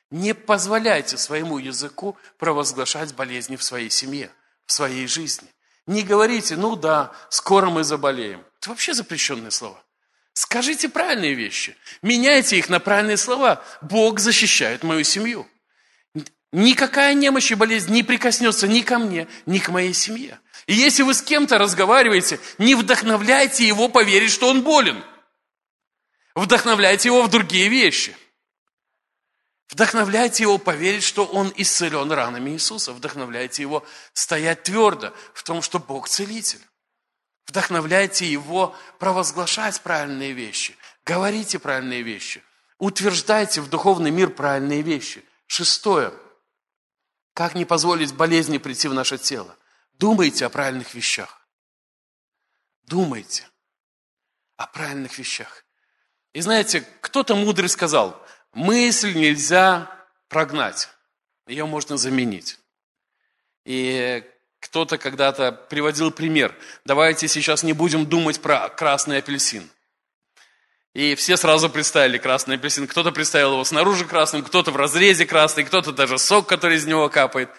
Не 0.10 0.34
позволяйте 0.34 1.18
своему 1.18 1.58
языку 1.58 2.18
провозглашать 2.38 3.14
болезни 3.14 3.58
в 3.58 3.64
своей 3.64 3.90
семье, 3.90 4.32
в 4.66 4.72
своей 4.72 5.06
жизни. 5.08 5.50
Не 5.86 6.02
говорите, 6.02 6.56
ну 6.56 6.76
да, 6.76 7.12
скоро 7.30 7.70
мы 7.70 7.84
заболеем. 7.84 8.44
Это 8.60 8.70
вообще 8.70 8.94
запрещенные 8.94 9.52
слова. 9.52 9.84
Скажите 10.38 10.88
правильные 10.88 11.34
вещи. 11.34 11.76
Меняйте 12.04 12.60
их 12.60 12.70
на 12.70 12.80
правильные 12.80 13.18
слова. 13.18 13.66
Бог 13.82 14.20
защищает 14.20 14.84
мою 14.84 15.04
семью. 15.04 15.48
Никакая 16.52 17.16
немощь 17.16 17.50
и 17.50 17.56
болезнь 17.56 17.92
не 17.92 18.04
прикоснется 18.04 18.68
ни 18.68 18.82
ко 18.82 19.00
мне, 19.00 19.28
ни 19.48 19.58
к 19.58 19.70
моей 19.70 19.96
семье. 19.96 20.40
И 20.68 20.76
если 20.76 21.02
вы 21.02 21.16
с 21.16 21.24
кем-то 21.24 21.58
разговариваете, 21.58 22.40
не 22.60 22.76
вдохновляйте 22.76 23.68
его 23.68 23.90
поверить, 23.90 24.30
что 24.30 24.50
он 24.50 24.62
болен. 24.62 25.04
Вдохновляйте 26.36 27.10
его 27.10 27.24
в 27.24 27.32
другие 27.32 27.68
вещи. 27.68 28.16
Вдохновляйте 29.72 30.44
его 30.44 30.60
поверить, 30.60 31.04
что 31.04 31.26
он 31.26 31.52
исцелен 31.56 32.12
ранами 32.12 32.52
Иисуса. 32.52 32.94
Вдохновляйте 32.94 33.64
его 33.64 33.84
стоять 34.14 34.62
твердо 34.62 35.16
в 35.34 35.42
том, 35.42 35.64
что 35.64 35.80
Бог 35.80 36.08
целитель. 36.08 36.62
Вдохновляйте 37.48 38.30
его 38.30 38.76
провозглашать 39.00 39.82
правильные 39.82 40.34
вещи. 40.34 40.76
Говорите 41.06 41.60
правильные 41.60 42.02
вещи. 42.02 42.44
Утверждайте 42.78 43.62
в 43.62 43.70
духовный 43.70 44.12
мир 44.12 44.30
правильные 44.30 44.82
вещи. 44.82 45.24
Шестое. 45.48 46.14
Как 47.34 47.56
не 47.56 47.66
позволить 47.66 48.14
болезни 48.14 48.58
прийти 48.58 48.88
в 48.88 48.94
наше 48.94 49.18
тело? 49.18 49.56
Думайте 49.94 50.46
о 50.46 50.50
правильных 50.50 50.94
вещах. 50.94 51.42
Думайте 52.84 53.48
о 54.58 54.68
правильных 54.68 55.18
вещах. 55.18 55.64
И 56.34 56.42
знаете, 56.42 56.82
кто-то 57.02 57.36
мудрый 57.36 57.70
сказал, 57.70 58.22
мысль 58.54 59.16
нельзя 59.16 59.90
прогнать, 60.28 60.90
ее 61.48 61.66
можно 61.66 61.98
заменить. 61.98 62.60
И 63.66 64.24
кто-то 64.60 64.98
когда-то 64.98 65.52
приводил 65.52 66.12
пример. 66.12 66.56
Давайте 66.86 67.28
сейчас 67.28 67.64
не 67.64 67.74
будем 67.74 68.06
думать 68.06 68.42
про 68.42 68.70
красный 68.70 69.18
апельсин. 69.20 69.70
И 70.94 71.14
все 71.16 71.38
сразу 71.38 71.70
представили 71.70 72.18
красный 72.18 72.56
апельсин. 72.56 72.88
Кто-то 72.88 73.12
представил 73.12 73.54
его 73.54 73.64
снаружи 73.64 74.06
красным, 74.06 74.44
кто-то 74.44 74.72
в 74.72 74.76
разрезе 74.76 75.26
красный, 75.26 75.64
кто-то 75.64 75.92
даже 75.92 76.18
сок, 76.18 76.48
который 76.48 76.78
из 76.78 76.86
него 76.86 77.08
капает. 77.10 77.50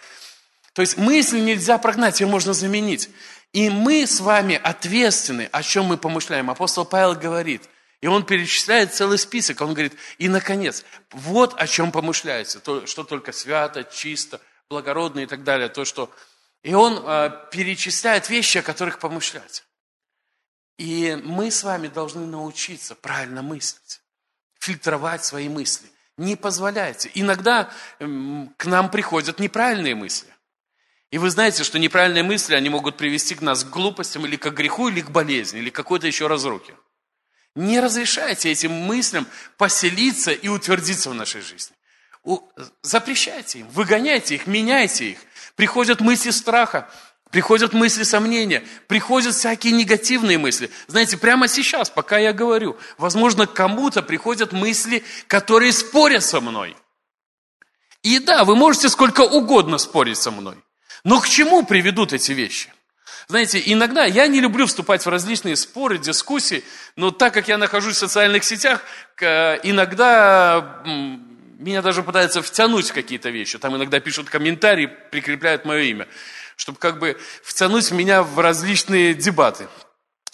То 0.73 0.83
есть 0.83 0.97
мысль 0.97 1.41
нельзя 1.41 1.79
прогнать, 1.79 2.21
ее 2.21 2.27
можно 2.27 2.53
заменить. 2.53 3.11
И 3.53 3.71
мы 3.71 4.07
с 4.07 4.21
вами 4.21 4.61
ответственны, 4.63 5.49
о 5.53 5.63
чем 5.63 5.87
мы 5.87 5.97
помышляем. 5.97 6.51
Апостол 6.51 6.85
Павел 6.85 7.15
говорит, 7.15 7.63
и 8.01 8.07
он 8.07 8.25
перечисляет 8.25 8.95
целый 8.95 9.19
список. 9.19 9.61
Он 9.61 9.73
говорит, 9.73 9.95
и 10.19 10.29
наконец, 10.29 10.85
вот 11.11 11.55
о 11.61 11.67
чем 11.67 11.91
помышляется, 11.91 12.61
то, 12.61 12.87
что 12.87 13.05
только 13.05 13.33
свято, 13.33 13.85
чисто, 13.85 14.41
благородно 14.69 15.21
и 15.21 15.27
так 15.27 15.45
далее. 15.45 15.69
То, 15.69 15.85
что... 15.85 16.11
И 16.63 16.75
он 16.75 17.03
э, 17.05 17.31
перечисляет 17.51 18.29
вещи, 18.29 18.59
о 18.59 18.63
которых 18.63 18.99
помышлять. 18.99 19.65
И 20.79 21.21
мы 21.25 21.51
с 21.51 21.65
вами 21.65 21.89
должны 21.89 22.27
научиться 22.27 22.95
правильно 22.95 23.43
мыслить, 23.43 24.01
фильтровать 24.61 25.25
свои 25.25 25.49
мысли. 25.49 25.89
Не 26.17 26.37
позволяйте. 26.37 27.11
Иногда 27.15 27.71
к 27.99 28.65
нам 28.67 28.91
приходят 28.91 29.39
неправильные 29.39 29.95
мысли. 29.95 30.29
И 31.11 31.19
вы 31.19 31.31
знаете, 31.31 31.65
что 31.65 31.79
неправильные 31.79 32.23
мысли, 32.23 32.55
они 32.55 32.69
могут 32.69 32.97
привести 32.97 33.35
к 33.35 33.41
нас 33.41 33.65
к 33.65 33.71
глупостям 33.71 34.27
или 34.27 34.37
к 34.37 34.51
греху, 34.51 34.89
или 34.89 35.01
к 35.01 35.11
болезни, 35.11 35.61
или 35.61 35.71
к 35.71 35.75
какой-то 35.75 36.07
еще 36.07 36.27
разрухе. 36.27 36.75
Не 37.55 37.81
разрешайте 37.81 38.51
этим 38.51 38.73
мыслям 38.73 39.27
поселиться 39.57 40.33
и 40.33 40.49
утвердиться 40.49 41.11
в 41.11 41.15
нашей 41.15 41.41
жизни. 41.41 41.75
Запрещайте 42.83 43.61
им, 43.61 43.69
выгоняйте 43.71 44.35
их, 44.35 44.47
меняйте 44.47 45.13
их. 45.13 45.19
Приходят 45.59 46.01
мысли 46.01 46.31
страха, 46.31 46.89
Приходят 47.31 47.75
мысли 47.75 48.05
сомнения, 48.05 48.65
приходят 48.87 49.35
всякие 49.35 49.75
негативные 49.75 50.39
мысли. 50.39 50.71
Знаете, 50.87 51.19
прямо 51.19 51.47
сейчас, 51.47 51.91
пока 51.91 52.17
я 52.17 52.33
говорю, 52.33 52.79
возможно, 52.97 53.47
кому-то 53.47 54.01
приходят 54.01 54.53
мысли, 54.53 55.05
которые 55.27 55.73
спорят 55.73 56.25
со 56.25 56.41
мной. 56.41 56.75
И 58.03 58.19
да, 58.19 58.45
вы 58.45 58.57
можете 58.57 58.89
сколько 58.89 59.21
угодно 59.21 59.77
спорить 59.77 60.17
со 60.17 60.31
мной. 60.31 60.57
Но 61.05 61.21
к 61.21 61.29
чему 61.29 61.67
приведут 61.67 62.15
эти 62.15 62.33
вещи? 62.33 62.73
Знаете, 63.27 63.63
иногда 63.67 64.07
я 64.07 64.27
не 64.27 64.41
люблю 64.41 64.65
вступать 64.65 65.05
в 65.05 65.11
различные 65.11 65.57
споры, 65.57 65.99
дискуссии, 65.99 66.65
но 66.97 67.11
так 67.11 67.35
как 67.35 67.49
я 67.49 67.59
нахожусь 67.59 67.97
в 67.97 67.99
социальных 67.99 68.43
сетях, 68.43 68.83
иногда 69.21 70.83
меня 71.59 71.83
даже 71.83 72.03
пытаются 72.03 72.41
втянуть 72.41 72.89
в 72.89 72.95
какие-то 72.95 73.31
вещи. 73.31 73.59
Там 73.59 73.77
иногда 73.77 74.01
пишут 74.01 74.31
комментарии, 74.31 74.87
прикрепляют 74.87 75.65
мое 75.65 75.83
имя 75.83 76.09
чтобы 76.59 76.79
как 76.79 76.99
бы 76.99 77.17
втянуть 77.43 77.91
меня 77.93 78.23
в 78.23 78.39
различные 78.39 79.15
дебаты. 79.15 79.69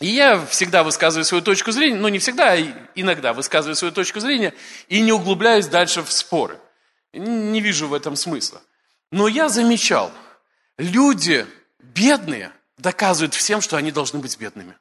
И 0.01 0.07
я 0.07 0.45
всегда 0.47 0.83
высказываю 0.83 1.25
свою 1.25 1.45
точку 1.45 1.71
зрения, 1.71 1.97
но 1.97 2.09
не 2.09 2.19
всегда, 2.19 2.53
а 2.53 2.57
иногда 2.95 3.33
высказываю 3.33 3.77
свою 3.77 3.93
точку 3.93 4.21
зрения 4.21 4.55
и 4.89 5.01
не 5.01 5.13
углубляюсь 5.13 5.67
дальше 5.67 6.03
в 6.03 6.11
споры. 6.11 6.59
Не 7.13 7.61
вижу 7.61 7.87
в 7.87 7.95
этом 7.95 8.17
смысла. 8.17 8.61
Но 9.13 9.29
я 9.29 9.49
замечал, 9.49 10.11
люди 10.79 11.47
бедные 11.79 12.51
доказывают 12.79 13.35
всем, 13.35 13.61
что 13.61 13.77
они 13.77 13.93
должны 13.93 14.19
быть 14.19 14.37
бедными. 14.39 14.77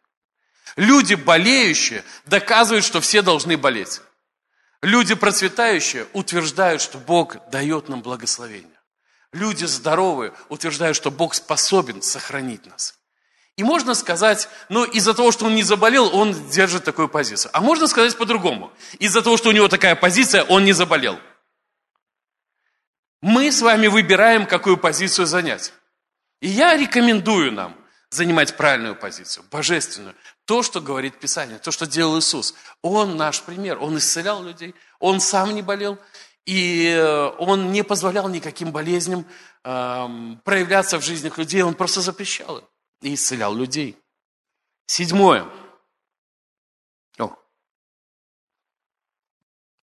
Люди 0.77 1.13
болеющие 1.13 2.03
доказывают, 2.25 2.85
что 2.85 3.01
все 3.01 3.21
должны 3.21 3.57
болеть. 3.57 4.01
Люди 4.83 5.15
процветающие 5.15 6.07
утверждают, 6.11 6.81
что 6.81 6.97
Бог 6.97 7.37
дает 7.49 7.87
нам 7.87 8.01
благословение. 8.01 8.77
Люди 9.31 9.63
здоровые 9.63 10.33
утверждают, 10.49 10.97
что 10.97 11.09
Бог 11.09 11.35
способен 11.35 12.01
сохранить 12.01 12.65
нас. 12.65 12.99
И 13.55 13.63
можно 13.63 13.93
сказать, 13.93 14.49
ну, 14.67 14.83
из-за 14.83 15.13
того, 15.13 15.31
что 15.31 15.45
он 15.45 15.55
не 15.55 15.63
заболел, 15.63 16.13
он 16.13 16.33
держит 16.49 16.83
такую 16.83 17.07
позицию. 17.07 17.49
А 17.53 17.61
можно 17.61 17.87
сказать 17.87 18.17
по-другому. 18.17 18.73
Из-за 18.99 19.21
того, 19.21 19.37
что 19.37 19.49
у 19.49 19.51
него 19.53 19.69
такая 19.69 19.95
позиция, 19.95 20.43
он 20.43 20.65
не 20.65 20.73
заболел. 20.73 21.17
Мы 23.21 23.53
с 23.53 23.61
вами 23.61 23.87
выбираем, 23.87 24.45
какую 24.45 24.75
позицию 24.75 25.27
занять. 25.27 25.71
И 26.41 26.49
я 26.49 26.75
рекомендую 26.75 27.53
нам 27.53 27.73
занимать 28.09 28.57
правильную 28.57 28.97
позицию, 28.97 29.45
божественную. 29.49 30.13
То, 30.45 30.61
что 30.61 30.81
говорит 30.81 31.19
Писание, 31.19 31.57
то, 31.57 31.71
что 31.71 31.87
делал 31.87 32.19
Иисус. 32.19 32.53
Он 32.81 33.15
наш 33.15 33.41
пример. 33.43 33.81
Он 33.81 33.97
исцелял 33.97 34.43
людей, 34.43 34.75
он 34.99 35.19
сам 35.21 35.55
не 35.55 35.61
болел, 35.61 35.97
и 36.45 36.87
э, 36.87 37.27
он 37.37 37.71
не 37.71 37.83
позволял 37.83 38.27
никаким 38.27 38.71
болезням 38.71 39.25
э, 39.63 40.07
проявляться 40.43 40.99
в 40.99 41.03
жизнях 41.03 41.37
людей, 41.37 41.61
он 41.61 41.75
просто 41.75 42.01
запрещал 42.01 42.57
им 42.57 42.65
и 43.01 43.13
исцелял 43.13 43.55
людей. 43.55 43.97
Седьмое. 44.85 45.47
О. 47.17 47.37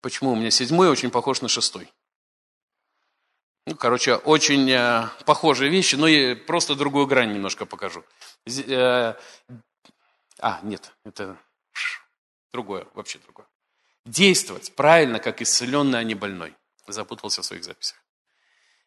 Почему 0.01 0.31
у 0.31 0.35
меня 0.35 0.51
седьмой 0.51 0.89
очень 0.89 1.11
похож 1.11 1.41
на 1.41 1.47
шестой? 1.47 1.91
Ну, 3.65 3.75
короче, 3.75 4.15
очень 4.15 4.69
э, 4.71 5.07
похожие 5.25 5.69
вещи, 5.69 5.95
но 5.95 6.07
я 6.07 6.35
просто 6.35 6.75
другую 6.75 7.07
грань 7.07 7.33
немножко 7.33 7.65
покажу. 7.65 8.03
Э, 8.45 9.13
а, 10.41 10.59
нет, 10.63 10.93
это 11.03 11.37
другое, 12.51 12.87
вообще 12.93 13.19
другое 13.19 13.47
действовать 14.09 14.73
правильно, 14.75 15.19
как 15.19 15.41
исцеленный, 15.41 15.99
а 15.99 16.03
не 16.03 16.15
больной. 16.15 16.55
Запутался 16.87 17.41
в 17.41 17.45
своих 17.45 17.63
записях. 17.63 17.97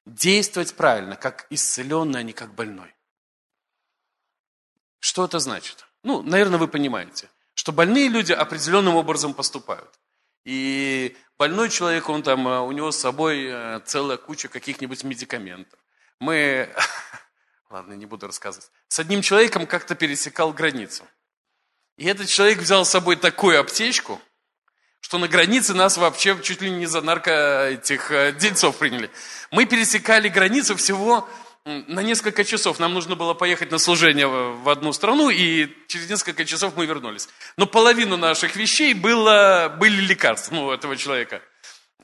Действовать 0.04 0.74
правильно, 0.74 1.16
как 1.16 1.46
исцеленный, 1.50 2.20
а 2.20 2.22
не 2.22 2.32
как 2.32 2.54
больной. 2.54 2.94
Что 4.98 5.24
это 5.24 5.38
значит? 5.38 5.86
Ну, 6.02 6.22
наверное, 6.22 6.58
вы 6.58 6.68
понимаете, 6.68 7.28
что 7.54 7.72
больные 7.72 8.08
люди 8.08 8.32
определенным 8.32 8.96
образом 8.96 9.34
поступают. 9.34 10.00
И 10.44 11.16
больной 11.38 11.70
человек, 11.70 12.08
он 12.08 12.24
там, 12.24 12.48
э, 12.48 12.60
у 12.60 12.72
него 12.72 12.90
с 12.90 12.98
собой 12.98 13.46
э, 13.46 13.80
целая 13.84 14.16
куча 14.16 14.48
каких-нибудь 14.48 15.04
медикаментов. 15.04 15.78
Мы, 16.18 16.74
ладно, 17.70 17.92
не 17.92 18.06
буду 18.06 18.26
рассказывать, 18.26 18.68
с 18.88 18.98
одним 18.98 19.22
человеком 19.22 19.68
как-то 19.68 19.94
пересекал 19.94 20.52
границу. 20.52 21.06
И 21.96 22.06
этот 22.06 22.28
человек 22.28 22.58
взял 22.58 22.84
с 22.84 22.90
собой 22.90 23.16
такую 23.16 23.60
аптечку– 23.60 24.20
что 25.02 25.18
на 25.18 25.28
границе 25.28 25.74
нас 25.74 25.98
вообще 25.98 26.38
чуть 26.42 26.62
ли 26.62 26.70
не 26.70 26.86
за 26.86 27.02
нарко 27.02 27.68
этих 27.68 28.10
э, 28.10 28.32
дельцов 28.32 28.78
приняли. 28.78 29.10
Мы 29.50 29.66
пересекали 29.66 30.28
границу 30.28 30.74
всего 30.74 31.28
на 31.66 32.00
несколько 32.00 32.44
часов. 32.44 32.78
Нам 32.78 32.94
нужно 32.94 33.14
было 33.14 33.34
поехать 33.34 33.70
на 33.70 33.78
служение 33.78 34.26
в 34.26 34.66
одну 34.70 34.92
страну, 34.92 35.28
и 35.28 35.68
через 35.86 36.08
несколько 36.08 36.44
часов 36.44 36.74
мы 36.76 36.86
вернулись. 36.86 37.28
Но 37.56 37.66
половину 37.66 38.16
наших 38.16 38.56
вещей 38.56 38.94
было, 38.94 39.76
были 39.78 40.00
лекарства 40.00 40.54
ну, 40.54 40.72
этого 40.72 40.96
человека. 40.96 41.42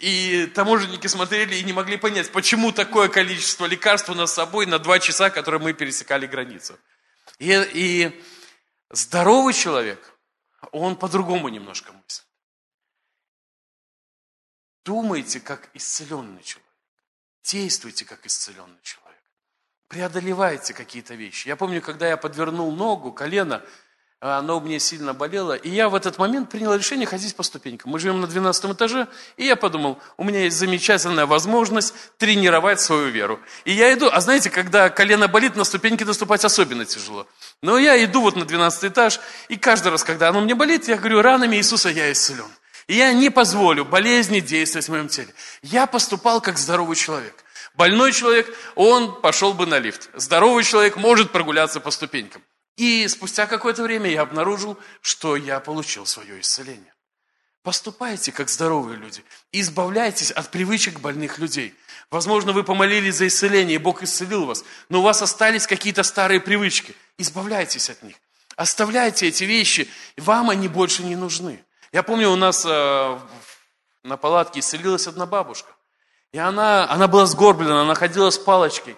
И 0.00 0.46
таможенники 0.54 1.06
смотрели 1.06 1.54
и 1.54 1.64
не 1.64 1.72
могли 1.72 1.96
понять, 1.96 2.30
почему 2.30 2.72
такое 2.72 3.08
количество 3.08 3.64
лекарств 3.64 4.10
у 4.10 4.14
нас 4.14 4.32
с 4.32 4.34
собой 4.34 4.66
на 4.66 4.78
два 4.78 4.98
часа, 4.98 5.30
которые 5.30 5.62
мы 5.62 5.72
пересекали 5.72 6.26
границу. 6.26 6.78
И, 7.38 7.50
и 7.72 8.22
здоровый 8.90 9.54
человек, 9.54 10.18
он 10.72 10.96
по-другому 10.96 11.48
немножко 11.48 11.92
мыслит. 11.92 12.26
Думайте, 14.84 15.40
как 15.40 15.68
исцеленный 15.74 16.42
человек. 16.42 16.70
Действуйте, 17.42 18.04
как 18.04 18.26
исцеленный 18.26 18.80
человек. 18.82 19.22
Преодолевайте 19.88 20.74
какие-то 20.74 21.14
вещи. 21.14 21.48
Я 21.48 21.56
помню, 21.56 21.80
когда 21.80 22.08
я 22.08 22.16
подвернул 22.16 22.72
ногу, 22.72 23.12
колено, 23.12 23.64
оно 24.20 24.58
у 24.58 24.60
меня 24.60 24.80
сильно 24.80 25.14
болело, 25.14 25.52
и 25.52 25.70
я 25.70 25.88
в 25.88 25.94
этот 25.94 26.18
момент 26.18 26.50
принял 26.50 26.74
решение 26.74 27.06
ходить 27.06 27.36
по 27.36 27.44
ступенькам. 27.44 27.92
Мы 27.92 28.00
живем 28.00 28.20
на 28.20 28.26
12 28.26 28.64
этаже, 28.72 29.06
и 29.36 29.46
я 29.46 29.54
подумал, 29.54 30.00
у 30.16 30.24
меня 30.24 30.40
есть 30.40 30.56
замечательная 30.56 31.24
возможность 31.24 31.94
тренировать 32.16 32.80
свою 32.80 33.10
веру. 33.10 33.38
И 33.64 33.72
я 33.72 33.92
иду, 33.94 34.08
а 34.12 34.20
знаете, 34.20 34.50
когда 34.50 34.90
колено 34.90 35.28
болит, 35.28 35.54
на 35.54 35.62
ступеньки 35.62 36.02
наступать 36.02 36.44
особенно 36.44 36.84
тяжело. 36.84 37.28
Но 37.62 37.78
я 37.78 38.02
иду 38.04 38.20
вот 38.22 38.34
на 38.34 38.44
12 38.44 38.90
этаж, 38.90 39.20
и 39.48 39.56
каждый 39.56 39.92
раз, 39.92 40.02
когда 40.02 40.30
оно 40.30 40.40
мне 40.40 40.56
болит, 40.56 40.88
я 40.88 40.96
говорю, 40.96 41.22
ранами 41.22 41.56
Иисуса 41.56 41.88
я 41.88 42.10
исцелен. 42.10 42.50
И 42.88 42.94
я 42.94 43.12
не 43.12 43.30
позволю 43.30 43.84
болезни 43.84 44.40
действовать 44.40 44.86
в 44.86 44.90
моем 44.90 45.08
теле. 45.08 45.32
Я 45.62 45.86
поступал 45.86 46.40
как 46.40 46.58
здоровый 46.58 46.96
человек. 46.96 47.44
Больной 47.74 48.12
человек, 48.12 48.52
он 48.74 49.20
пошел 49.20 49.52
бы 49.52 49.66
на 49.66 49.78
лифт. 49.78 50.08
Здоровый 50.14 50.64
человек 50.64 50.96
может 50.96 51.30
прогуляться 51.30 51.78
по 51.78 51.92
ступенькам. 51.92 52.42
И 52.78 53.08
спустя 53.08 53.46
какое-то 53.48 53.82
время 53.82 54.08
я 54.08 54.22
обнаружил, 54.22 54.78
что 55.00 55.34
я 55.34 55.58
получил 55.58 56.06
свое 56.06 56.40
исцеление. 56.40 56.94
Поступайте, 57.64 58.30
как 58.30 58.48
здоровые 58.48 58.96
люди. 58.96 59.24
Избавляйтесь 59.50 60.30
от 60.30 60.50
привычек 60.52 61.00
больных 61.00 61.38
людей. 61.38 61.74
Возможно, 62.08 62.52
вы 62.52 62.62
помолились 62.62 63.16
за 63.16 63.26
исцеление, 63.26 63.74
и 63.74 63.78
Бог 63.78 64.04
исцелил 64.04 64.46
вас, 64.46 64.64
но 64.88 65.00
у 65.00 65.02
вас 65.02 65.20
остались 65.20 65.66
какие-то 65.66 66.04
старые 66.04 66.40
привычки. 66.40 66.94
Избавляйтесь 67.18 67.90
от 67.90 68.00
них. 68.04 68.14
Оставляйте 68.54 69.26
эти 69.26 69.42
вещи, 69.42 69.88
вам 70.16 70.48
они 70.48 70.68
больше 70.68 71.02
не 71.02 71.16
нужны. 71.16 71.64
Я 71.90 72.04
помню, 72.04 72.30
у 72.30 72.36
нас 72.36 72.64
э, 72.64 73.18
на 74.04 74.16
палатке 74.16 74.60
исцелилась 74.60 75.08
одна 75.08 75.26
бабушка. 75.26 75.72
И 76.30 76.38
она, 76.38 76.88
она 76.88 77.08
была 77.08 77.26
сгорблена, 77.26 77.82
она 77.82 77.96
ходила 77.96 78.30
с 78.30 78.38
палочкой. 78.38 78.96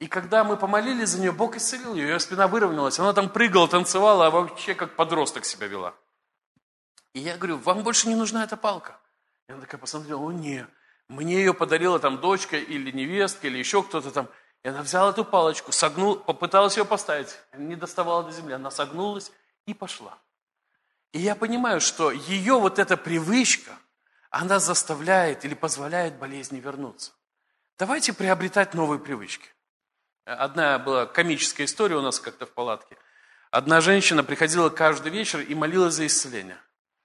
И 0.00 0.06
когда 0.06 0.44
мы 0.44 0.56
помолились 0.56 1.10
за 1.10 1.20
нее, 1.20 1.30
Бог 1.30 1.56
исцелил 1.56 1.94
ее, 1.94 2.08
ее 2.08 2.20
спина 2.20 2.48
выровнялась. 2.48 2.98
Она 2.98 3.12
там 3.12 3.28
прыгала, 3.28 3.68
танцевала, 3.68 4.26
а 4.26 4.30
вообще 4.30 4.74
как 4.74 4.96
подросток 4.96 5.44
себя 5.44 5.66
вела. 5.66 5.94
И 7.12 7.20
я 7.20 7.36
говорю, 7.36 7.58
вам 7.58 7.82
больше 7.82 8.08
не 8.08 8.14
нужна 8.14 8.42
эта 8.42 8.56
палка? 8.56 8.98
И 9.46 9.52
она 9.52 9.60
такая 9.60 9.78
посмотрела, 9.78 10.20
о 10.20 10.32
нет, 10.32 10.68
мне 11.08 11.34
ее 11.34 11.52
подарила 11.52 11.98
там 11.98 12.18
дочка 12.18 12.56
или 12.56 12.90
невестка, 12.90 13.46
или 13.46 13.58
еще 13.58 13.82
кто-то 13.82 14.10
там. 14.10 14.28
И 14.62 14.68
она 14.68 14.80
взяла 14.82 15.10
эту 15.10 15.24
палочку, 15.24 15.70
согнула, 15.70 16.16
попыталась 16.16 16.78
ее 16.78 16.86
поставить, 16.86 17.38
не 17.52 17.76
доставала 17.76 18.24
до 18.24 18.32
земли. 18.32 18.54
Она 18.54 18.70
согнулась 18.70 19.32
и 19.66 19.74
пошла. 19.74 20.18
И 21.12 21.18
я 21.18 21.34
понимаю, 21.34 21.80
что 21.80 22.10
ее 22.10 22.58
вот 22.58 22.78
эта 22.78 22.96
привычка, 22.96 23.72
она 24.30 24.60
заставляет 24.60 25.44
или 25.44 25.54
позволяет 25.54 26.16
болезни 26.16 26.58
вернуться. 26.58 27.12
Давайте 27.78 28.12
приобретать 28.12 28.72
новые 28.74 28.98
привычки. 28.98 29.50
Одна 30.24 30.78
была 30.78 31.06
комическая 31.06 31.66
история 31.66 31.96
у 31.96 32.02
нас 32.02 32.20
как-то 32.20 32.46
в 32.46 32.52
палатке. 32.52 32.96
Одна 33.50 33.80
женщина 33.80 34.22
приходила 34.22 34.68
каждый 34.68 35.10
вечер 35.10 35.40
и 35.40 35.54
молилась 35.54 35.94
за 35.94 36.06
исцеление. 36.06 36.58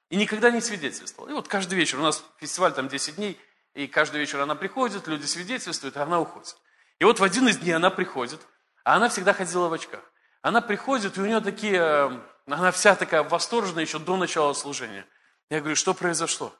И 0.09 0.15
никогда 0.15 0.51
не 0.51 0.61
свидетельствовала. 0.61 1.31
И 1.31 1.33
вот 1.33 1.47
каждый 1.47 1.75
вечер, 1.75 1.99
у 1.99 2.03
нас 2.03 2.23
фестиваль 2.37 2.73
там 2.73 2.87
10 2.87 3.15
дней, 3.15 3.39
и 3.73 3.87
каждый 3.87 4.19
вечер 4.19 4.39
она 4.39 4.55
приходит, 4.55 5.07
люди 5.07 5.25
свидетельствуют, 5.25 5.95
и 5.95 5.99
она 5.99 6.19
уходит. 6.19 6.55
И 6.99 7.03
вот 7.03 7.19
в 7.19 7.23
один 7.23 7.47
из 7.47 7.57
дней 7.57 7.73
она 7.73 7.89
приходит, 7.89 8.39
а 8.83 8.95
она 8.95 9.09
всегда 9.09 9.33
ходила 9.33 9.67
в 9.67 9.73
очках. 9.73 10.01
Она 10.41 10.61
приходит, 10.61 11.17
и 11.17 11.21
у 11.21 11.25
нее 11.25 11.41
такие, 11.41 11.79
э, 11.79 12.19
она 12.45 12.71
вся 12.71 12.95
такая 12.95 13.23
восторженная 13.23 13.83
еще 13.83 13.97
до 13.97 14.15
начала 14.15 14.53
служения. 14.53 15.07
Я 15.49 15.59
говорю, 15.59 15.75
что 15.75 15.93
произошло? 15.95 16.53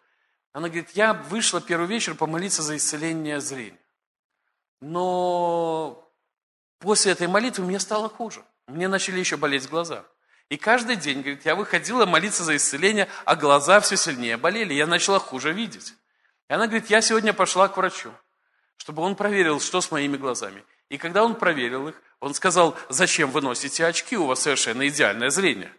Она 0.51 0.67
говорит, 0.69 0.91
я 0.91 1.13
вышла 1.13 1.61
первый 1.61 1.87
вечер 1.87 2.15
помолиться 2.15 2.63
за 2.63 2.77
исцеление 2.77 3.39
зрения. 3.39 3.79
Но 4.81 6.04
после 6.80 7.11
этой 7.13 7.28
молитвы 7.28 7.65
мне 7.65 7.80
стало 7.80 8.09
хуже. 8.09 8.43
Мне 8.67 8.88
начали 8.88 9.19
еще 9.19 9.38
болеть 9.38 9.69
глаза. 9.69 10.05
И 10.49 10.57
каждый 10.57 10.95
день, 10.95 11.21
говорит, 11.21 11.45
я 11.45 11.55
выходила 11.55 12.05
молиться 12.05 12.43
за 12.43 12.55
исцеление, 12.55 13.07
а 13.26 13.36
глаза 13.36 13.80
все 13.80 13.97
сильнее 13.97 14.38
болели. 14.38 14.73
Я 14.73 14.86
начала 14.86 15.19
хуже 15.19 15.53
видеть. 15.53 15.93
И 16.49 16.53
она 16.53 16.67
говорит, 16.67 16.89
я 16.89 17.01
сегодня 17.01 17.34
пошла 17.34 17.67
к 17.67 17.78
врачу, 17.78 18.11
чтобы 18.78 19.01
он 19.01 19.15
проверил, 19.15 19.59
что 19.59 19.82
с 19.82 19.89
моими 19.89 20.17
глазами. 20.17 20.63
И 20.89 20.97
когда 20.97 21.23
он 21.23 21.36
проверил 21.36 21.88
их, 21.88 21.95
он 22.19 22.34
сказал, 22.36 22.78
зачем 22.89 23.32
вы 23.32 23.41
носите 23.41 23.86
очки, 23.86 24.15
у 24.15 24.28
вас 24.28 24.41
совершенно 24.41 24.88
идеальное 24.88 25.32
зрение. 25.32 25.71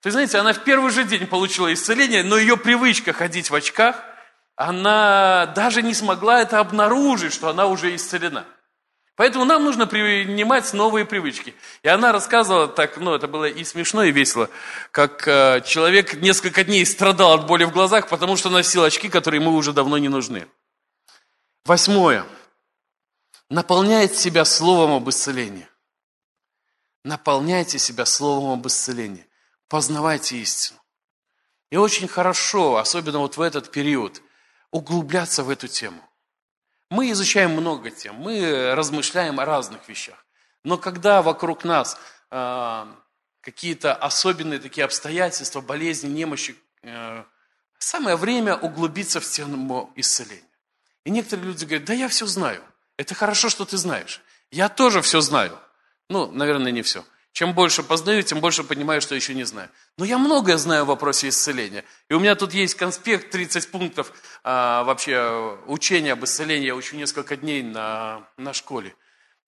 То 0.00 0.08
есть, 0.08 0.14
знаете, 0.14 0.38
она 0.38 0.52
в 0.52 0.64
первый 0.64 0.90
же 0.90 1.04
день 1.04 1.26
получила 1.26 1.72
исцеление, 1.72 2.24
но 2.24 2.36
ее 2.36 2.56
привычка 2.56 3.12
ходить 3.12 3.50
в 3.50 3.54
очках, 3.54 4.02
она 4.56 5.46
даже 5.54 5.82
не 5.82 5.94
смогла 5.94 6.40
это 6.40 6.58
обнаружить, 6.58 7.32
что 7.32 7.48
она 7.48 7.66
уже 7.66 7.94
исцелена. 7.94 8.44
Поэтому 9.18 9.44
нам 9.44 9.64
нужно 9.64 9.88
принимать 9.88 10.72
новые 10.72 11.04
привычки. 11.04 11.52
И 11.82 11.88
она 11.88 12.12
рассказывала 12.12 12.68
так, 12.68 12.98
ну 12.98 13.14
это 13.14 13.26
было 13.26 13.46
и 13.46 13.64
смешно, 13.64 14.04
и 14.04 14.12
весело, 14.12 14.48
как 14.92 15.26
э, 15.26 15.60
человек 15.66 16.14
несколько 16.22 16.62
дней 16.62 16.86
страдал 16.86 17.32
от 17.32 17.48
боли 17.48 17.64
в 17.64 17.72
глазах, 17.72 18.08
потому 18.08 18.36
что 18.36 18.48
носил 18.48 18.84
очки, 18.84 19.08
которые 19.08 19.42
ему 19.42 19.56
уже 19.56 19.72
давно 19.72 19.98
не 19.98 20.08
нужны. 20.08 20.46
Восьмое. 21.64 22.26
Наполняет 23.50 24.14
себя 24.14 24.44
словом 24.44 24.92
об 24.92 25.08
исцелении. 25.10 25.68
Наполняйте 27.02 27.80
себя 27.80 28.06
словом 28.06 28.52
об 28.52 28.68
исцелении. 28.68 29.26
Познавайте 29.66 30.36
истину. 30.36 30.78
И 31.70 31.76
очень 31.76 32.06
хорошо, 32.06 32.76
особенно 32.76 33.18
вот 33.18 33.36
в 33.36 33.40
этот 33.40 33.72
период, 33.72 34.22
углубляться 34.70 35.42
в 35.42 35.50
эту 35.50 35.66
тему. 35.66 36.07
Мы 36.90 37.10
изучаем 37.10 37.52
много 37.52 37.90
тем, 37.90 38.14
мы 38.16 38.74
размышляем 38.74 39.40
о 39.40 39.44
разных 39.44 39.88
вещах. 39.88 40.24
Но 40.64 40.78
когда 40.78 41.22
вокруг 41.22 41.64
нас 41.64 41.98
э, 42.30 42.86
какие-то 43.40 43.94
особенные 43.94 44.58
такие 44.58 44.84
обстоятельства, 44.84 45.60
болезни, 45.60 46.08
немощи, 46.08 46.56
э, 46.82 47.24
самое 47.78 48.16
время 48.16 48.56
углубиться 48.56 49.20
в 49.20 49.26
тему 49.26 49.92
исцеления. 49.96 50.42
И 51.04 51.10
некоторые 51.10 51.46
люди 51.46 51.64
говорят, 51.64 51.86
да 51.86 51.94
я 51.94 52.08
все 52.08 52.26
знаю. 52.26 52.62
Это 52.96 53.14
хорошо, 53.14 53.48
что 53.48 53.64
ты 53.64 53.76
знаешь. 53.76 54.20
Я 54.50 54.68
тоже 54.68 55.02
все 55.02 55.20
знаю. 55.20 55.58
Ну, 56.08 56.30
наверное, 56.30 56.72
не 56.72 56.82
все. 56.82 57.04
Чем 57.32 57.54
больше 57.54 57.82
познаю, 57.82 58.22
тем 58.22 58.40
больше 58.40 58.64
понимаю, 58.64 59.00
что 59.00 59.14
еще 59.14 59.34
не 59.34 59.44
знаю. 59.44 59.70
Но 59.96 60.04
я 60.04 60.18
многое 60.18 60.56
знаю 60.56 60.84
в 60.84 60.88
вопросе 60.88 61.28
исцеления. 61.28 61.84
И 62.08 62.14
у 62.14 62.20
меня 62.20 62.34
тут 62.34 62.52
есть 62.52 62.74
конспект, 62.74 63.30
30 63.30 63.70
пунктов 63.70 64.12
а, 64.42 64.82
вообще 64.84 65.58
учения 65.66 66.14
об 66.14 66.24
исцелении. 66.24 66.66
Я 66.66 66.74
учу 66.74 66.96
несколько 66.96 67.36
дней 67.36 67.62
на, 67.62 68.28
на 68.36 68.52
школе. 68.52 68.94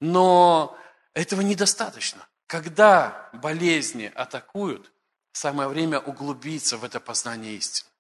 Но 0.01 0.79
этого 1.15 1.41
недостаточно. 1.41 2.27
Когда 2.47 3.29
болезни 3.33 4.11
атакуют, 4.15 4.93
самое 5.33 5.69
время 5.69 5.99
углубиться 5.99 6.77
в 6.77 6.85
это 6.85 7.01
познание 7.01 7.55
истины. 7.55 7.91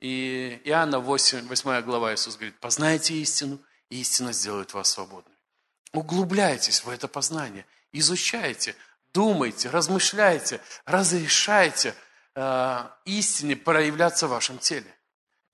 И 0.00 0.60
Иоанна 0.64 1.00
8, 1.00 1.46
8 1.46 1.82
глава 1.82 2.14
Иисус 2.14 2.36
говорит, 2.36 2.58
познайте 2.60 3.14
истину, 3.14 3.58
и 3.90 4.00
истина 4.00 4.32
сделает 4.32 4.72
вас 4.72 4.88
свободными. 4.88 5.36
Углубляйтесь 5.92 6.82
в 6.84 6.88
это 6.88 7.08
познание– 7.08 7.66
изучайте, 7.92 8.74
думайте, 9.12 9.68
размышляйте, 9.70 10.60
разрешайте 10.84 11.94
э, 12.34 12.88
истине 13.04 13.56
проявляться 13.56 14.26
в 14.26 14.30
вашем 14.30 14.58
теле. 14.58 14.94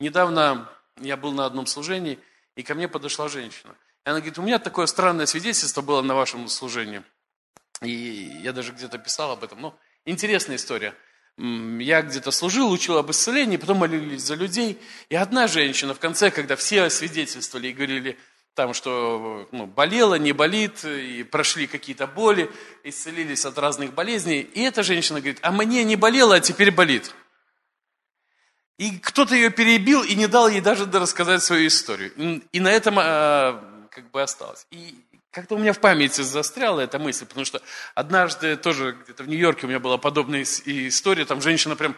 Недавно 0.00 0.70
я 1.00 1.16
был 1.16 1.32
на 1.32 1.46
одном 1.46 1.66
служении, 1.66 2.18
и 2.54 2.62
ко 2.62 2.74
мне 2.74 2.88
подошла 2.88 3.28
женщина. 3.28 3.74
И 4.04 4.08
она 4.08 4.18
говорит, 4.18 4.38
у 4.38 4.42
меня 4.42 4.58
такое 4.58 4.86
странное 4.86 5.26
свидетельство 5.26 5.82
было 5.82 6.02
на 6.02 6.14
вашем 6.14 6.48
служении. 6.48 7.02
И 7.82 7.90
я 8.42 8.52
даже 8.52 8.72
где-то 8.72 8.98
писал 8.98 9.32
об 9.32 9.44
этом. 9.44 9.60
Ну, 9.60 9.74
интересная 10.04 10.56
история. 10.56 10.94
Я 11.38 12.00
где-то 12.00 12.30
служил, 12.30 12.70
учил 12.70 12.96
об 12.96 13.10
исцелении, 13.10 13.58
потом 13.58 13.78
молились 13.78 14.22
за 14.22 14.34
людей. 14.34 14.80
И 15.10 15.16
одна 15.16 15.48
женщина 15.48 15.92
в 15.92 15.98
конце, 15.98 16.30
когда 16.30 16.56
все 16.56 16.88
свидетельствовали 16.88 17.68
и 17.68 17.72
говорили, 17.74 18.18
там, 18.56 18.72
что 18.72 19.46
ну, 19.52 19.66
болело, 19.66 20.14
не 20.14 20.32
болит, 20.32 20.84
и 20.84 21.22
прошли 21.22 21.66
какие-то 21.66 22.06
боли, 22.06 22.50
исцелились 22.84 23.44
от 23.44 23.58
разных 23.58 23.92
болезней. 23.92 24.40
И 24.40 24.62
эта 24.62 24.82
женщина 24.82 25.20
говорит, 25.20 25.38
а 25.42 25.52
мне 25.52 25.84
не 25.84 25.94
болело, 25.94 26.34
а 26.34 26.40
теперь 26.40 26.70
болит. 26.70 27.14
И 28.78 28.98
кто-то 28.98 29.34
ее 29.34 29.50
перебил 29.50 30.02
и 30.02 30.14
не 30.14 30.26
дал 30.26 30.48
ей 30.48 30.62
даже 30.62 30.90
рассказать 30.90 31.42
свою 31.42 31.66
историю. 31.66 32.42
И 32.50 32.60
на 32.60 32.72
этом 32.72 32.98
а, 32.98 33.88
как 33.90 34.10
бы 34.10 34.22
осталось. 34.22 34.66
И 34.70 34.94
как-то 35.30 35.54
у 35.54 35.58
меня 35.58 35.74
в 35.74 35.78
памяти 35.78 36.22
застряла 36.22 36.80
эта 36.80 36.98
мысль, 36.98 37.26
потому 37.26 37.44
что 37.44 37.60
однажды 37.94 38.56
тоже 38.56 38.96
где-то 39.04 39.22
в 39.22 39.28
Нью-Йорке 39.28 39.66
у 39.66 39.68
меня 39.68 39.80
была 39.80 39.98
подобная 39.98 40.42
история, 40.42 41.26
там 41.26 41.42
женщина 41.42 41.76
прям 41.76 41.94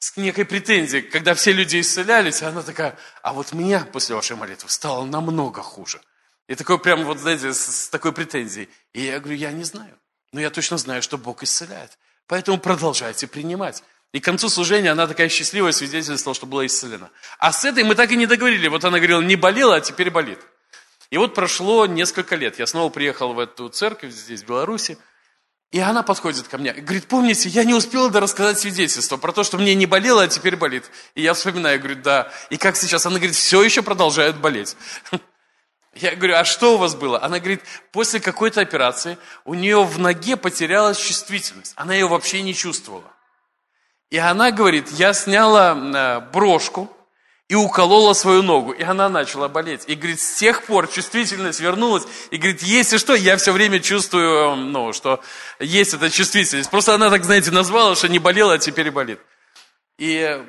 с 0.00 0.16
некой 0.16 0.46
претензией, 0.46 1.02
когда 1.02 1.34
все 1.34 1.52
люди 1.52 1.78
исцелялись, 1.80 2.42
она 2.42 2.62
такая, 2.62 2.98
а 3.22 3.34
вот 3.34 3.52
меня 3.52 3.86
после 3.92 4.16
вашей 4.16 4.34
молитвы 4.34 4.68
стало 4.70 5.04
намного 5.04 5.62
хуже. 5.62 6.00
И 6.48 6.54
такой 6.54 6.78
прям 6.78 7.04
вот, 7.04 7.18
знаете, 7.18 7.52
с, 7.52 7.84
с 7.84 7.88
такой 7.90 8.12
претензией. 8.12 8.70
И 8.94 9.02
я 9.02 9.20
говорю, 9.20 9.36
я 9.36 9.52
не 9.52 9.62
знаю, 9.62 9.96
но 10.32 10.40
я 10.40 10.50
точно 10.50 10.78
знаю, 10.78 11.02
что 11.02 11.18
Бог 11.18 11.42
исцеляет. 11.42 11.98
Поэтому 12.26 12.58
продолжайте 12.58 13.26
принимать. 13.26 13.84
И 14.12 14.20
к 14.20 14.24
концу 14.24 14.48
служения 14.48 14.90
она 14.90 15.06
такая 15.06 15.28
счастливая 15.28 15.72
свидетельствовала, 15.72 16.34
что 16.34 16.46
была 16.46 16.64
исцелена. 16.64 17.10
А 17.38 17.52
с 17.52 17.64
этой 17.64 17.84
мы 17.84 17.94
так 17.94 18.10
и 18.10 18.16
не 18.16 18.26
договорили. 18.26 18.68
Вот 18.68 18.84
она 18.84 18.98
говорила, 18.98 19.20
не 19.20 19.36
болела, 19.36 19.76
а 19.76 19.80
теперь 19.80 20.10
болит. 20.10 20.40
И 21.10 21.18
вот 21.18 21.34
прошло 21.34 21.86
несколько 21.86 22.36
лет. 22.36 22.58
Я 22.58 22.66
снова 22.66 22.90
приехал 22.90 23.34
в 23.34 23.38
эту 23.38 23.68
церковь 23.68 24.12
здесь, 24.12 24.42
в 24.42 24.46
Беларуси. 24.46 24.96
И 25.70 25.78
она 25.78 26.02
подходит 26.02 26.48
ко 26.48 26.58
мне 26.58 26.72
и 26.72 26.80
говорит, 26.80 27.06
помните, 27.06 27.48
я 27.48 27.62
не 27.62 27.74
успела 27.74 28.10
рассказать 28.10 28.58
свидетельство 28.58 29.16
про 29.16 29.32
то, 29.32 29.44
что 29.44 29.56
мне 29.56 29.74
не 29.76 29.86
болело, 29.86 30.24
а 30.24 30.28
теперь 30.28 30.56
болит. 30.56 30.90
И 31.14 31.22
я 31.22 31.32
вспоминаю, 31.32 31.78
говорю, 31.78 31.96
да. 32.02 32.32
И 32.50 32.56
как 32.56 32.76
сейчас? 32.76 33.06
Она 33.06 33.16
говорит, 33.16 33.36
все 33.36 33.62
еще 33.62 33.82
продолжает 33.82 34.36
болеть. 34.36 34.76
Я 35.94 36.14
говорю, 36.14 36.36
а 36.36 36.44
что 36.44 36.74
у 36.74 36.76
вас 36.76 36.94
было? 36.94 37.20
Она 37.20 37.40
говорит, 37.40 37.62
после 37.90 38.20
какой-то 38.20 38.60
операции 38.60 39.18
у 39.44 39.54
нее 39.54 39.82
в 39.82 39.98
ноге 39.98 40.36
потерялась 40.36 40.98
чувствительность. 40.98 41.72
Она 41.74 41.94
ее 41.94 42.06
вообще 42.06 42.42
не 42.42 42.54
чувствовала. 42.54 43.12
И 44.08 44.16
она 44.16 44.52
говорит, 44.52 44.88
я 44.92 45.12
сняла 45.12 45.76
э, 45.76 46.20
брошку, 46.32 46.88
и 47.50 47.56
уколола 47.56 48.12
свою 48.12 48.42
ногу, 48.42 48.70
и 48.70 48.84
она 48.84 49.08
начала 49.08 49.48
болеть. 49.48 49.82
И 49.88 49.96
говорит, 49.96 50.20
с 50.20 50.34
тех 50.34 50.62
пор 50.66 50.86
чувствительность 50.86 51.58
вернулась, 51.58 52.04
и 52.30 52.36
говорит, 52.36 52.62
если 52.62 52.96
что, 52.96 53.16
я 53.16 53.36
все 53.36 53.50
время 53.50 53.80
чувствую, 53.80 54.54
ну, 54.54 54.92
что 54.92 55.20
есть 55.58 55.92
эта 55.92 56.10
чувствительность. 56.10 56.70
Просто 56.70 56.94
она 56.94 57.10
так, 57.10 57.24
знаете, 57.24 57.50
назвала, 57.50 57.96
что 57.96 58.08
не 58.08 58.20
болела, 58.20 58.54
а 58.54 58.58
теперь 58.58 58.92
болит. 58.92 59.18
И 59.98 60.46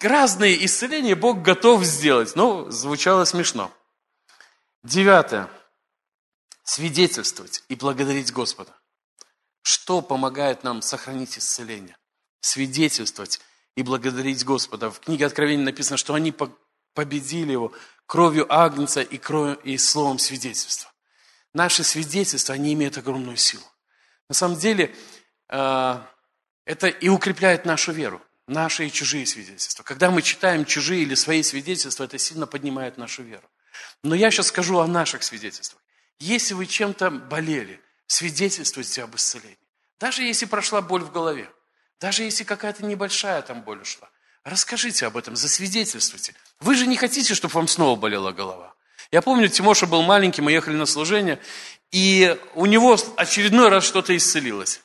разные 0.00 0.64
исцеления 0.64 1.14
Бог 1.14 1.42
готов 1.42 1.84
сделать. 1.84 2.34
Ну, 2.34 2.70
звучало 2.70 3.26
смешно. 3.26 3.70
Девятое. 4.82 5.50
Свидетельствовать 6.64 7.62
и 7.68 7.74
благодарить 7.74 8.32
Господа. 8.32 8.72
Что 9.60 10.00
помогает 10.00 10.64
нам 10.64 10.80
сохранить 10.80 11.36
исцеление? 11.36 11.94
Свидетельствовать 12.40 13.38
и 13.76 13.82
благодарить 13.82 14.44
Господа. 14.44 14.90
В 14.90 15.00
книге 15.00 15.26
Откровения 15.26 15.64
написано, 15.64 15.96
что 15.96 16.14
они 16.14 16.34
победили 16.94 17.52
его 17.52 17.72
кровью 18.06 18.52
Агнца 18.52 19.00
и, 19.00 19.18
кровью, 19.18 19.56
и 19.62 19.78
словом 19.78 20.18
свидетельства. 20.18 20.90
Наши 21.54 21.82
свидетельства, 21.84 22.54
они 22.54 22.72
имеют 22.74 22.98
огромную 22.98 23.36
силу. 23.36 23.64
На 24.28 24.34
самом 24.34 24.58
деле, 24.58 24.94
э, 25.48 26.00
это 26.64 26.86
и 26.88 27.08
укрепляет 27.08 27.64
нашу 27.64 27.92
веру, 27.92 28.22
наши 28.46 28.86
и 28.86 28.92
чужие 28.92 29.26
свидетельства. 29.26 29.82
Когда 29.82 30.10
мы 30.10 30.22
читаем 30.22 30.64
чужие 30.64 31.02
или 31.02 31.14
свои 31.14 31.42
свидетельства, 31.42 32.04
это 32.04 32.18
сильно 32.18 32.46
поднимает 32.46 32.98
нашу 32.98 33.22
веру. 33.22 33.48
Но 34.02 34.14
я 34.14 34.30
сейчас 34.30 34.48
скажу 34.48 34.78
о 34.78 34.86
наших 34.86 35.22
свидетельствах. 35.22 35.82
Если 36.18 36.54
вы 36.54 36.66
чем-то 36.66 37.10
болели, 37.10 37.80
свидетельствуйте 38.06 39.02
об 39.02 39.16
исцелении. 39.16 39.58
Даже 39.98 40.22
если 40.22 40.46
прошла 40.46 40.82
боль 40.82 41.02
в 41.02 41.12
голове, 41.12 41.50
даже 42.00 42.22
если 42.22 42.44
какая-то 42.44 42.84
небольшая 42.84 43.42
там 43.42 43.62
боль 43.62 43.80
ушла, 43.80 44.08
расскажите 44.44 45.06
об 45.06 45.16
этом, 45.16 45.36
засвидетельствуйте. 45.36 46.34
Вы 46.60 46.74
же 46.74 46.86
не 46.86 46.96
хотите, 46.96 47.34
чтобы 47.34 47.54
вам 47.54 47.68
снова 47.68 47.98
болела 47.98 48.32
голова. 48.32 48.74
Я 49.12 49.22
помню, 49.22 49.48
Тимоша 49.48 49.86
был 49.86 50.02
маленький, 50.02 50.40
мы 50.40 50.52
ехали 50.52 50.76
на 50.76 50.86
служение, 50.86 51.40
и 51.90 52.38
у 52.54 52.66
него 52.66 52.96
очередной 53.16 53.68
раз 53.68 53.84
что-то 53.84 54.16
исцелилось. 54.16 54.80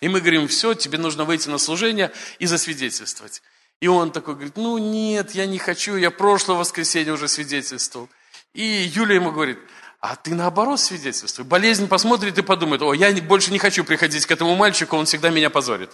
И 0.00 0.08
мы 0.08 0.20
говорим, 0.20 0.48
все, 0.48 0.74
тебе 0.74 0.98
нужно 0.98 1.24
выйти 1.24 1.48
на 1.48 1.58
служение 1.58 2.12
и 2.38 2.46
засвидетельствовать. 2.46 3.42
И 3.80 3.88
он 3.88 4.10
такой 4.10 4.34
говорит, 4.34 4.56
ну 4.56 4.78
нет, 4.78 5.32
я 5.32 5.46
не 5.46 5.58
хочу, 5.58 5.96
я 5.96 6.10
прошлое 6.10 6.56
воскресенье 6.56 7.12
уже 7.12 7.28
свидетельствовал. 7.28 8.08
И 8.54 8.62
Юля 8.62 9.16
ему 9.16 9.32
говорит, 9.32 9.58
а 10.00 10.16
ты 10.16 10.34
наоборот 10.34 10.80
свидетельствуй. 10.80 11.44
Болезнь 11.44 11.88
посмотрит 11.88 12.38
и 12.38 12.42
подумает, 12.42 12.82
о, 12.82 12.94
я 12.94 13.12
больше 13.22 13.52
не 13.52 13.58
хочу 13.58 13.84
приходить 13.84 14.24
к 14.24 14.30
этому 14.30 14.56
мальчику, 14.56 14.96
он 14.96 15.04
всегда 15.04 15.30
меня 15.30 15.50
позорит. 15.50 15.90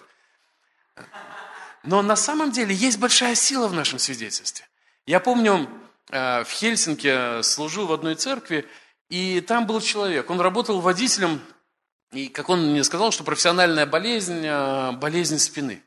Но 1.85 2.03
на 2.03 2.17
самом 2.17 2.53
деле 2.53 2.75
есть 2.75 2.99
большая 2.99 3.35
сила 3.35 3.69
в 3.69 3.75
нашем 3.75 3.99
свидетельстве. 3.99 4.67
Я 5.05 5.19
помню, 5.19 5.69
э, 6.11 6.45
в 6.45 6.51
Хельсинки 6.51 7.43
служил 7.43 7.87
в 7.87 7.93
одной 7.93 8.15
церкви, 8.15 8.69
и 9.09 9.41
там 9.41 9.67
был 9.67 9.81
человек, 9.81 10.31
он 10.31 10.41
работал 10.41 10.81
водителем, 10.81 11.41
и 12.13 12.29
как 12.29 12.49
он 12.49 12.71
мне 12.71 12.85
сказал, 12.85 13.11
что 13.11 13.25
профессиональная 13.25 13.87
болезнь, 13.87 14.45
э, 14.45 14.93
болезнь 14.93 15.39
спины. 15.39 15.83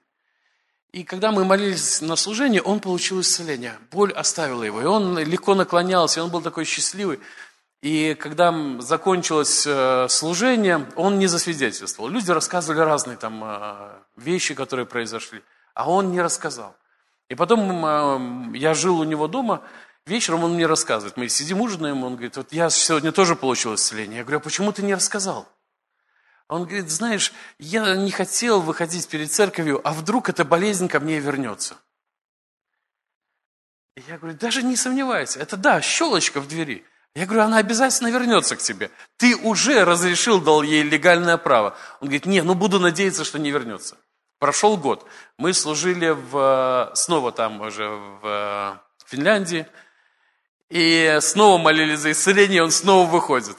И 0.92 1.04
когда 1.04 1.32
мы 1.32 1.46
молились 1.46 2.02
на 2.02 2.16
служении, 2.16 2.60
он 2.60 2.80
получил 2.80 3.22
исцеление. 3.22 3.78
Боль 3.92 4.12
оставила 4.12 4.64
его, 4.64 4.82
и 4.82 4.86
он 4.86 5.18
легко 5.18 5.56
наклонялся, 5.56 6.20
и 6.20 6.24
он 6.24 6.30
был 6.30 6.42
такой 6.42 6.66
счастливый. 6.66 7.20
И 7.82 8.16
когда 8.16 8.54
закончилось 8.80 9.66
э, 9.66 10.08
служение, 10.10 10.90
он 10.96 11.20
не 11.20 11.28
засвидетельствовал. 11.28 12.10
Люди 12.10 12.32
рассказывали 12.32 12.80
разные 12.80 13.18
там 13.18 14.05
вещи, 14.16 14.54
которые 14.54 14.86
произошли 14.86 15.44
а 15.76 15.90
он 15.90 16.12
не 16.12 16.22
рассказал. 16.22 16.76
И 17.30 17.36
потом 17.36 18.54
я 18.54 18.74
жил 18.74 19.00
у 19.00 19.04
него 19.04 19.28
дома, 19.28 19.62
вечером 20.06 20.44
он 20.44 20.56
мне 20.56 20.66
рассказывает. 20.66 21.18
Мы 21.18 21.30
сидим, 21.30 21.62
ужинаем, 21.62 22.04
он 22.04 22.14
говорит, 22.14 22.38
вот 22.38 22.54
я 22.54 22.70
сегодня 22.70 23.12
тоже 23.12 23.36
получил 23.36 23.76
исцеление. 23.76 24.18
Я 24.18 24.24
говорю, 24.24 24.38
а 24.38 24.42
почему 24.42 24.72
ты 24.72 24.82
не 24.82 24.96
рассказал? 24.96 25.48
Он 26.48 26.64
говорит, 26.64 26.90
знаешь, 26.90 27.34
я 27.60 27.96
не 27.96 28.12
хотел 28.12 28.62
выходить 28.62 29.08
перед 29.08 29.32
церковью, 29.32 29.82
а 29.84 29.94
вдруг 29.94 30.30
эта 30.30 30.46
болезнь 30.46 30.88
ко 30.88 31.00
мне 31.00 31.20
вернется. 31.20 31.76
И 33.98 34.04
я 34.08 34.18
говорю, 34.18 34.38
даже 34.38 34.64
не 34.64 34.76
сомневайся, 34.76 35.40
это 35.40 35.58
да, 35.58 35.82
щелочка 35.82 36.40
в 36.40 36.48
двери. 36.48 36.86
Я 37.16 37.26
говорю, 37.26 37.44
она 37.44 37.58
обязательно 37.58 38.12
вернется 38.12 38.56
к 38.56 38.60
тебе. 38.60 38.92
Ты 39.18 39.36
уже 39.38 39.84
разрешил, 39.84 40.40
дал 40.42 40.62
ей 40.62 40.84
легальное 40.84 41.38
право. 41.38 41.76
Он 42.02 42.08
говорит, 42.08 42.26
не, 42.26 42.42
ну 42.42 42.54
буду 42.54 42.80
надеяться, 42.80 43.24
что 43.24 43.40
не 43.40 43.52
вернется. 43.52 43.98
Прошел 44.46 44.78
год. 44.78 45.08
Мы 45.40 45.56
служили 45.56 46.10
в, 46.10 46.92
снова 46.94 47.32
там 47.32 47.62
уже 47.62 47.90
в 47.90 48.80
Финляндии. 49.08 49.66
И 50.70 51.18
снова 51.20 51.58
молились 51.58 52.02
за 52.02 52.12
исцеление, 52.12 52.62
он 52.62 52.70
снова 52.70 53.10
выходит. 53.10 53.58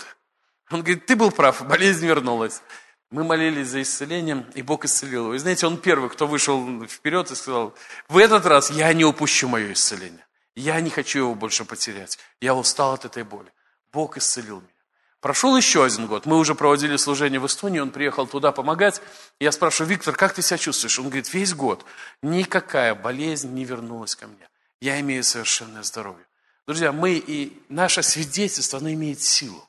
Он 0.70 0.82
говорит, 0.84 1.04
ты 1.04 1.16
был 1.16 1.32
прав, 1.32 1.66
болезнь 1.66 2.06
вернулась. 2.06 2.62
Мы 3.10 3.24
молились 3.24 3.66
за 3.66 3.82
исцеление, 3.82 4.46
и 4.54 4.62
Бог 4.62 4.84
исцелил 4.84 5.24
его. 5.24 5.34
И 5.34 5.38
знаете, 5.38 5.66
он 5.66 5.76
первый, 5.76 6.08
кто 6.08 6.28
вышел 6.28 6.64
вперед 6.86 7.32
и 7.32 7.34
сказал, 7.34 7.74
в 8.08 8.16
этот 8.16 8.46
раз 8.46 8.70
я 8.70 8.92
не 8.92 9.04
упущу 9.04 9.48
мое 9.48 9.72
исцеление. 9.72 10.24
Я 10.54 10.80
не 10.80 10.90
хочу 10.90 11.18
его 11.18 11.34
больше 11.34 11.64
потерять. 11.64 12.16
Я 12.40 12.54
устал 12.54 12.92
от 12.92 13.04
этой 13.04 13.24
боли. 13.24 13.52
Бог 13.92 14.18
исцелил 14.18 14.60
меня. 14.60 14.75
Прошел 15.20 15.56
еще 15.56 15.84
один 15.84 16.06
год. 16.06 16.26
Мы 16.26 16.36
уже 16.36 16.54
проводили 16.54 16.96
служение 16.96 17.40
в 17.40 17.46
Эстонии, 17.46 17.80
он 17.80 17.90
приехал 17.90 18.26
туда 18.26 18.52
помогать. 18.52 19.00
Я 19.40 19.50
спрашиваю, 19.50 19.90
Виктор, 19.90 20.14
как 20.14 20.34
ты 20.34 20.42
себя 20.42 20.58
чувствуешь? 20.58 20.98
Он 20.98 21.06
говорит, 21.06 21.32
весь 21.32 21.54
год 21.54 21.84
никакая 22.22 22.94
болезнь 22.94 23.52
не 23.52 23.64
вернулась 23.64 24.14
ко 24.14 24.26
мне. 24.26 24.48
Я 24.80 25.00
имею 25.00 25.24
совершенное 25.24 25.82
здоровье. 25.82 26.24
Друзья, 26.66 26.92
мы 26.92 27.14
и 27.14 27.62
наше 27.68 28.02
свидетельство, 28.02 28.78
оно 28.78 28.92
имеет 28.92 29.22
силу. 29.22 29.68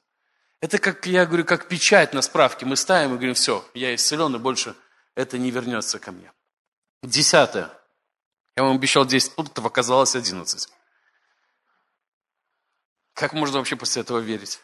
Это 0.59 0.79
как, 0.79 1.05
я 1.05 1.25
говорю, 1.25 1.45
как 1.45 1.67
печать 1.67 2.13
на 2.13 2.21
справке. 2.21 2.65
Мы 2.65 2.75
ставим 2.75 3.11
и 3.11 3.13
говорим, 3.13 3.35
все, 3.35 3.63
я 3.73 3.93
исцелен, 3.95 4.35
и 4.35 4.39
больше 4.39 4.75
это 5.15 5.37
не 5.37 5.51
вернется 5.51 5.99
ко 5.99 6.11
мне. 6.11 6.31
Десятое. 7.03 7.69
Я 8.55 8.63
вам 8.63 8.75
обещал 8.75 9.05
10 9.05 9.35
пунктов, 9.35 9.65
оказалось 9.65 10.15
11. 10.15 10.67
Как 13.13 13.33
можно 13.33 13.59
вообще 13.59 13.75
после 13.75 14.01
этого 14.01 14.19
верить? 14.19 14.59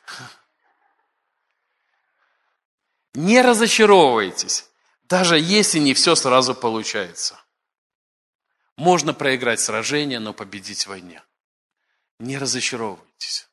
Не 3.14 3.42
разочаровывайтесь, 3.42 4.66
даже 5.04 5.38
если 5.40 5.80
не 5.80 5.94
все 5.94 6.16
сразу 6.16 6.56
получается. 6.56 7.40
Можно 8.76 9.14
проиграть 9.14 9.60
сражение, 9.60 10.20
но 10.20 10.34
победить 10.34 10.86
в 10.86 10.88
войне. 10.88 11.22
Не 12.20 12.38
разочаровывайтесь. 12.38 13.48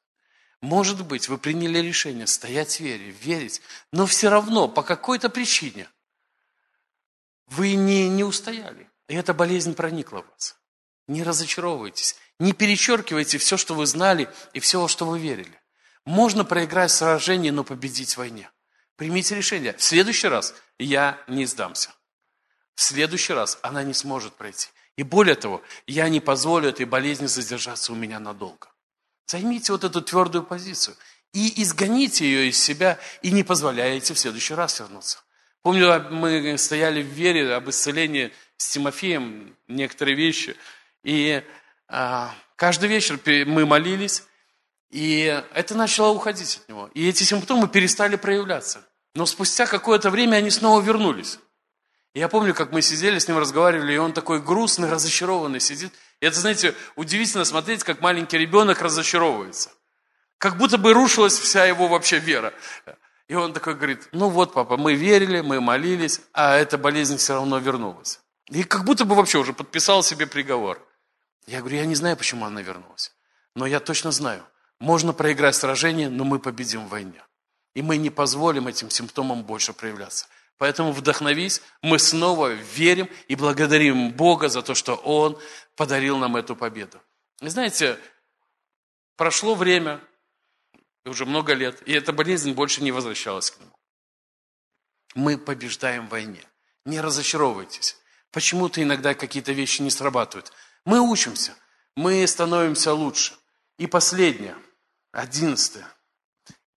Может 0.62 1.06
быть, 1.06 1.28
вы 1.28 1.38
приняли 1.38 1.78
решение 1.78 2.26
стоять 2.26 2.76
в 2.76 2.80
вере, 2.80 3.10
верить, 3.10 3.60
но 3.92 4.06
все 4.06 4.28
равно 4.28 4.68
по 4.68 4.82
какой-то 4.82 5.28
причине 5.28 5.88
вы 7.46 7.74
не, 7.74 8.08
не 8.08 8.24
устояли. 8.24 8.88
И 9.08 9.14
эта 9.14 9.34
болезнь 9.34 9.74
проникла 9.74 10.22
в 10.22 10.30
вас. 10.30 10.56
Не 11.08 11.22
разочаровывайтесь. 11.22 12.16
Не 12.38 12.52
перечеркивайте 12.52 13.38
все, 13.38 13.56
что 13.56 13.74
вы 13.74 13.86
знали 13.86 14.30
и 14.52 14.60
все, 14.60 14.80
во 14.80 14.88
что 14.88 15.04
вы 15.04 15.18
верили. 15.18 15.60
Можно 16.04 16.44
проиграть 16.44 16.90
сражение, 16.90 17.52
но 17.52 17.64
победить 17.64 18.14
в 18.14 18.18
войне. 18.18 18.50
Примите 19.00 19.34
решение. 19.34 19.74
В 19.78 19.82
следующий 19.82 20.28
раз 20.28 20.54
я 20.78 21.18
не 21.26 21.46
сдамся. 21.46 21.88
В 22.74 22.82
следующий 22.82 23.32
раз 23.32 23.58
она 23.62 23.82
не 23.82 23.94
сможет 23.94 24.34
пройти. 24.34 24.68
И 24.96 25.02
более 25.04 25.36
того, 25.36 25.62
я 25.86 26.06
не 26.10 26.20
позволю 26.20 26.68
этой 26.68 26.84
болезни 26.84 27.24
задержаться 27.24 27.92
у 27.92 27.94
меня 27.94 28.20
надолго. 28.20 28.68
Займите 29.26 29.72
вот 29.72 29.84
эту 29.84 30.02
твердую 30.02 30.44
позицию 30.44 30.98
и 31.32 31.62
изгоните 31.62 32.26
ее 32.26 32.50
из 32.50 32.62
себя 32.62 32.98
и 33.22 33.30
не 33.30 33.42
позволяйте 33.42 34.12
в 34.12 34.18
следующий 34.18 34.52
раз 34.52 34.80
вернуться. 34.80 35.20
Помню, 35.62 36.06
мы 36.10 36.58
стояли 36.58 37.02
в 37.02 37.06
вере 37.06 37.54
об 37.54 37.70
исцелении 37.70 38.34
с 38.58 38.68
Тимофеем, 38.68 39.56
некоторые 39.66 40.14
вещи. 40.14 40.56
И 41.04 41.42
а, 41.88 42.34
каждый 42.54 42.90
вечер 42.90 43.18
мы 43.46 43.64
молились, 43.64 44.24
и 44.90 45.42
это 45.54 45.74
начало 45.74 46.10
уходить 46.10 46.58
от 46.58 46.68
него. 46.68 46.90
И 46.92 47.08
эти 47.08 47.22
симптомы 47.22 47.66
перестали 47.66 48.16
проявляться. 48.16 48.84
Но 49.14 49.26
спустя 49.26 49.66
какое-то 49.66 50.10
время 50.10 50.36
они 50.36 50.50
снова 50.50 50.80
вернулись. 50.80 51.38
я 52.14 52.28
помню, 52.28 52.54
как 52.54 52.72
мы 52.72 52.82
сидели 52.82 53.18
с 53.18 53.28
ним, 53.28 53.38
разговаривали, 53.38 53.94
и 53.94 53.98
он 53.98 54.12
такой 54.12 54.40
грустный, 54.40 54.90
разочарованный 54.90 55.60
сидит. 55.60 55.92
И 56.20 56.26
это, 56.26 56.38
знаете, 56.38 56.74
удивительно 56.96 57.44
смотреть, 57.44 57.82
как 57.82 58.00
маленький 58.00 58.38
ребенок 58.38 58.82
разочаровывается. 58.82 59.70
Как 60.38 60.56
будто 60.56 60.78
бы 60.78 60.92
рушилась 60.92 61.38
вся 61.38 61.64
его 61.64 61.88
вообще 61.88 62.18
вера. 62.18 62.54
И 63.28 63.34
он 63.34 63.52
такой 63.52 63.74
говорит, 63.74 64.08
ну 64.12 64.28
вот, 64.28 64.52
папа, 64.54 64.76
мы 64.76 64.94
верили, 64.94 65.40
мы 65.40 65.60
молились, 65.60 66.20
а 66.32 66.56
эта 66.56 66.78
болезнь 66.78 67.16
все 67.16 67.34
равно 67.34 67.58
вернулась. 67.58 68.20
И 68.48 68.64
как 68.64 68.84
будто 68.84 69.04
бы 69.04 69.14
вообще 69.14 69.38
уже 69.38 69.52
подписал 69.52 70.02
себе 70.02 70.26
приговор. 70.26 70.84
Я 71.46 71.60
говорю, 71.60 71.76
я 71.76 71.86
не 71.86 71.94
знаю, 71.94 72.16
почему 72.16 72.44
она 72.44 72.62
вернулась. 72.62 73.12
Но 73.54 73.66
я 73.66 73.80
точно 73.80 74.10
знаю, 74.10 74.44
можно 74.78 75.12
проиграть 75.12 75.54
сражение, 75.54 76.08
но 76.08 76.24
мы 76.24 76.38
победим 76.38 76.86
в 76.86 76.88
войне. 76.88 77.22
И 77.74 77.82
мы 77.82 77.96
не 77.96 78.10
позволим 78.10 78.68
этим 78.68 78.90
симптомам 78.90 79.44
больше 79.44 79.72
проявляться. 79.72 80.26
Поэтому 80.58 80.92
вдохновись, 80.92 81.62
мы 81.80 81.98
снова 81.98 82.48
верим 82.48 83.08
и 83.28 83.34
благодарим 83.34 84.12
Бога 84.12 84.48
за 84.48 84.62
то, 84.62 84.74
что 84.74 84.94
Он 84.94 85.40
подарил 85.74 86.18
нам 86.18 86.36
эту 86.36 86.54
победу. 86.54 87.00
И 87.40 87.48
знаете, 87.48 87.98
прошло 89.16 89.54
время, 89.54 90.00
уже 91.06 91.24
много 91.24 91.54
лет, 91.54 91.82
и 91.88 91.92
эта 91.92 92.12
болезнь 92.12 92.52
больше 92.52 92.82
не 92.82 92.92
возвращалась 92.92 93.50
к 93.50 93.58
нему. 93.58 93.72
Мы 95.14 95.38
побеждаем 95.38 96.06
в 96.06 96.10
войне. 96.10 96.44
Не 96.84 97.00
разочаровывайтесь. 97.00 97.96
Почему-то 98.30 98.82
иногда 98.82 99.14
какие-то 99.14 99.52
вещи 99.52 99.82
не 99.82 99.90
срабатывают. 99.90 100.52
Мы 100.84 101.00
учимся, 101.00 101.56
мы 101.96 102.26
становимся 102.26 102.92
лучше. 102.92 103.34
И 103.78 103.86
последнее, 103.86 104.56
одиннадцатое. 105.12 105.86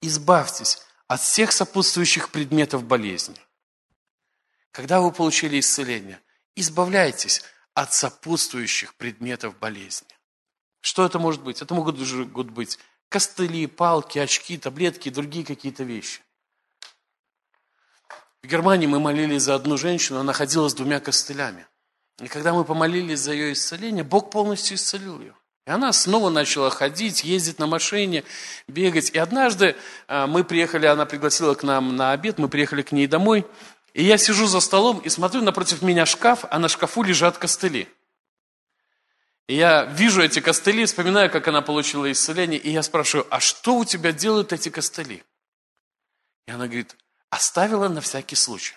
Избавьтесь 0.05 0.81
от 1.07 1.21
всех 1.21 1.53
сопутствующих 1.53 2.29
предметов 2.29 2.83
болезни. 2.83 3.37
Когда 4.71 4.99
вы 4.99 5.13
получили 5.13 5.61
исцеление, 5.61 6.19
избавляйтесь 6.57 7.41
от 7.73 7.93
сопутствующих 7.93 8.95
предметов 8.95 9.57
болезни. 9.59 10.09
Что 10.81 11.05
это 11.05 11.19
может 11.19 11.41
быть? 11.41 11.61
Это 11.61 11.73
могут 11.73 11.95
быть 12.51 12.79
костыли, 13.07 13.65
палки, 13.65 14.19
очки, 14.19 14.57
таблетки 14.57 15.07
и 15.07 15.11
другие 15.11 15.45
какие-то 15.45 15.83
вещи. 15.83 16.19
В 18.41 18.47
Германии 18.47 18.87
мы 18.87 18.99
молились 18.99 19.43
за 19.43 19.55
одну 19.55 19.77
женщину, 19.77 20.19
она 20.19 20.33
ходила 20.33 20.67
с 20.67 20.73
двумя 20.73 20.99
костылями. 20.99 21.65
И 22.19 22.27
когда 22.27 22.53
мы 22.53 22.65
помолились 22.65 23.21
за 23.21 23.31
ее 23.31 23.53
исцеление, 23.53 24.03
Бог 24.03 24.31
полностью 24.31 24.75
исцелил 24.75 25.21
ее. 25.21 25.33
И 25.65 25.71
она 25.71 25.93
снова 25.93 26.29
начала 26.29 26.69
ходить, 26.69 27.23
ездить 27.23 27.57
на 27.57 27.67
машине, 27.67 28.25
бегать. 28.67 29.11
И 29.11 29.17
однажды 29.17 29.77
а, 30.07 30.27
мы 30.27 30.43
приехали, 30.43 30.85
она 30.87 31.05
пригласила 31.05 31.53
к 31.55 31.63
нам 31.63 31.95
на 31.95 32.11
обед, 32.11 32.37
мы 32.37 32.49
приехали 32.49 32.81
к 32.81 32.91
ней 32.91 33.07
домой. 33.07 33.45
И 33.93 34.03
я 34.03 34.17
сижу 34.17 34.45
за 34.47 34.59
столом 34.59 34.99
и 34.99 35.09
смотрю, 35.09 35.41
напротив 35.41 35.81
меня 35.81 36.05
шкаф, 36.05 36.45
а 36.49 36.59
на 36.59 36.67
шкафу 36.67 37.03
лежат 37.03 37.37
костыли. 37.37 37.87
И 39.47 39.55
я 39.55 39.85
вижу 39.85 40.21
эти 40.21 40.39
костыли, 40.39 40.85
вспоминаю, 40.85 41.29
как 41.29 41.47
она 41.47 41.61
получила 41.61 42.11
исцеление, 42.11 42.59
и 42.59 42.71
я 42.71 42.81
спрашиваю, 42.81 43.27
а 43.29 43.39
что 43.39 43.75
у 43.75 43.85
тебя 43.85 44.11
делают 44.11 44.51
эти 44.51 44.69
костыли? 44.69 45.23
И 46.45 46.51
она 46.51 46.65
говорит, 46.65 46.95
оставила 47.29 47.87
на 47.87 48.01
всякий 48.01 48.35
случай. 48.35 48.75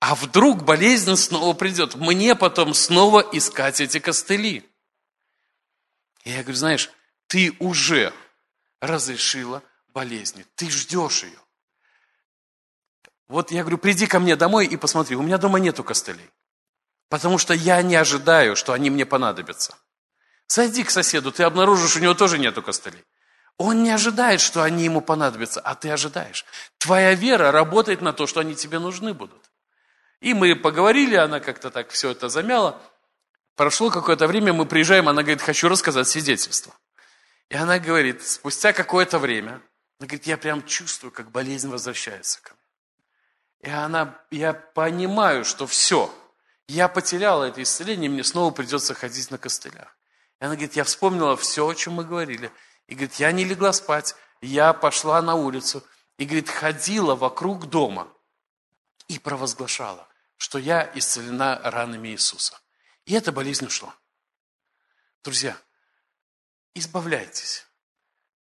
А 0.00 0.14
вдруг 0.14 0.64
болезнь 0.64 1.14
снова 1.16 1.54
придет? 1.54 1.94
Мне 1.94 2.34
потом 2.34 2.74
снова 2.74 3.20
искать 3.32 3.80
эти 3.80 3.98
костыли. 3.98 4.68
И 6.28 6.30
я 6.30 6.42
говорю, 6.42 6.58
знаешь, 6.58 6.90
ты 7.26 7.56
уже 7.58 8.12
разрешила 8.82 9.62
болезни, 9.94 10.44
ты 10.56 10.70
ждешь 10.70 11.22
ее. 11.22 11.38
Вот 13.28 13.50
я 13.50 13.62
говорю, 13.62 13.78
приди 13.78 14.06
ко 14.06 14.20
мне 14.20 14.36
домой 14.36 14.66
и 14.66 14.76
посмотри, 14.76 15.16
у 15.16 15.22
меня 15.22 15.38
дома 15.38 15.58
нету 15.58 15.82
костылей. 15.82 16.30
Потому 17.08 17.38
что 17.38 17.54
я 17.54 17.80
не 17.80 17.96
ожидаю, 17.96 18.56
что 18.56 18.74
они 18.74 18.90
мне 18.90 19.06
понадобятся. 19.06 19.74
Зайди 20.48 20.84
к 20.84 20.90
соседу, 20.90 21.32
ты 21.32 21.44
обнаружишь, 21.44 21.96
у 21.96 22.00
него 22.00 22.12
тоже 22.12 22.38
нету 22.38 22.62
костылей. 22.62 23.02
Он 23.56 23.82
не 23.82 23.90
ожидает, 23.90 24.42
что 24.42 24.62
они 24.62 24.84
ему 24.84 25.00
понадобятся, 25.00 25.62
а 25.62 25.74
ты 25.76 25.88
ожидаешь. 25.88 26.44
Твоя 26.76 27.14
вера 27.14 27.52
работает 27.52 28.02
на 28.02 28.12
то, 28.12 28.26
что 28.26 28.40
они 28.40 28.54
тебе 28.54 28.78
нужны 28.78 29.14
будут. 29.14 29.50
И 30.20 30.34
мы 30.34 30.54
поговорили, 30.54 31.14
она 31.14 31.40
как-то 31.40 31.70
так 31.70 31.88
все 31.88 32.10
это 32.10 32.28
замяла. 32.28 32.78
Прошло 33.58 33.90
какое-то 33.90 34.28
время, 34.28 34.52
мы 34.52 34.66
приезжаем, 34.66 35.08
она 35.08 35.22
говорит, 35.22 35.42
хочу 35.42 35.68
рассказать 35.68 36.06
свидетельство. 36.06 36.72
И 37.48 37.56
она 37.56 37.80
говорит, 37.80 38.22
спустя 38.22 38.72
какое-то 38.72 39.18
время, 39.18 39.60
она 39.98 40.06
говорит, 40.06 40.28
я 40.28 40.36
прям 40.38 40.64
чувствую, 40.64 41.10
как 41.10 41.32
болезнь 41.32 41.68
возвращается 41.68 42.40
ко 42.40 42.52
мне. 42.54 43.68
И 43.68 43.74
она, 43.74 44.16
я 44.30 44.54
понимаю, 44.54 45.44
что 45.44 45.66
все, 45.66 46.14
я 46.68 46.86
потеряла 46.86 47.46
это 47.46 47.60
исцеление, 47.60 48.08
мне 48.08 48.22
снова 48.22 48.52
придется 48.52 48.94
ходить 48.94 49.28
на 49.32 49.38
костылях. 49.38 49.96
И 50.40 50.44
она 50.44 50.54
говорит, 50.54 50.76
я 50.76 50.84
вспомнила 50.84 51.36
все, 51.36 51.66
о 51.66 51.74
чем 51.74 51.94
мы 51.94 52.04
говорили. 52.04 52.52
И 52.86 52.94
говорит, 52.94 53.14
я 53.14 53.32
не 53.32 53.42
легла 53.42 53.72
спать, 53.72 54.14
я 54.40 54.72
пошла 54.72 55.20
на 55.20 55.34
улицу. 55.34 55.82
И 56.16 56.26
говорит, 56.26 56.48
ходила 56.48 57.16
вокруг 57.16 57.66
дома 57.68 58.06
и 59.08 59.18
провозглашала, 59.18 60.06
что 60.36 60.60
я 60.60 60.88
исцелена 60.94 61.60
ранами 61.64 62.10
Иисуса. 62.10 62.56
И 63.08 63.14
эта 63.14 63.32
болезнь 63.32 63.64
ушла. 63.64 63.96
Друзья, 65.24 65.56
избавляйтесь, 66.74 67.66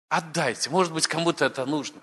отдайте. 0.08 0.70
Может 0.70 0.94
быть, 0.94 1.08
кому-то 1.08 1.46
это 1.46 1.66
нужно. 1.66 2.00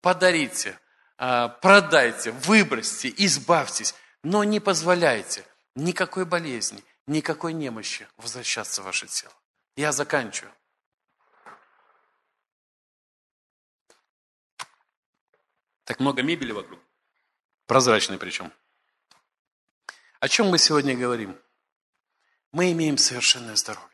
Подарите, 0.00 0.80
а, 1.18 1.48
продайте, 1.48 2.30
выбросьте, 2.30 3.12
избавьтесь. 3.14 3.94
Но 4.22 4.42
не 4.42 4.58
позволяйте 4.58 5.44
никакой 5.74 6.24
болезни, 6.24 6.82
никакой 7.06 7.52
немощи 7.52 8.08
возвращаться 8.16 8.80
в 8.80 8.86
ваше 8.86 9.06
тело. 9.06 9.34
Я 9.76 9.92
заканчиваю. 9.92 10.54
Так 15.84 16.00
много 16.00 16.22
мебели 16.22 16.52
вокруг. 16.52 16.80
Прозрачной 17.66 18.16
причем. 18.16 18.50
О 20.20 20.28
чем 20.28 20.46
мы 20.48 20.56
сегодня 20.56 20.96
говорим? 20.96 21.38
Мы 22.52 22.72
имеем 22.72 22.98
совершенное 22.98 23.56
здоровье. 23.56 23.88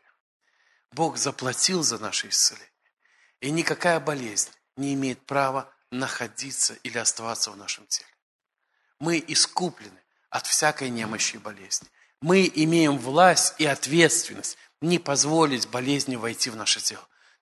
Бог 0.91 1.17
заплатил 1.17 1.83
за 1.83 1.97
наше 1.99 2.29
исцеление. 2.29 2.69
И 3.41 3.51
никакая 3.51 3.99
болезнь 3.99 4.49
не 4.77 4.93
имеет 4.93 5.25
права 5.25 5.71
находиться 5.91 6.73
или 6.83 6.97
оставаться 6.97 7.51
в 7.51 7.57
нашем 7.57 7.85
теле. 7.87 8.09
Мы 8.99 9.23
искуплены 9.27 9.99
от 10.29 10.47
всякой 10.47 10.89
немощи 10.89 11.35
и 11.35 11.39
болезни. 11.39 11.87
Мы 12.21 12.49
имеем 12.53 12.97
власть 12.97 13.55
и 13.59 13.65
ответственность 13.65 14.57
не 14.81 14.99
позволить 14.99 15.67
болезни 15.67 16.15
войти 16.15 16.49
в 16.49 16.55
наше 16.55 16.79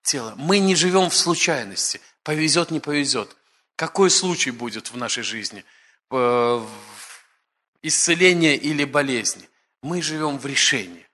тело. 0.02 0.34
Мы 0.36 0.60
не 0.60 0.76
живем 0.76 1.10
в 1.10 1.16
случайности. 1.16 2.02
Повезет, 2.24 2.72
не 2.72 2.80
повезет. 2.80 3.36
Какой 3.76 4.10
случай 4.10 4.52
будет 4.52 4.92
в 4.92 4.98
нашей 4.98 5.24
жизни? 5.24 5.64
Э, 6.12 6.66
исцеление 7.82 8.56
или 8.56 8.84
болезни? 8.84 9.48
Мы 9.84 10.02
живем 10.02 10.40
в 10.40 10.46
решении. 10.46 11.06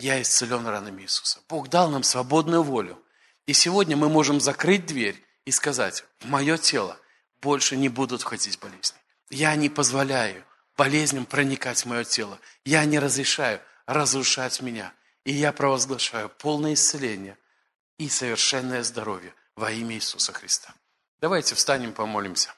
Я 0.00 0.20
исцелен 0.20 0.66
ранами 0.66 1.02
Иисуса. 1.02 1.38
Бог 1.48 1.68
дал 1.68 1.88
нам 1.88 2.02
свободную 2.02 2.64
волю. 2.64 3.00
И 3.46 3.52
сегодня 3.52 3.96
мы 3.96 4.08
можем 4.08 4.40
закрыть 4.40 4.86
дверь 4.86 5.24
и 5.44 5.52
сказать, 5.52 6.04
в 6.18 6.26
мое 6.26 6.58
тело 6.58 6.98
больше 7.40 7.76
не 7.76 7.88
будут 7.88 8.22
входить 8.22 8.58
болезни. 8.58 8.98
Я 9.30 9.54
не 9.54 9.68
позволяю 9.68 10.44
болезням 10.76 11.26
проникать 11.26 11.82
в 11.82 11.86
мое 11.86 12.02
тело. 12.02 12.40
Я 12.64 12.84
не 12.84 12.98
разрешаю 12.98 13.60
разрушать 13.86 14.60
меня. 14.62 14.92
И 15.24 15.32
я 15.32 15.52
провозглашаю 15.52 16.28
полное 16.28 16.74
исцеление 16.74 17.38
и 17.98 18.08
совершенное 18.08 18.82
здоровье 18.82 19.32
во 19.54 19.70
имя 19.70 19.94
Иисуса 19.94 20.32
Христа. 20.32 20.74
Давайте 21.20 21.54
встанем, 21.54 21.92
помолимся. 21.92 22.52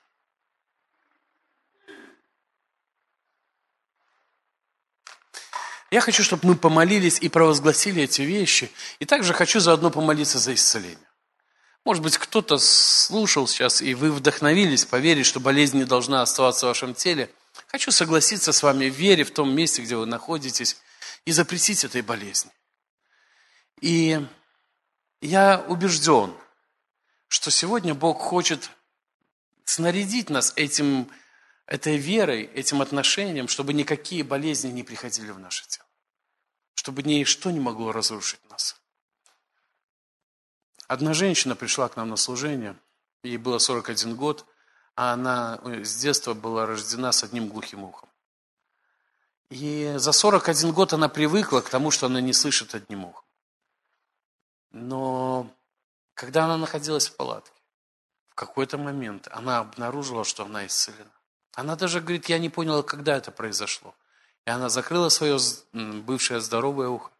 Я 5.90 6.00
хочу, 6.00 6.22
чтобы 6.22 6.46
мы 6.46 6.56
помолились 6.56 7.18
и 7.20 7.28
провозгласили 7.28 8.02
эти 8.02 8.22
вещи. 8.22 8.70
И 9.00 9.04
также 9.04 9.34
хочу 9.34 9.58
заодно 9.58 9.90
помолиться 9.90 10.38
за 10.38 10.54
исцеление. 10.54 10.98
Может 11.84 12.02
быть, 12.02 12.18
кто-то 12.18 12.58
слушал 12.58 13.48
сейчас, 13.48 13.82
и 13.82 13.94
вы 13.94 14.12
вдохновились 14.12 14.84
поверить, 14.84 15.26
что 15.26 15.40
болезнь 15.40 15.78
не 15.78 15.84
должна 15.84 16.22
оставаться 16.22 16.66
в 16.66 16.68
вашем 16.68 16.94
теле. 16.94 17.30
Хочу 17.66 17.90
согласиться 17.90 18.52
с 18.52 18.62
вами 18.62 18.88
в 18.88 18.94
вере 18.94 19.24
в 19.24 19.32
том 19.32 19.52
месте, 19.54 19.82
где 19.82 19.96
вы 19.96 20.06
находитесь, 20.06 20.76
и 21.24 21.32
запретить 21.32 21.84
этой 21.84 22.02
болезни. 22.02 22.50
И 23.80 24.24
я 25.20 25.64
убежден, 25.68 26.34
что 27.28 27.50
сегодня 27.50 27.94
Бог 27.94 28.20
хочет 28.20 28.70
снарядить 29.64 30.30
нас 30.30 30.52
этим 30.56 31.10
этой 31.70 31.96
верой, 31.96 32.42
этим 32.42 32.82
отношением, 32.82 33.46
чтобы 33.46 33.72
никакие 33.72 34.24
болезни 34.24 34.70
не 34.70 34.82
приходили 34.82 35.30
в 35.30 35.38
наше 35.38 35.66
тело. 35.68 35.86
Чтобы 36.74 37.04
ничто 37.04 37.50
не 37.52 37.60
могло 37.60 37.92
разрушить 37.92 38.40
нас. 38.50 38.80
Одна 40.88 41.14
женщина 41.14 41.54
пришла 41.54 41.88
к 41.88 41.96
нам 41.96 42.08
на 42.08 42.16
служение, 42.16 42.76
ей 43.22 43.36
было 43.36 43.58
41 43.58 44.16
год, 44.16 44.46
а 44.96 45.12
она 45.12 45.60
э, 45.62 45.84
с 45.84 45.94
детства 45.96 46.34
была 46.34 46.66
рождена 46.66 47.12
с 47.12 47.22
одним 47.22 47.48
глухим 47.48 47.84
ухом. 47.84 48.08
И 49.48 49.94
за 49.96 50.10
41 50.10 50.72
год 50.72 50.92
она 50.92 51.08
привыкла 51.08 51.60
к 51.60 51.70
тому, 51.70 51.92
что 51.92 52.06
она 52.06 52.20
не 52.20 52.32
слышит 52.32 52.74
одним 52.74 53.04
ухом. 53.04 53.24
Но 54.72 55.54
когда 56.14 56.46
она 56.46 56.56
находилась 56.56 57.08
в 57.08 57.14
палатке, 57.14 57.60
в 58.30 58.34
какой-то 58.34 58.76
момент 58.76 59.28
она 59.30 59.60
обнаружила, 59.60 60.24
что 60.24 60.44
она 60.44 60.66
исцелена. 60.66 61.19
Она 61.54 61.76
даже 61.76 62.00
говорит, 62.00 62.28
я 62.28 62.38
не 62.38 62.48
поняла, 62.48 62.82
когда 62.82 63.16
это 63.16 63.30
произошло. 63.30 63.94
И 64.46 64.50
она 64.50 64.68
закрыла 64.68 65.08
свое 65.08 65.38
бывшее 65.72 66.40
здоровое 66.40 66.88
ухо. 66.88 67.10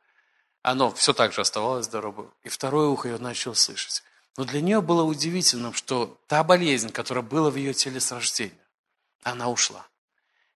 Оно 0.63 0.93
все 0.93 1.13
так 1.13 1.33
же 1.33 1.41
оставалось 1.41 1.87
здоровым. 1.87 2.33
И 2.43 2.49
второе 2.49 2.89
ухо 2.89 3.09
ее 3.09 3.19
начало 3.19 3.55
слышать. 3.55 4.03
Но 4.37 4.45
для 4.45 4.61
нее 4.61 4.81
было 4.81 5.03
удивительным, 5.03 5.75
что 5.75 6.19
та 6.27 6.45
болезнь, 6.45 6.91
которая 6.91 7.25
была 7.25 7.51
в 7.51 7.57
ее 7.57 7.75
теле 7.75 8.01
с 8.01 8.13
рождения, 8.13 8.57
она 9.23 9.49
ушла. 9.51 9.87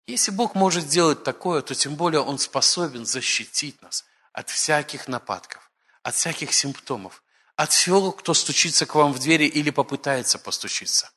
Если 0.07 0.31
Бог 0.31 0.55
может 0.55 0.85
сделать 0.85 1.25
такое, 1.25 1.63
то 1.63 1.75
тем 1.75 1.97
более 1.97 2.21
Он 2.21 2.39
способен 2.39 3.07
защитить 3.07 3.81
нас 3.83 4.05
от 4.33 4.51
всяких 4.51 5.09
нападков, 5.09 5.71
от 6.03 6.15
всяких 6.15 6.53
симптомов, 6.53 7.23
от 7.57 7.73
всего, 7.73 8.13
кто 8.13 8.35
стучится 8.35 8.85
к 8.85 8.95
вам 8.95 9.13
в 9.13 9.19
двери 9.19 9.47
или 9.47 9.71
попытается 9.71 10.39
постучиться. 10.39 11.11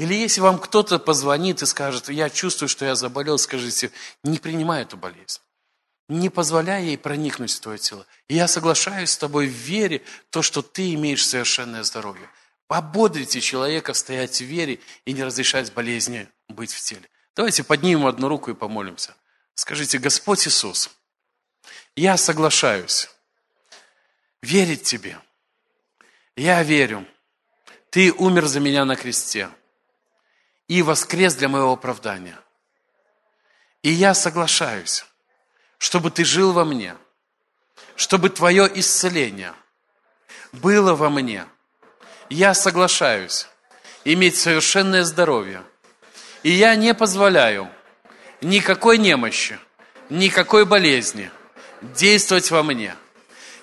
Или 0.00 0.14
если 0.14 0.40
вам 0.40 0.58
кто-то 0.58 0.98
позвонит 0.98 1.60
и 1.60 1.66
скажет, 1.66 2.08
я 2.08 2.30
чувствую, 2.30 2.70
что 2.70 2.86
я 2.86 2.94
заболел, 2.94 3.36
скажите, 3.36 3.92
не 4.24 4.38
принимай 4.38 4.80
эту 4.80 4.96
болезнь. 4.96 5.42
Не 6.08 6.30
позволяй 6.30 6.84
ей 6.86 6.96
проникнуть 6.96 7.52
в 7.52 7.60
твое 7.60 7.76
тело. 7.76 8.06
И 8.26 8.34
я 8.34 8.48
соглашаюсь 8.48 9.10
с 9.10 9.18
тобой 9.18 9.46
в 9.46 9.50
вере, 9.50 10.02
то, 10.30 10.40
что 10.40 10.62
ты 10.62 10.94
имеешь 10.94 11.26
совершенное 11.26 11.82
здоровье. 11.82 12.30
Ободрите 12.66 13.42
человека 13.42 13.92
стоять 13.92 14.40
в 14.40 14.44
вере 14.46 14.80
и 15.04 15.12
не 15.12 15.22
разрешать 15.22 15.70
болезни 15.74 16.26
быть 16.48 16.72
в 16.72 16.80
теле. 16.80 17.06
Давайте 17.36 17.62
поднимем 17.62 18.06
одну 18.06 18.28
руку 18.28 18.50
и 18.50 18.54
помолимся. 18.54 19.14
Скажите, 19.54 19.98
Господь 19.98 20.48
Иисус, 20.48 20.88
я 21.94 22.16
соглашаюсь 22.16 23.10
верить 24.40 24.84
Тебе. 24.84 25.18
Я 26.36 26.62
верю, 26.62 27.06
Ты 27.90 28.14
умер 28.14 28.46
за 28.46 28.60
меня 28.60 28.86
на 28.86 28.96
кресте 28.96 29.50
и 30.70 30.82
воскрес 30.82 31.34
для 31.34 31.48
моего 31.48 31.72
оправдания. 31.72 32.38
И 33.82 33.90
я 33.90 34.14
соглашаюсь, 34.14 35.04
чтобы 35.78 36.12
Ты 36.12 36.24
жил 36.24 36.52
во 36.52 36.64
мне, 36.64 36.94
чтобы 37.96 38.30
Твое 38.30 38.70
исцеление 38.78 39.52
было 40.52 40.94
во 40.94 41.10
мне. 41.10 41.44
Я 42.28 42.54
соглашаюсь 42.54 43.48
иметь 44.04 44.36
совершенное 44.38 45.02
здоровье. 45.02 45.64
И 46.44 46.50
я 46.50 46.76
не 46.76 46.94
позволяю 46.94 47.68
никакой 48.40 48.98
немощи, 48.98 49.58
никакой 50.08 50.66
болезни 50.66 51.32
действовать 51.82 52.52
во 52.52 52.62
мне. 52.62 52.94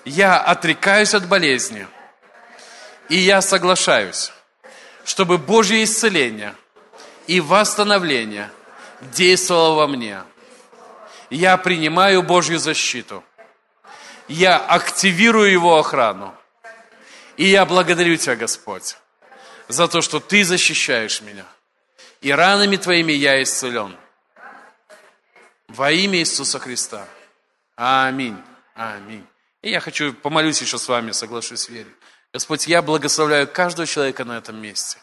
Я 0.04 0.38
отрекаюсь 0.38 1.14
от 1.14 1.26
болезни. 1.26 1.88
И 3.08 3.16
я 3.16 3.40
соглашаюсь, 3.40 4.30
чтобы 5.06 5.38
Божье 5.38 5.82
исцеление– 5.82 6.54
и 7.28 7.40
восстановление 7.40 8.50
действовало 9.00 9.74
во 9.74 9.86
мне. 9.86 10.24
Я 11.30 11.58
принимаю 11.58 12.22
Божью 12.22 12.58
защиту. 12.58 13.22
Я 14.28 14.58
активирую 14.58 15.52
Его 15.52 15.78
охрану. 15.78 16.34
И 17.36 17.44
я 17.44 17.66
благодарю 17.66 18.16
Тебя, 18.16 18.34
Господь, 18.34 18.96
за 19.68 19.86
то, 19.88 20.00
что 20.00 20.20
Ты 20.20 20.42
защищаешь 20.42 21.20
меня. 21.20 21.44
И 22.22 22.32
ранами 22.32 22.76
Твоими 22.76 23.12
я 23.12 23.42
исцелен. 23.42 23.94
Во 25.68 25.92
имя 25.92 26.18
Иисуса 26.18 26.58
Христа. 26.58 27.06
Аминь. 27.76 28.42
Аминь. 28.74 29.26
И 29.60 29.70
я 29.70 29.80
хочу, 29.80 30.14
помолюсь 30.14 30.62
еще 30.62 30.78
с 30.78 30.88
вами, 30.88 31.12
соглашусь 31.12 31.66
в 31.66 31.72
вере. 31.72 31.90
Господь, 32.32 32.66
я 32.66 32.80
благословляю 32.80 33.46
каждого 33.46 33.86
человека 33.86 34.24
на 34.24 34.38
этом 34.38 34.56
месте 34.56 34.98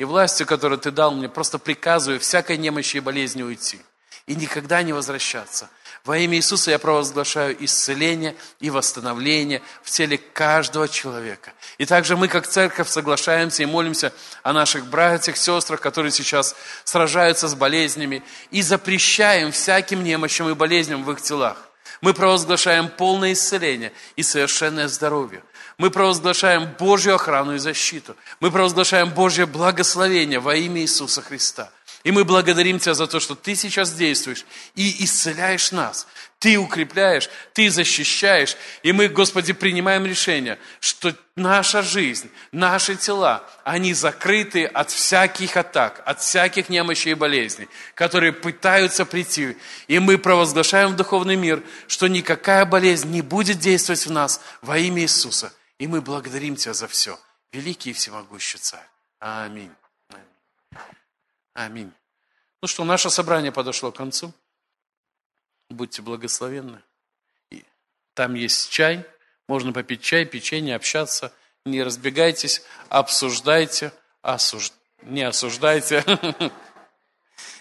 и 0.00 0.04
властью, 0.04 0.46
которую 0.46 0.78
Ты 0.78 0.90
дал 0.90 1.10
мне, 1.10 1.28
просто 1.28 1.58
приказываю 1.58 2.20
всякой 2.20 2.56
немощи 2.56 2.96
и 2.96 3.00
болезни 3.00 3.42
уйти 3.42 3.78
и 4.26 4.34
никогда 4.34 4.82
не 4.82 4.94
возвращаться. 4.94 5.68
Во 6.06 6.16
имя 6.16 6.38
Иисуса 6.38 6.70
я 6.70 6.78
провозглашаю 6.78 7.62
исцеление 7.62 8.34
и 8.60 8.70
восстановление 8.70 9.60
в 9.82 9.90
теле 9.90 10.16
каждого 10.16 10.88
человека. 10.88 11.52
И 11.76 11.84
также 11.84 12.16
мы, 12.16 12.28
как 12.28 12.46
церковь, 12.46 12.88
соглашаемся 12.88 13.62
и 13.62 13.66
молимся 13.66 14.10
о 14.42 14.54
наших 14.54 14.86
братьях, 14.86 15.36
сестрах, 15.36 15.82
которые 15.82 16.12
сейчас 16.12 16.56
сражаются 16.84 17.46
с 17.46 17.54
болезнями, 17.54 18.22
и 18.50 18.62
запрещаем 18.62 19.52
всяким 19.52 20.02
немощам 20.02 20.48
и 20.48 20.54
болезням 20.54 21.04
в 21.04 21.12
их 21.12 21.20
телах. 21.20 21.58
Мы 22.00 22.14
провозглашаем 22.14 22.88
полное 22.88 23.34
исцеление 23.34 23.92
и 24.16 24.22
совершенное 24.22 24.88
здоровье. 24.88 25.42
Мы 25.80 25.90
провозглашаем 25.90 26.68
Божью 26.78 27.14
охрану 27.14 27.54
и 27.54 27.58
защиту. 27.58 28.14
Мы 28.38 28.50
провозглашаем 28.50 29.08
Божье 29.08 29.46
благословение 29.46 30.38
во 30.38 30.54
имя 30.54 30.82
Иисуса 30.82 31.22
Христа. 31.22 31.70
И 32.04 32.10
мы 32.10 32.24
благодарим 32.24 32.78
Тебя 32.78 32.92
за 32.92 33.06
то, 33.06 33.18
что 33.18 33.34
Ты 33.34 33.54
сейчас 33.54 33.90
действуешь 33.94 34.44
и 34.74 35.02
исцеляешь 35.02 35.72
нас. 35.72 36.06
Ты 36.38 36.58
укрепляешь, 36.58 37.30
Ты 37.54 37.70
защищаешь. 37.70 38.58
И 38.82 38.92
мы, 38.92 39.08
Господи, 39.08 39.54
принимаем 39.54 40.04
решение, 40.04 40.58
что 40.80 41.14
наша 41.34 41.80
жизнь, 41.80 42.30
наши 42.52 42.94
тела, 42.96 43.42
они 43.64 43.94
закрыты 43.94 44.66
от 44.66 44.90
всяких 44.90 45.56
атак, 45.56 46.02
от 46.04 46.20
всяких 46.20 46.68
немощей 46.68 47.12
и 47.12 47.14
болезней, 47.14 47.68
которые 47.94 48.34
пытаются 48.34 49.06
прийти. 49.06 49.56
И 49.88 49.98
мы 49.98 50.18
провозглашаем 50.18 50.90
в 50.90 50.96
духовный 50.96 51.36
мир, 51.36 51.62
что 51.86 52.06
никакая 52.06 52.66
болезнь 52.66 53.10
не 53.10 53.22
будет 53.22 53.60
действовать 53.60 54.04
в 54.04 54.12
нас 54.12 54.42
во 54.60 54.76
имя 54.76 55.04
Иисуса. 55.04 55.54
И 55.80 55.86
мы 55.86 56.02
благодарим 56.02 56.56
Тебя 56.56 56.74
за 56.74 56.86
все. 56.86 57.18
Великий 57.52 57.90
и 57.90 57.92
всемогущий 57.94 58.58
Царь. 58.58 58.86
Аминь. 59.18 59.72
Аминь. 61.54 61.90
Ну 62.60 62.68
что, 62.68 62.84
наше 62.84 63.08
собрание 63.08 63.50
подошло 63.50 63.90
к 63.90 63.96
концу. 63.96 64.34
Будьте 65.70 66.02
благословенны. 66.02 66.82
И 67.50 67.64
там 68.12 68.34
есть 68.34 68.70
чай. 68.70 69.06
Можно 69.48 69.72
попить 69.72 70.02
чай, 70.02 70.26
печенье, 70.26 70.76
общаться. 70.76 71.32
Не 71.64 71.82
разбегайтесь, 71.82 72.62
обсуждайте. 72.90 73.90
Осуж... 74.20 74.72
Не 75.00 75.22
осуждайте. 75.22 76.04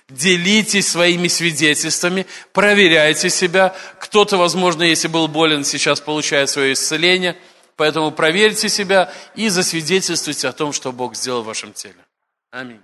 Делитесь 0.09 0.89
своими 0.89 1.30
свидетельствами, 1.30 2.26
проверяйте 2.51 3.30
себя. 3.30 3.74
Кто-то, 3.99 4.36
возможно, 4.36 4.84
если 4.84 5.07
был 5.07 5.30
болен, 5.30 5.63
сейчас 5.63 6.01
получает 6.01 6.49
свое 6.49 6.74
исцеление– 6.74 7.41
Поэтому 7.80 8.11
проверьте 8.11 8.67
себя 8.67 9.09
и 9.36 9.47
засвидетельствуйте 9.47 10.49
о 10.49 10.51
том, 10.51 10.73
что 10.73 10.91
Бог 10.91 11.15
сделал 11.15 11.43
в 11.43 11.45
вашем 11.45 11.71
теле. 11.71 12.05
Аминь. 12.51 12.82